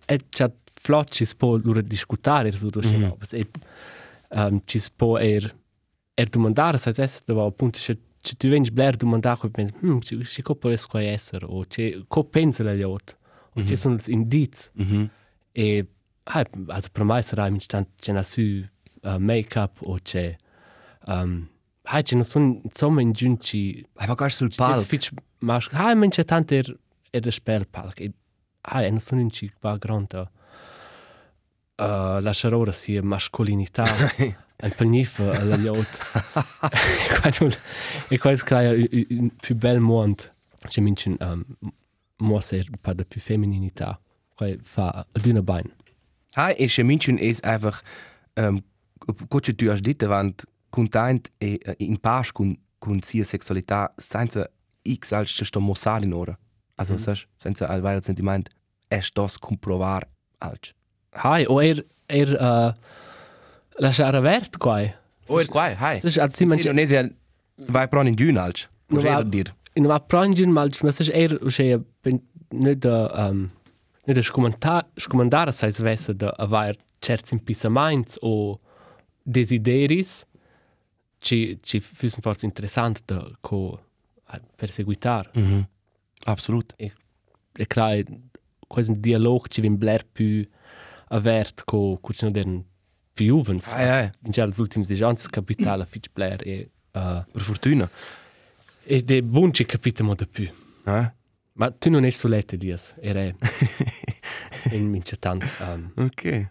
et 0.06 0.24
chat 0.30 0.54
flot 0.80 1.10
ci 1.10 1.24
spo 1.24 1.56
lura 1.56 1.80
discutare 1.80 2.52
su 2.52 2.68
do 2.70 2.80
scena 2.80 3.08
mm. 3.08 3.40
e 3.40 3.46
um, 4.28 4.60
ci 4.64 4.78
spo 4.78 5.18
er 5.18 5.52
er 6.14 6.28
domandare 6.28 6.78
sa 6.78 6.90
es 6.90 7.22
da 7.24 7.34
appunto 7.44 7.78
ci 8.22 8.36
tu 8.36 8.48
vens 8.48 8.70
bler 8.70 8.96
domandare 8.96 9.38
co 9.38 9.48
pens 9.50 9.70
hm 9.80 10.00
ci 10.00 10.22
ci 10.24 10.42
co 10.42 10.54
può 10.54 10.70
esco 10.70 10.98
esser 10.98 11.44
o 11.44 11.64
ci 11.66 12.04
co 12.08 12.24
pensa 12.24 12.62
la 12.62 12.74
lot 12.74 13.16
o 13.54 13.64
ci 13.64 13.76
sono 13.76 13.94
els 13.94 14.08
indiz 14.08 14.70
mhm 14.74 15.10
e 15.52 15.86
hai 16.24 16.44
also 16.68 16.88
per 16.92 17.04
mai 17.04 17.22
sarà 17.22 17.46
in 17.48 17.60
stand 17.60 17.86
c'è 18.00 18.12
na 18.12 18.22
su 18.22 18.40
uh, 18.42 19.18
make-up 19.18 19.80
o 19.82 19.96
c'è 20.02 20.36
um, 21.06 21.48
hai 21.82 22.02
c'è 22.02 22.16
na 22.16 22.22
sun 22.22 22.60
insomma 22.64 23.00
in 23.00 23.12
giunci 23.12 23.84
aber 23.94 24.14
gar 24.16 24.32
sul 24.32 24.52
Pal. 24.54 24.74
pal 24.74 24.84
Fitch 24.84 25.10
mas 25.40 25.68
hai 25.72 25.94
men 25.94 26.10
c'è 26.10 26.24
tanto 26.24 26.54
er 26.54 26.76
er 27.10 27.20
der 27.20 27.32
Spellpalk. 27.32 28.00
E 28.00 28.12
hai 28.60 28.90
na 28.90 29.00
sun 29.00 29.18
in 29.18 29.30
ci 29.30 29.50
va 29.60 29.76
grande. 29.78 30.28
Uh, 31.80 32.18
la 32.20 32.32
charora 32.34 32.72
sia 32.72 33.02
mascolinità 33.02 33.84
un 34.62 34.72
pagnifa 34.76 35.32
alla 35.38 35.56
yacht. 35.56 36.00
e 38.08 38.18
qua 38.18 38.36
scraia 38.36 38.72
un 39.10 39.30
più 39.36 39.54
bel 39.54 39.80
mondo. 39.80 40.22
C'è 40.66 40.80
mincin 40.80 41.16
um, 41.20 41.44
mo 42.16 42.40
ser 42.40 42.66
pa 42.80 42.92
da 42.92 43.04
più 43.04 43.20
femminilità. 43.20 44.00
Qua 44.34 44.54
fa 44.62 45.06
d'una 45.12 45.42
bain. 45.42 45.70
ha 46.38 46.54
e 46.56 46.66
che 46.66 46.82
minchen 46.82 47.18
es 47.18 47.40
einfach 47.42 47.82
ähm 48.36 48.62
coche 49.28 49.56
tu 49.56 49.70
has 49.70 49.80
dit 49.80 49.98
davant 49.98 50.44
content 50.70 51.30
e 51.40 51.58
in 51.78 51.98
pas 51.98 52.32
con 52.32 52.56
con 52.78 53.02
sia 53.02 53.24
sexualità 53.24 53.92
senza 53.96 54.48
x 54.82 55.12
als 55.12 55.34
che 55.34 55.44
sto 55.44 55.60
mossar 55.60 56.02
in 56.02 56.12
ora 56.12 56.38
also 56.76 56.94
mm. 56.94 56.98
sas 56.98 57.26
senza 57.36 57.66
al 57.66 57.80
vero 57.80 58.00
sentiment 58.02 58.48
es 58.88 59.12
das 59.12 59.38
comprovar 59.38 60.02
als 60.38 60.74
Hai, 61.10 61.46
o 61.48 61.60
er 61.60 61.84
er 62.06 62.28
uh, 62.40 62.72
la 63.78 63.90
chara 63.92 64.20
vert 64.20 64.58
qua. 64.58 64.80
oh 65.28 65.38
er 65.40 65.46
quai 65.48 65.74
hai 65.74 65.98
Sas 66.00 66.18
al 66.18 66.32
si 66.34 66.44
man 66.46 66.58
non 66.64 66.78
es 66.78 66.90
ja 66.90 67.02
vai 67.68 67.86
pro 67.88 68.02
in 68.02 68.14
dün 68.16 68.36
als. 68.38 68.68
No, 68.90 68.96
Posso 68.96 69.08
va- 69.08 69.22
dir. 69.22 69.54
in 69.74 69.84
ma 69.86 69.98
prangin 70.00 70.50
mal 70.52 70.70
ma 70.82 70.90
se 70.92 71.12
er 71.12 71.34
o 71.42 71.48
che 71.48 71.78
ne 72.50 72.74
da 72.76 73.28
um, 73.28 73.50
ne 74.06 74.14
da 74.14 74.22
scomandare 74.22 74.86
scomandare 74.96 75.52
sai 75.52 75.70
svesse 75.72 76.14
da 76.16 76.28
aver 76.38 76.76
certi 77.00 77.34
impisaments 77.34 78.18
o 78.22 78.58
desideris. 79.22 80.24
Ci 81.20 81.58
ci 81.62 81.80
füssen 81.80 82.22
forse 82.22 82.46
interessant 82.46 83.02
da 83.06 83.26
co 83.40 83.78
eh, 84.32 84.40
perseguitar. 84.56 85.30
Mhm. 85.34 85.66
Absolut. 86.24 86.74
E 86.76 87.66
crai 87.66 88.04
quasi 88.68 88.90
un 88.90 89.00
dialog 89.00 89.48
ci 89.48 89.60
vin 89.60 89.76
bler 89.76 90.04
più 90.12 90.46
avert 91.08 91.64
co 91.64 91.98
co 92.00 92.12
ci 92.12 92.24
no 92.24 92.30
den 92.30 92.64
più 93.18 93.26
juvens 93.26 93.66
hai 93.74 93.88
hai 93.88 94.10
in 94.24 94.30
già 94.30 94.46
les 94.46 94.58
ultims 94.58 94.86
digens 94.86 95.26
capitala 95.28 95.84
fitch 95.84 96.10
bler 96.12 96.46
e 96.46 96.70
uh, 96.92 97.24
per 97.32 97.42
fortuna 97.42 97.90
e 98.84 99.02
de 99.02 99.22
bunci 99.22 99.64
capitamo 99.64 100.14
da 100.14 100.26
più 100.26 100.48
eh 100.86 101.16
Ma 101.58 101.72
tu 101.72 101.90
non 101.90 102.02
sei 102.02 102.12
solette, 102.12 102.56
Dias. 102.56 102.94
Era 103.00 103.24
in 104.70 104.88
mince 104.90 105.16
tant. 105.18 105.42
Um, 105.58 105.90
ok 105.96 106.50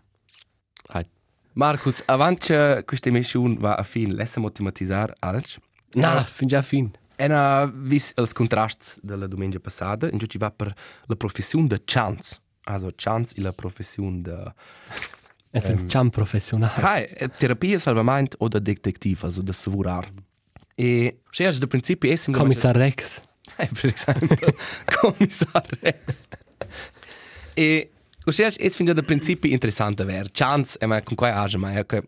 hai. 0.87 1.05
Markus, 1.53 2.03
avant 2.05 2.37
che 2.37 2.83
questa 2.85 3.09
emissione 3.09 3.55
va 3.57 3.75
a 3.75 3.83
fin, 3.83 4.15
laissamo 4.15 4.51
tematizzare 4.51 5.15
als. 5.19 5.59
Na, 5.93 6.23
fin 6.23 6.47
già 6.47 6.61
fin. 6.61 6.91
Ena 7.15 7.65
vis 7.65 8.11
els 8.15 8.33
contrasts 8.33 8.99
de 9.01 9.15
la 9.15 9.27
domenica 9.27 9.59
passada, 9.59 10.09
in 10.11 10.19
ci 10.19 10.37
va 10.37 10.51
per 10.51 10.73
la 11.07 11.15
professione 11.15 11.67
de 11.67 11.81
chance. 11.83 12.39
Also 12.65 12.91
chance 12.95 13.33
e 13.37 13.41
la 13.41 13.53
professione 13.53 14.21
de 14.21 14.53
È 15.61 15.71
un 15.71 15.89
ciam 15.89 16.09
professionale. 16.09 16.81
Hai, 16.81 17.03
eh, 17.03 17.29
terapia 17.29 17.79
salvament 17.79 18.35
o 18.37 18.47
de 18.47 18.61
detective, 18.61 19.25
also 19.25 19.41
de 19.41 19.53
savurar. 19.53 20.07
E 20.75 21.19
scherz 21.31 21.59
de 21.59 21.67
principi 21.67 22.11
essim 22.11 22.33
Kommissar 22.33 22.75
Rex. 22.75 23.19
Hey, 23.57 23.69
per 23.81 23.93
esempio, 23.93 24.53
Kommissar 25.01 25.65
Rex. 25.81 26.27
e 27.55 27.89
o 28.25 28.31
scherz 28.31 28.57
es 28.59 28.75
finde 28.75 28.93
de 28.93 29.03
principi 29.03 29.51
interessant 29.51 30.03
ver. 30.03 30.29
Chance, 30.31 30.77
e 30.79 30.85
ma 30.85 31.01
con 31.01 31.15
quai 31.15 31.31
age 31.31 31.57
mai, 31.57 31.85
che 31.85 32.03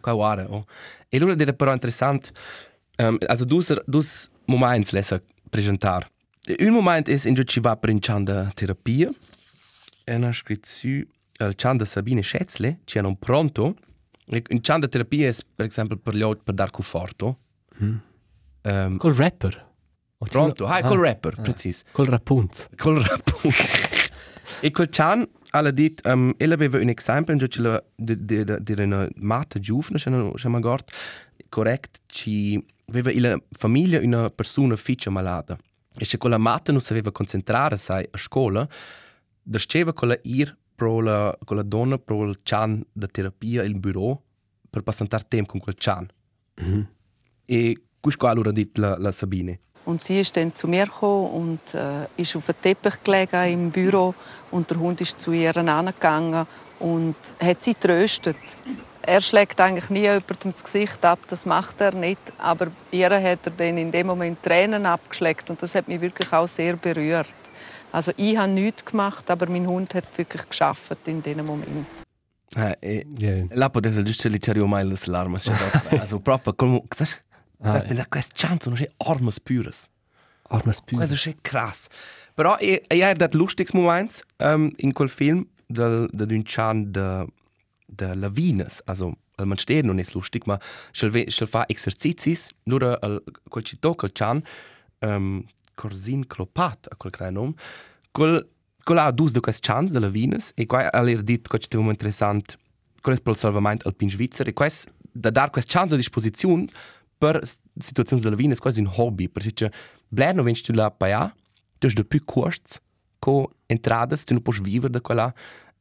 quai 0.00 0.14
ware. 0.14 0.46
Oh. 0.48 0.64
E 1.08 1.18
lura 1.18 1.34
dire 1.34 1.52
però 1.52 1.72
interessant, 1.72 2.32
um, 2.98 3.18
also 3.28 3.44
dus 3.44 3.72
dus 3.86 4.28
moments 4.46 4.92
lesa 4.92 5.20
presentar. 5.50 6.08
Un 6.58 6.72
moment 6.72 7.08
es 7.08 7.24
in 7.24 7.36
ci 7.46 7.60
va 7.60 7.76
per 7.76 7.90
in 7.90 8.00
chanda 8.00 8.50
terapia. 8.54 9.10
E 10.04 10.18
na 10.18 10.32
su 11.36 11.44
el 11.44 11.54
chanda 11.54 11.84
Sabine 11.84 12.22
Schätzle, 12.22 12.80
ci 12.84 12.98
hanno 12.98 13.16
pronto. 13.16 13.76
In 14.26 14.60
chanda 14.60 14.88
terapia 14.88 15.28
es 15.28 15.42
per 15.42 15.66
esempio 15.66 15.96
per 15.96 16.14
gli 16.14 16.22
altri 16.22 16.44
per 16.44 16.54
dar 16.54 16.70
conforto. 16.70 17.38
Um, 18.62 18.96
Col 18.96 19.14
rapper. 19.14 19.72
O 20.18 20.26
pronto, 20.26 20.66
hai 20.66 20.80
ah, 20.80 20.86
col 20.86 21.00
rapper, 21.00 21.34
precis. 21.42 21.82
Col 21.92 22.06
rapunz. 22.06 22.68
Col 22.76 23.02
rappunto. 23.02 23.56
e 24.60 24.70
col 24.70 24.88
Chan 24.88 25.28
alla 25.50 25.70
dit, 25.70 26.00
um, 26.06 26.32
ella 26.38 26.54
aveva 26.54 26.78
un 26.78 26.88
esempio, 26.88 27.32
in 27.32 27.38
cui 27.38 27.48
di 27.96 28.82
una 28.82 29.08
matta 29.16 29.58
giovane, 29.58 29.98
se 29.98 30.10
non 30.10 30.32
magart, 30.44 30.90
correct, 31.48 32.00
ci 32.06 32.64
aveva 32.86 33.12
la 33.14 33.38
famiglia 33.50 34.00
una 34.00 34.30
persona 34.30 34.76
ficcia 34.76 35.10
malata. 35.10 35.58
E 35.96 36.04
se 36.04 36.16
quella 36.16 36.38
matta 36.38 36.72
non 36.72 36.80
sapeva 36.80 37.12
concentrare 37.12 37.76
sai 37.76 38.08
a 38.10 38.18
scuola, 38.18 38.66
desceva 39.42 39.92
con 39.92 40.08
la 40.08 40.18
ir 40.22 40.56
pro 40.74 41.00
la, 41.00 41.36
con 41.44 41.56
la 41.56 41.62
donna 41.62 41.98
pro 41.98 42.24
il 42.24 42.36
Chan 42.42 42.84
da 42.92 43.06
terapia 43.06 43.62
il 43.62 43.78
bureau 43.78 44.20
per 44.70 44.82
passare 44.82 45.08
tempo 45.28 45.52
con 45.52 45.60
quel 45.60 45.76
Chan. 45.76 46.08
Mhm. 46.56 46.88
E 47.46 47.82
questo 48.00 48.26
allora 48.26 48.50
dit 48.50 48.76
la, 48.78 48.96
la 48.98 49.12
Sabine. 49.12 49.58
Und 49.84 50.02
sie 50.02 50.20
ist 50.20 50.36
dann 50.36 50.54
zu 50.54 50.66
mir 50.66 50.86
gekommen 50.86 51.30
und 51.30 51.74
äh, 51.74 52.06
ist 52.16 52.34
auf 52.36 52.46
dem 52.46 52.54
Teppich 52.62 53.02
gelegen 53.02 53.52
im 53.52 53.70
Büro 53.70 54.14
und 54.50 54.70
der 54.70 54.78
Hund 54.78 55.00
ist 55.00 55.20
zu 55.20 55.32
ihr 55.32 55.54
angegangen 55.56 56.46
und 56.78 57.16
hat 57.38 57.62
sie 57.62 57.74
tröstet. 57.74 58.36
Er 59.02 59.20
schlägt 59.20 59.60
eigentlich 59.60 59.90
nie 59.90 60.00
jemandem 60.00 60.52
das 60.52 60.64
Gesicht 60.64 61.04
ab, 61.04 61.18
das 61.28 61.44
macht 61.44 61.80
er 61.82 61.94
nicht. 61.94 62.20
Aber 62.38 62.68
ihr 62.90 63.10
hat 63.10 63.40
er 63.44 63.50
dann 63.50 63.76
in 63.76 63.92
dem 63.92 64.06
Moment 64.06 64.42
Tränen 64.42 64.86
abgeschleckt 64.86 65.50
und 65.50 65.60
das 65.62 65.74
hat 65.74 65.86
mich 65.86 66.00
wirklich 66.00 66.32
auch 66.32 66.48
sehr 66.48 66.76
berührt. 66.76 67.43
Also 67.94 68.10
ich 68.16 68.36
habe 68.36 68.50
nichts 68.50 68.84
gemacht, 68.84 69.30
aber 69.30 69.46
mein 69.48 69.66
Hund 69.66 69.94
hat 69.94 70.04
wirklich 70.18 70.48
geschafft 70.48 70.96
in 71.06 71.22
diesem 71.22 71.46
Moment. 71.46 71.86
Eh, 72.56 73.04
Ja. 73.18 73.44
là 73.54 73.68
potete 73.68 74.02
giusto 74.04 74.28
licciare 74.28 74.58
io 74.58 74.66
mai 74.66 74.84
le 74.84 74.96
larme. 75.06 75.38
Also 76.00 76.18
proprio 76.20 76.52
come... 76.54 76.82
Sai? 76.96 77.08
Ah, 77.62 77.78
Da, 77.78 77.94
da 77.94 78.06
queste 78.06 78.32
chance 78.34 78.68
non 78.68 78.76
c'è 78.78 78.88
armes 78.96 79.38
pures. 79.40 79.88
Armes 80.50 80.80
Büro. 80.82 81.06
Questo 81.06 81.30
è 81.30 81.34
krass. 81.40 81.86
Però 82.34 82.56
e, 82.58 82.82
e 82.88 83.02
hai 83.02 83.14
dat 83.14 83.34
lustigs 83.34 83.72
moments 83.72 84.22
um, 84.38 84.70
in 84.76 84.92
quel 84.92 85.08
film 85.08 85.46
del, 85.68 86.08
de 86.12 86.26
d'un 86.26 86.42
chan 86.44 86.90
de, 86.92 87.26
de 87.86 88.14
lavines. 88.14 88.82
Also, 88.86 89.14
el 89.38 89.46
man 89.46 89.58
steht 89.58 89.84
non 89.84 89.98
è 89.98 90.04
lustig, 90.12 90.44
ma 90.46 90.58
schel, 90.92 91.24
schel 91.30 91.46
fa 91.48 91.64
exercicis, 91.68 92.52
nur 92.64 92.82
el, 92.82 93.22
quel 93.48 93.64
ci 93.64 93.78
tocca 93.78 94.08
chan, 94.12 94.42
um, 95.00 95.44
Corsin 95.74 96.24
Clopat, 96.26 96.88
a 96.90 96.96
quel 96.96 97.12
crai 97.12 97.32
nom, 97.32 97.54
quel, 98.12 98.42
quel 98.84 98.98
ha 98.98 99.10
dus 99.10 99.32
de 99.32 99.40
quest 99.40 99.64
chans 99.64 99.90
de 99.90 100.00
lavines, 100.00 100.52
e 100.56 100.66
qua 100.66 100.88
ha 100.90 101.02
l'er 101.02 101.22
dit 101.22 101.48
quel 101.48 101.60
ci 101.60 101.68
teva 101.68 101.90
interessant, 101.90 102.58
quel 103.02 103.16
è 103.16 103.20
per 103.20 103.32
il 103.32 103.38
salvament 103.38 103.86
al 103.86 103.94
pin 103.94 104.10
svizzer, 104.10 104.48
e 104.48 104.52
quest, 104.52 104.88
da 105.12 105.30
dar 105.30 105.50
quest 105.50 105.70
chans 105.70 105.92
a 105.92 105.96
disposizione 105.96 106.66
per 107.18 107.40
situazioni 107.78 108.22
de 108.22 108.30
lavines, 108.30 108.60
quasi 108.60 108.80
un 108.80 108.90
hobby, 108.96 109.28
perché 109.28 109.70
bler 110.08 110.34
non 110.34 110.44
venci 110.44 110.62
tu 110.62 110.72
là 110.72 110.90
pa 110.90 111.08
ja, 111.08 111.34
tu 111.78 111.86
hai 111.86 111.94
de 111.94 112.04
più 112.04 112.24
costs, 112.24 112.80
co 113.18 113.50
entradas, 113.66 114.24
tu 114.24 114.34
non 114.34 114.42
puoi 114.42 114.60
vivere 114.60 114.90
da 114.90 115.00
quella, 115.00 115.32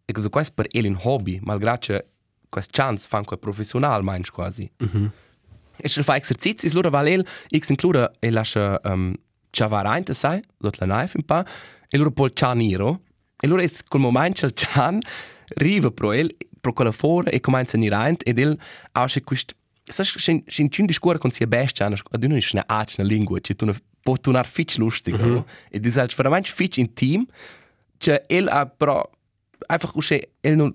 e 0.05 0.11
questo 0.11 0.29
qua 0.29 0.41
è 0.41 0.51
per 0.53 0.67
el 0.71 0.85
un 0.85 0.97
hobby, 1.01 1.39
malgrado 1.41 1.79
che 1.79 2.05
quest 2.49 2.71
chance 2.71 3.07
fan 3.07 3.25
quel 3.25 3.39
professional, 3.39 4.03
meinst 4.03 4.31
quasi. 4.31 4.69
E 5.75 5.87
se 5.87 6.03
fa 6.03 6.15
exercizi, 6.15 6.67
allora 6.67 6.89
va 6.89 7.01
el, 7.09 7.25
x 7.49 7.69
include 7.69 8.11
e 8.19 8.29
lascia 8.29 8.79
um, 8.83 9.13
ciavare 9.53 9.87
ainte, 9.87 10.13
sai, 10.13 10.41
dot 10.57 10.77
la 10.79 10.85
knife 10.85 11.17
un 11.17 11.23
pa, 11.23 11.45
e 11.87 11.97
il 11.97 12.31
cian 12.33 12.57
nero, 12.57 13.01
e 13.39 13.47
allora 13.47 13.61
è 13.61 13.69
quel 13.87 14.01
momento 14.01 14.39
che 14.41 14.45
il 14.47 14.53
cian 14.53 14.99
riva 15.55 15.91
pro 15.91 16.11
el, 16.11 16.35
pro 16.59 16.73
quella 16.73 16.91
fuori, 16.91 17.29
e 17.29 17.39
comincia 17.39 17.77
a 17.77 17.79
nire 17.79 17.95
aint, 17.95 18.23
ed 18.25 18.39
el 18.39 18.57
ausce 18.93 19.21
quist, 19.21 19.55
sai, 19.83 20.05
sin 20.05 20.43
sin 20.47 20.71
cin 20.71 20.85
discuore 20.85 21.19
con 21.19 21.29
sia 21.29 21.45
bestia, 21.45 21.85
ad 21.85 22.23
uno 22.23 22.35
è 22.35 22.41
una 22.53 22.63
ace 22.65 23.01
na 23.01 23.07
lingua, 23.07 23.39
che 23.39 23.55
tu 23.55 23.71
può 24.01 24.17
tunar 24.17 24.47
fitch 24.47 24.77
lustig, 24.77 25.15
mm 25.15 25.21
-hmm. 25.21 25.33
no? 25.33 25.45
E 25.69 25.79
dis 25.79 25.95
halt 25.95 26.15
veramente 26.15 26.49
fitch 26.49 26.77
intim, 26.77 27.25
che 27.97 28.23
el 28.27 28.47
ha 28.47 28.65
però 28.65 29.07
einfach 29.67 29.95
usce 29.95 30.31
el 30.41 30.55
non 30.55 30.73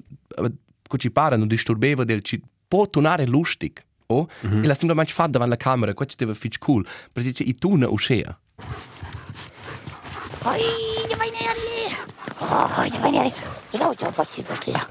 ci 0.97 1.11
pare 1.11 1.37
non 1.37 1.49
disturbeva 1.49 2.05
del 2.05 2.23
ci 2.23 2.41
può 2.69 2.87
tunare 2.87 3.27
lustig. 3.27 3.83
Oh, 4.11 4.27
mm 4.47 4.51
-hmm. 4.51 4.65
e 4.65 4.67
la 4.67 4.75
semplicemente 4.75 5.13
fa 5.13 5.27
davanti 5.27 5.53
alla 5.53 5.57
camera, 5.57 5.93
questo 5.93 6.15
deve 6.17 6.35
fitch 6.35 6.59
cool, 6.59 6.87
perché 7.13 7.29
dice 7.31 7.43
i 7.43 7.55
tuna 7.55 7.89
uscea. 7.89 8.39
Oi, 10.49 10.65
je 11.11 11.17
vai 11.17 11.31
nerli. 11.31 11.97
Oh, 12.41 12.85
je 12.85 12.99
vai 12.99 13.11
nerli. 13.11 13.33
Je 13.73 13.79
gau 13.79 13.95
to 13.95 14.13
poci 14.13 14.43
došli 14.43 14.73
da. 14.73 14.87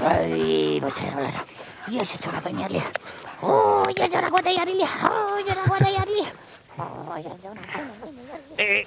Oi, 0.00 0.80
vo 0.80 0.90
te 0.90 1.10
rola. 1.14 1.44
Je 1.88 2.04
se 2.04 2.18
to 2.18 2.32
na 2.32 2.40
vai 2.40 2.52
nerli. 2.52 2.82
Oh, 3.42 3.86
je 3.96 4.08
za 4.10 4.20
na 4.20 4.28
goda 4.28 4.50
jarli. 4.50 4.82
Oh, 5.04 5.38
je 5.46 5.54
na 5.54 5.64
goda 5.68 5.88
jarli. 5.88 6.24
Oh, 6.76 7.16
je 7.16 7.30
za 7.42 7.54
na 7.54 7.62
goda 8.02 8.18
jarli. 8.58 8.86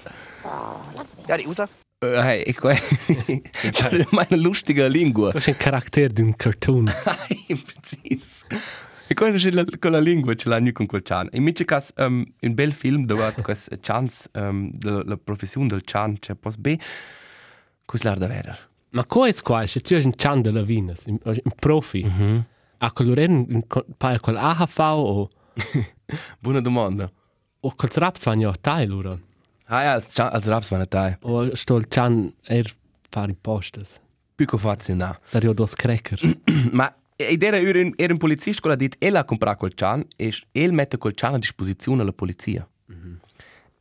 Ja, 1.27 1.37
usa. 1.47 1.67
Uh, 2.03 2.19
hey, 2.19 2.43
e 2.47 2.53
qua 2.53 2.71
è 2.71 4.05
una 4.11 4.27
lustige 4.29 4.89
lingua. 4.89 5.31
Questo 5.31 5.51
è 5.51 5.53
un 5.53 5.59
carattere 5.59 6.09
di 6.09 6.21
un 6.21 6.35
cartoon. 6.35 6.91
Precis. 7.47 8.43
E 9.07 9.13
questa 9.13 9.47
è 9.47 9.51
la, 9.51 9.65
quella 9.79 9.99
lingua 9.99 10.33
ce 10.33 10.49
l'ha 10.49 10.59
nu 10.59 10.71
con 10.71 10.85
quel 10.85 11.01
chan. 11.01 11.29
Mica 11.33 11.63
cas 11.65 11.91
um, 11.97 12.23
un 12.41 12.53
bel 12.53 12.71
film 12.71 13.05
dove 13.05 13.33
questa 13.41 13.75
chance 13.79 14.29
um, 14.33 14.69
de 14.71 15.03
la 15.05 15.17
professione 15.17 15.67
del 15.73 15.81
chan 15.83 16.19
c'è 16.19 16.35
pos 16.35 16.55
be 16.57 16.79
cos 17.85 18.03
l'ar 18.03 18.17
da 18.17 18.27
verer. 18.27 18.57
Ma 18.91 19.05
qua 19.05 19.27
è 19.27 19.33
qua, 19.41 19.65
se 19.65 19.81
tu 19.81 19.93
hai 19.95 20.05
un 20.05 20.13
chan 20.15 20.41
de 20.41 20.51
lavinas, 20.51 21.05
un, 21.07 21.17
un 21.23 21.51
profi, 21.59 22.03
mm 22.03 22.09
-hmm. 22.19 22.43
a 22.77 22.91
colore 22.91 23.25
un 23.25 23.63
paio 23.97 24.19
col 24.19 24.37
AHV 24.37 24.79
o, 24.79 25.27
Buona 26.39 26.61
domanda. 26.61 27.11
o 27.61 27.73
col 27.75 27.89
traps 27.89 28.23
vanno 28.25 28.49
a 28.49 28.55
tai 28.59 28.85
loro. 28.85 29.19
Ah 29.67 29.83
ja, 29.83 29.93
als, 29.93 30.07
Chan- 30.13 30.29
als 30.31 30.45
Raps 30.45 30.71
war 30.71 30.85
dai. 30.87 31.15
O 31.21 31.55
sto 31.55 31.77
il 31.77 31.87
chan 31.87 32.33
er 32.43 32.65
fare 33.09 33.31
in 33.31 33.37
postes. 33.41 33.99
Pico 34.35 34.57
fazio 34.57 34.95
na. 34.95 35.17
Per 35.31 35.43
io 35.43 35.53
dos 35.53 35.73
cracker. 35.73 36.19
Ma 36.71 36.93
ed 37.15 37.43
era 37.43 37.57
era 37.57 37.79
un, 37.79 37.93
era 37.95 38.13
un 38.13 38.19
polizisto 38.19 38.67
che 38.67 38.73
ha 38.73 38.77
detto 38.77 38.97
e 38.99 39.07
ha 39.15 39.23
comprato 39.23 39.57
quel 39.57 39.73
chan 39.73 40.05
e 40.15 40.33
el 40.51 40.73
mette 40.73 40.97
quel 40.97 41.13
chan 41.13 41.35
a 41.35 41.39
disposizione 41.39 42.01
alla 42.01 42.13
polizia. 42.13 42.67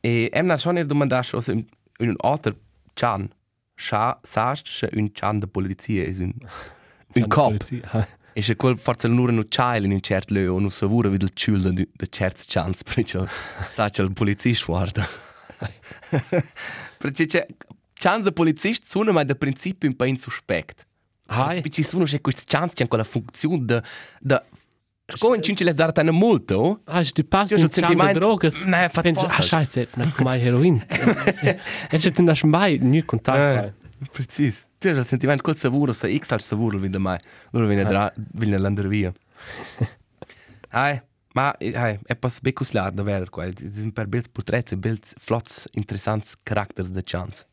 E 0.05 0.29
em 0.33 0.45
na 0.45 0.57
schon 0.57 0.77
er 0.77 0.85
domandato 0.85 1.39
se 1.39 1.51
un, 1.51 1.65
un 1.99 2.15
altro 2.19 2.55
chan 2.93 3.29
sa 3.75 4.19
sast 4.21 4.67
se 4.67 4.89
un 4.93 5.11
chan 5.13 5.39
de 5.39 5.47
polizia 5.47 6.03
is 6.03 6.19
un 6.19 6.33
un 7.15 7.27
cop. 7.27 7.63
E 8.35 8.41
se 8.41 8.55
quel 8.55 8.77
forse 8.77 9.07
nur 9.07 9.29
un 9.29 9.47
child 9.47 9.85
in 9.85 9.91
un 9.91 10.01
cert 10.01 10.31
leo 10.31 10.59
non 10.59 10.71
savura 10.71 11.09
vid 11.09 11.21
il 11.21 11.31
ciulda 11.33 11.69
de, 11.69 11.87
de 11.91 12.07
certs 12.09 12.45
chans 12.47 12.83
perché 12.89 13.25
sa 13.69 13.89
che 13.89 14.01
il 14.01 14.11
polizista 14.11 14.65
guarda. 14.65 15.07
perché 16.97 17.25
c'è 17.25 17.45
chans 17.93 18.23
de 18.23 18.31
polizista 18.31 18.85
sono 18.89 19.11
ma 19.11 19.23
da 19.23 19.35
principio 19.35 19.87
un 19.87 19.95
po' 19.95 20.05
insuspect. 20.05 20.85
Hai. 21.27 21.57
Hai. 21.61 21.71
Ci 21.71 21.83
sono 21.83 22.03
c'è 22.05 22.21
queste 22.21 22.43
chance 22.45 22.75
c'è 22.75 22.87
quella 22.87 23.03
funzione 23.03 23.63
da 23.65 23.83
da 24.19 24.43
Come 25.19 25.35
in 25.35 25.43
cinci 25.43 25.63
le 25.65 25.73
dare 25.73 25.91
una 26.01 26.11
multa, 26.11 26.57
oh? 26.57 26.79
Ah, 26.85 27.03
du 27.03 27.27
passi 27.27 27.53
Io 27.53 27.59
un 27.59 27.65
ho 27.65 27.67
chan 27.67 27.81
de 27.81 27.87
sentimento- 27.87 28.19
drogas. 28.19 28.63
Nee, 28.63 28.87
fat 28.89 29.03
Pensa, 29.03 29.25
ah, 29.25 29.29
falsch. 29.29 29.47
scheiße, 29.47 29.87
na 29.95 30.09
come 30.15 30.39
heroin. 30.39 30.81
E 31.91 31.99
se 31.99 32.11
tu 32.11 32.23
non 32.23 32.35
mai 32.45 32.77
nu 32.81 33.03
contatto. 33.03 33.73
Precis. 34.11 34.65
Tu 34.79 34.87
hai 34.87 34.95
il 34.97 35.05
sentimento 35.05 35.43
col 35.43 35.57
savuro, 35.57 35.91
se 35.93 36.07
X 36.17 36.31
al 36.31 36.41
savuro 36.41 36.79
vede 36.79 36.97
mai. 36.99 37.19
Loro 37.51 37.67
viene 37.67 37.83
dra, 37.83 38.11
viene 38.15 38.57
l'andare 38.57 38.87
via. 38.87 39.11
Hai, 40.69 40.99
ma 41.33 41.53
hai, 41.59 41.99
è 42.05 42.15
pas 42.15 42.39
becus 42.41 42.71
lar 42.71 42.91
da 42.91 43.03
ver 43.03 43.29
quel. 43.29 43.53
Sind 43.57 43.91
per 43.93 44.07
bels 44.07 44.29
porträts 44.29 44.71
e 44.71 44.77
bels 44.77 45.13
flots 45.19 45.67
interessants 45.73 46.35
characters 46.43 46.89
de 46.89 47.01
chance. 47.03 47.45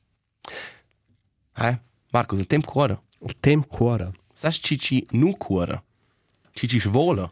Hai, 1.54 1.78
Marcos, 2.12 2.38
il 2.38 2.46
tempo 2.46 2.70
cuore. 2.70 3.00
Il 3.22 3.34
tempo 3.40 3.66
cuore. 3.68 4.12
Sas 4.34 4.58
cici 4.60 5.06
nu 5.10 5.36
cuore. 5.36 5.82
Cici 6.52 6.78
svola. 6.80 7.30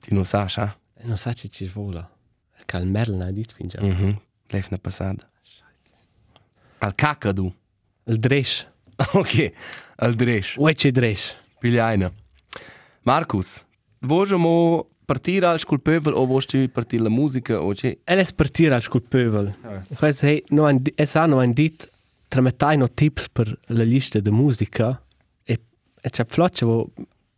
Ti 0.00 0.14
non 0.14 0.24
sa, 0.24 0.46
ah? 0.56 0.76
Non 1.02 1.16
sa 1.16 1.32
ci 1.32 1.50
ci 1.50 1.66
vola. 1.66 2.10
Cal 2.66 2.86
merl 2.86 3.14
na 3.14 3.30
dit 3.30 3.52
finja. 3.52 3.80
Mhm. 3.80 4.20
Leif 4.50 4.68
na 4.70 4.78
passada. 4.78 5.30
Al 6.78 6.94
cacadu. 6.94 7.52
Il 8.06 8.18
dresch. 8.18 8.66
Ok, 9.12 9.52
al 9.96 10.14
dresch. 10.14 10.56
Ue 10.56 10.74
ci 10.74 10.90
dresch. 10.90 11.34
Pigliaina. 11.58 12.12
Marcus, 13.02 13.64
vuoi 14.00 14.38
mo 14.38 14.88
partire 15.04 15.46
al 15.46 15.58
sculpeuvel 15.58 16.14
o 16.14 16.26
vuoi 16.26 16.44
tu 16.46 16.68
partire 16.70 17.02
la 17.02 17.08
musica 17.08 17.60
o 17.60 17.72
c'è? 17.72 17.98
El 18.04 18.18
es 18.18 18.32
partire 18.32 18.74
al 18.74 18.82
sculpeuvel. 18.82 19.54
Questo 19.96 20.26
è 20.26 20.42
no 20.50 20.66
ein 20.66 20.82
es 20.94 21.14
ha 21.14 21.26
no 21.26 21.40
ein 21.40 21.52
dit 21.52 21.90
tramettai 22.34 22.76
no 22.76 22.88
tips 22.88 23.28
per 23.30 23.46
la 23.66 23.84
lista 23.84 24.18
de 24.20 24.30
musica 24.30 25.00
e 25.44 25.60
e 26.00 26.10
c'è 26.10 26.24
flocce 26.24 26.64
wo 26.64 26.90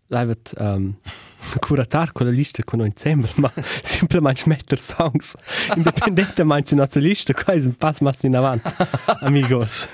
livet 0.09 0.55
um, 0.59 0.97
curatar 1.61 2.13
con 2.13 2.27
la 2.27 2.33
lista 2.33 2.63
con 2.63 2.79
noi 2.79 2.89
insieme, 2.89 3.29
ma 3.37 3.53
semplicemente 3.83 4.43
mettere 4.47 4.81
songs. 4.81 5.35
Independentemente 5.77 6.71
dalla 6.71 6.83
nostra 6.83 7.01
lista, 7.01 7.33
qua 7.35 7.55
è 7.55 7.61
un 7.61 7.75
passo 7.75 8.05
mas 8.05 8.23
in 8.23 8.37
avanti, 8.37 8.73
amigos. 9.21 9.87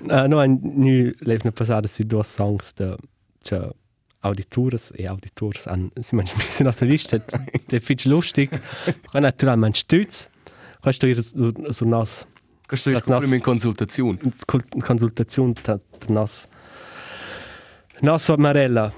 Uh, 0.00 0.26
no, 0.26 0.44
nu 0.44 1.12
levne 1.20 1.50
passare 1.52 1.88
su 1.88 2.02
due 2.02 2.22
songs 2.22 2.72
de 2.74 2.96
cioè 3.42 3.68
auditores 4.20 4.92
e 4.96 5.06
auditors. 5.06 5.66
An 5.66 5.90
si 6.00 6.14
man 6.14 6.26
smis 6.26 6.58
in 6.58 6.66
nostra 6.66 6.86
lista, 6.86 7.22
de 7.66 7.80
fitch 7.80 8.06
lustig, 8.06 8.48
qua 9.10 9.20
naturalmente 9.20 9.78
stütz, 9.78 10.28
questo 10.80 11.06
è 11.06 11.14
su 11.14 11.84
nos. 11.86 12.26
Questo 12.26 12.28
è 12.28 12.33
Das 12.66 12.86
nas- 12.86 13.02
proprio 13.02 13.34
in 13.34 13.40
consultazione. 13.40 14.18
col- 14.46 14.64
consultazione 14.80 15.52
tra 15.52 15.78
tra 15.98 16.12
nos 16.12 16.46
nos 18.00 18.28
Marella. 18.36 18.92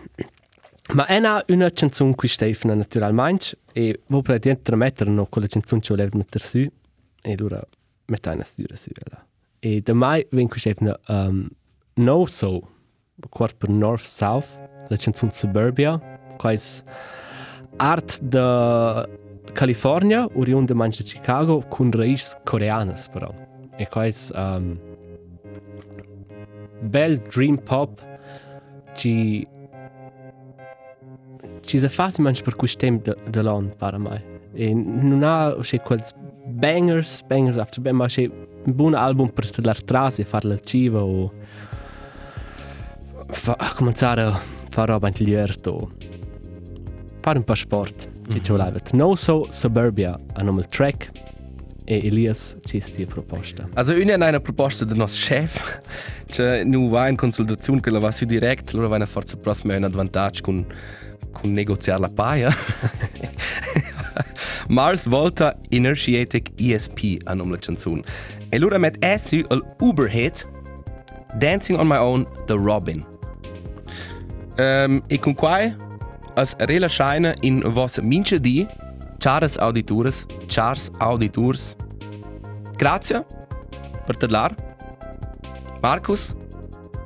Ma 0.95 1.07
è 1.07 1.17
una, 1.17 1.43
una 1.49 1.71
canzone 1.71 2.15
qui 2.15 2.29
Stefano 2.29 2.75
naturalmente 2.75 3.59
e 3.73 4.03
vo 4.07 4.23
praticamente 4.23 4.77
mettere 4.77 5.11
no 5.11 5.27
quella 5.27 5.49
canzone 5.49 5.81
che 5.81 5.89
volevo 5.89 6.17
mettere 6.19 6.45
su 6.45 6.59
e 7.23 7.33
allora 7.37 7.61
mettere 8.07 8.37
una 8.37 8.45
stura 8.45 8.77
su 8.77 8.91
ella. 8.95 9.27
E 9.59 9.81
da 9.81 9.95
mai 9.95 10.25
vengo 10.31 10.51
qui 10.51 10.61
Stefano 10.61 10.99
um, 11.09 11.49
No 11.95 12.27
So 12.27 12.69
quart 13.29 13.57
per 13.57 13.69
North 13.71 14.05
South 14.05 14.47
la 14.89 14.97
canzone 14.97 15.33
Suburbia 15.33 16.01
è 16.37 16.59
art 17.79 18.21
da 18.21 19.09
California, 19.53 20.29
oriunde 20.35 20.75
mangia 20.75 21.03
Chicago, 21.03 21.65
con 21.69 21.91
raiz 21.91 22.37
coreanas 22.45 23.09
però. 23.09 23.46
E 23.79 23.87
quais 23.87 24.33
um, 24.35 24.79
bel 26.81 27.19
dream 27.19 27.59
pop 27.59 28.01
ci 28.95 29.47
ci 31.63 31.81
se 31.81 31.89
fat 31.89 32.19
manch 32.19 32.43
per 32.43 32.55
quist 32.55 32.79
temp 32.79 33.05
de, 33.05 33.15
de 33.31 33.43
l'on 33.43 33.71
para 33.79 33.99
mai. 33.99 34.23
E 34.55 34.73
non 34.75 35.23
ha 35.23 35.55
c'è 35.61 35.81
quels 35.83 36.15
bangers, 36.47 37.23
bangers 37.27 37.59
after 37.59 37.83
bang, 37.83 37.97
ma 37.97 38.07
c'è 38.07 38.25
un 38.25 38.75
buon 38.75 38.95
album 38.95 39.29
per 39.29 39.51
l'altrasi, 39.65 40.25
far 40.25 40.45
la 40.45 40.59
civa 40.59 41.03
o 41.03 41.33
fa, 43.29 43.57
cominciare 43.75 44.23
a 44.23 44.41
fare 44.71 44.93
roba 44.93 45.09
in 45.09 45.55
o 45.67 45.91
fare 47.21 47.39
un 47.39 47.45
po' 47.45 47.55
sport. 47.55 48.11
Ci 48.29 48.43
ci 48.43 48.51
voleva. 48.51 48.79
No 48.93 49.15
So 49.15 49.47
Suburbia 49.51 50.17
a 50.35 50.43
nome 50.43 50.61
il 50.61 50.67
track 50.67 51.16
e 51.87 52.05
Elias 52.05 52.57
ci 52.65 52.81
sti 52.81 53.05
proposta. 53.05 53.69
Also, 53.75 53.93
una 53.93 54.13
è 54.13 54.17
una 54.17 54.41
proposta 54.41 54.85
del 54.85 54.97
nostro 54.97 55.25
chef, 55.25 55.81
che 56.27 56.65
non 56.65 56.89
va 56.89 57.09
in 57.09 57.17
consultazione, 57.17 57.81
che 57.81 57.91
la 57.91 58.01
va 58.01 58.11
su 58.11 58.25
direct, 58.25 58.75
allora 58.75 58.89
va 58.89 58.97
una 58.97 59.07
forza 59.07 59.37
prossima 59.37 59.77
un 59.77 59.89
vantaggio 59.89 60.43
con, 60.43 60.67
con 61.31 61.53
negoziare 61.53 62.01
la 62.01 62.11
paia. 62.15 62.51
Mars 64.69 65.07
Volta 65.07 65.57
Inertiatic 65.69 66.51
ESP 66.61 67.19
a 67.25 67.35
nome 67.35 67.53
la 67.53 67.59
canzone. 67.59 68.03
E 68.49 68.57
allora 68.57 68.79
met 68.79 68.99
è 68.99 69.17
su 69.17 69.45
l'Uber-hit 69.79 70.45
Dancing 71.37 71.79
on 71.79 71.87
My 71.87 71.99
Own, 71.99 72.27
The 72.47 72.55
Robin. 72.55 73.05
Um, 74.59 75.03
e 75.07 75.19
con 75.19 75.35
qua 75.35 75.75
as 76.35 76.57
rela 76.59 76.89
scheine 76.89 77.37
in 77.43 77.61
vos 77.61 77.99
minche 77.99 78.41
di 78.41 78.67
Charles 79.27 79.59
auditores, 79.59 80.25
Charles 80.47 80.89
auditors. 81.01 81.75
Grazie 82.77 83.27
per 84.07 84.17
parlar. 84.19 84.55
Marcus, 85.83 86.37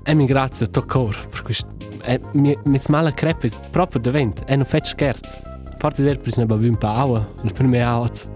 E 0.05 0.15
mi 0.15 0.27
grazie 0.27 0.69
a 0.71 0.83
cor 0.83 1.17
per 1.31 1.43
questo. 1.43 1.69
E 2.03 2.21
mi 2.35 2.55
mi 2.65 2.79
smala 2.79 3.11
crepe 3.11 3.49
proprio 3.71 4.03
davent. 4.03 4.43
E 4.47 4.55
non 4.55 4.67
fetch 4.67 4.89
scherz. 4.89 5.41
Forse 5.79 6.03
der 6.03 6.19
pris 6.19 6.37
ne 6.37 6.45
ba 6.45 6.57
un 6.57 6.77
pa 6.77 6.93
aua, 6.93 7.27
il 7.43 7.55
prime 7.55 7.83
out. 7.83 8.29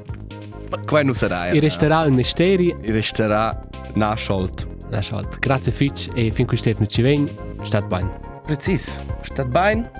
qua 0.86 1.02
non 1.02 1.14
sarà. 1.14 1.50
I 1.50 1.58
resterà 1.58 2.06
un 2.06 2.14
misteri. 2.14 2.74
I 2.84 2.90
resterà 2.90 3.52
nasciolt. 3.96 4.66
Na 4.88 5.02
schalt. 5.02 5.38
Grazie 5.40 5.72
fitch 5.72 6.06
e 6.14 6.30
fin 6.30 6.46
qui 6.46 6.56
stef 6.56 6.80
ci 6.86 7.02
ven. 7.02 7.28
Stat 7.62 7.86
bain. 7.88 8.10
Precis. 8.44 8.98
Stat 9.20 9.48
bein, 9.48 9.90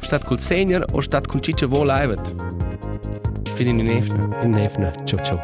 stat 0.00 0.24
col 0.24 0.40
senior 0.40 0.82
o 0.92 1.02
stat 1.02 1.26
con 1.26 1.42
ciccia 1.42 1.66
vo 1.66 1.84
livet. 1.84 2.67
Fini 3.58 3.70
in 3.70 3.86
nefne. 3.86 4.36
In 4.44 4.50
nefne. 4.52 4.92
Ciao 5.04 5.18
ciao. 5.24 5.40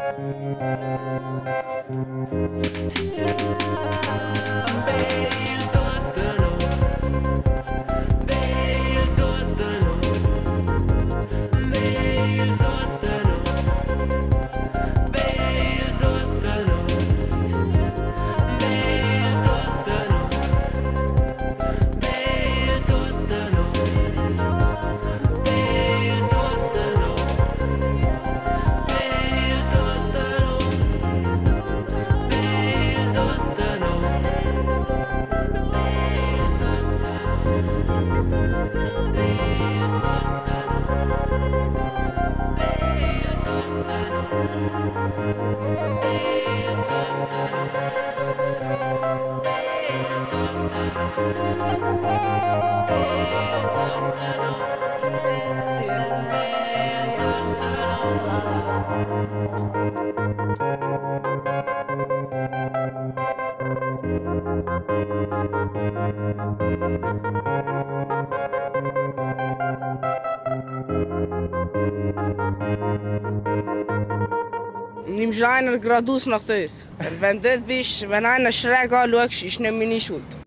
Nimmst 75.07 75.39
du 75.39 75.47
einer 75.47 75.77
geradeaus 75.79 76.25
nach 76.25 76.43
das. 76.43 76.87
Wenn 77.19 77.41
du 77.41 77.49
dort 77.49 77.67
bist, 77.67 78.07
wenn 78.09 78.25
einer 78.25 78.51
schräg 78.51 78.91
anschaust, 78.91 79.43
ist 79.43 79.59
nicht 79.59 79.73
meine 79.73 79.99
Schuld. 79.99 80.44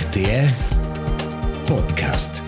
RTR 0.00 0.48
Podcast. 1.66 2.39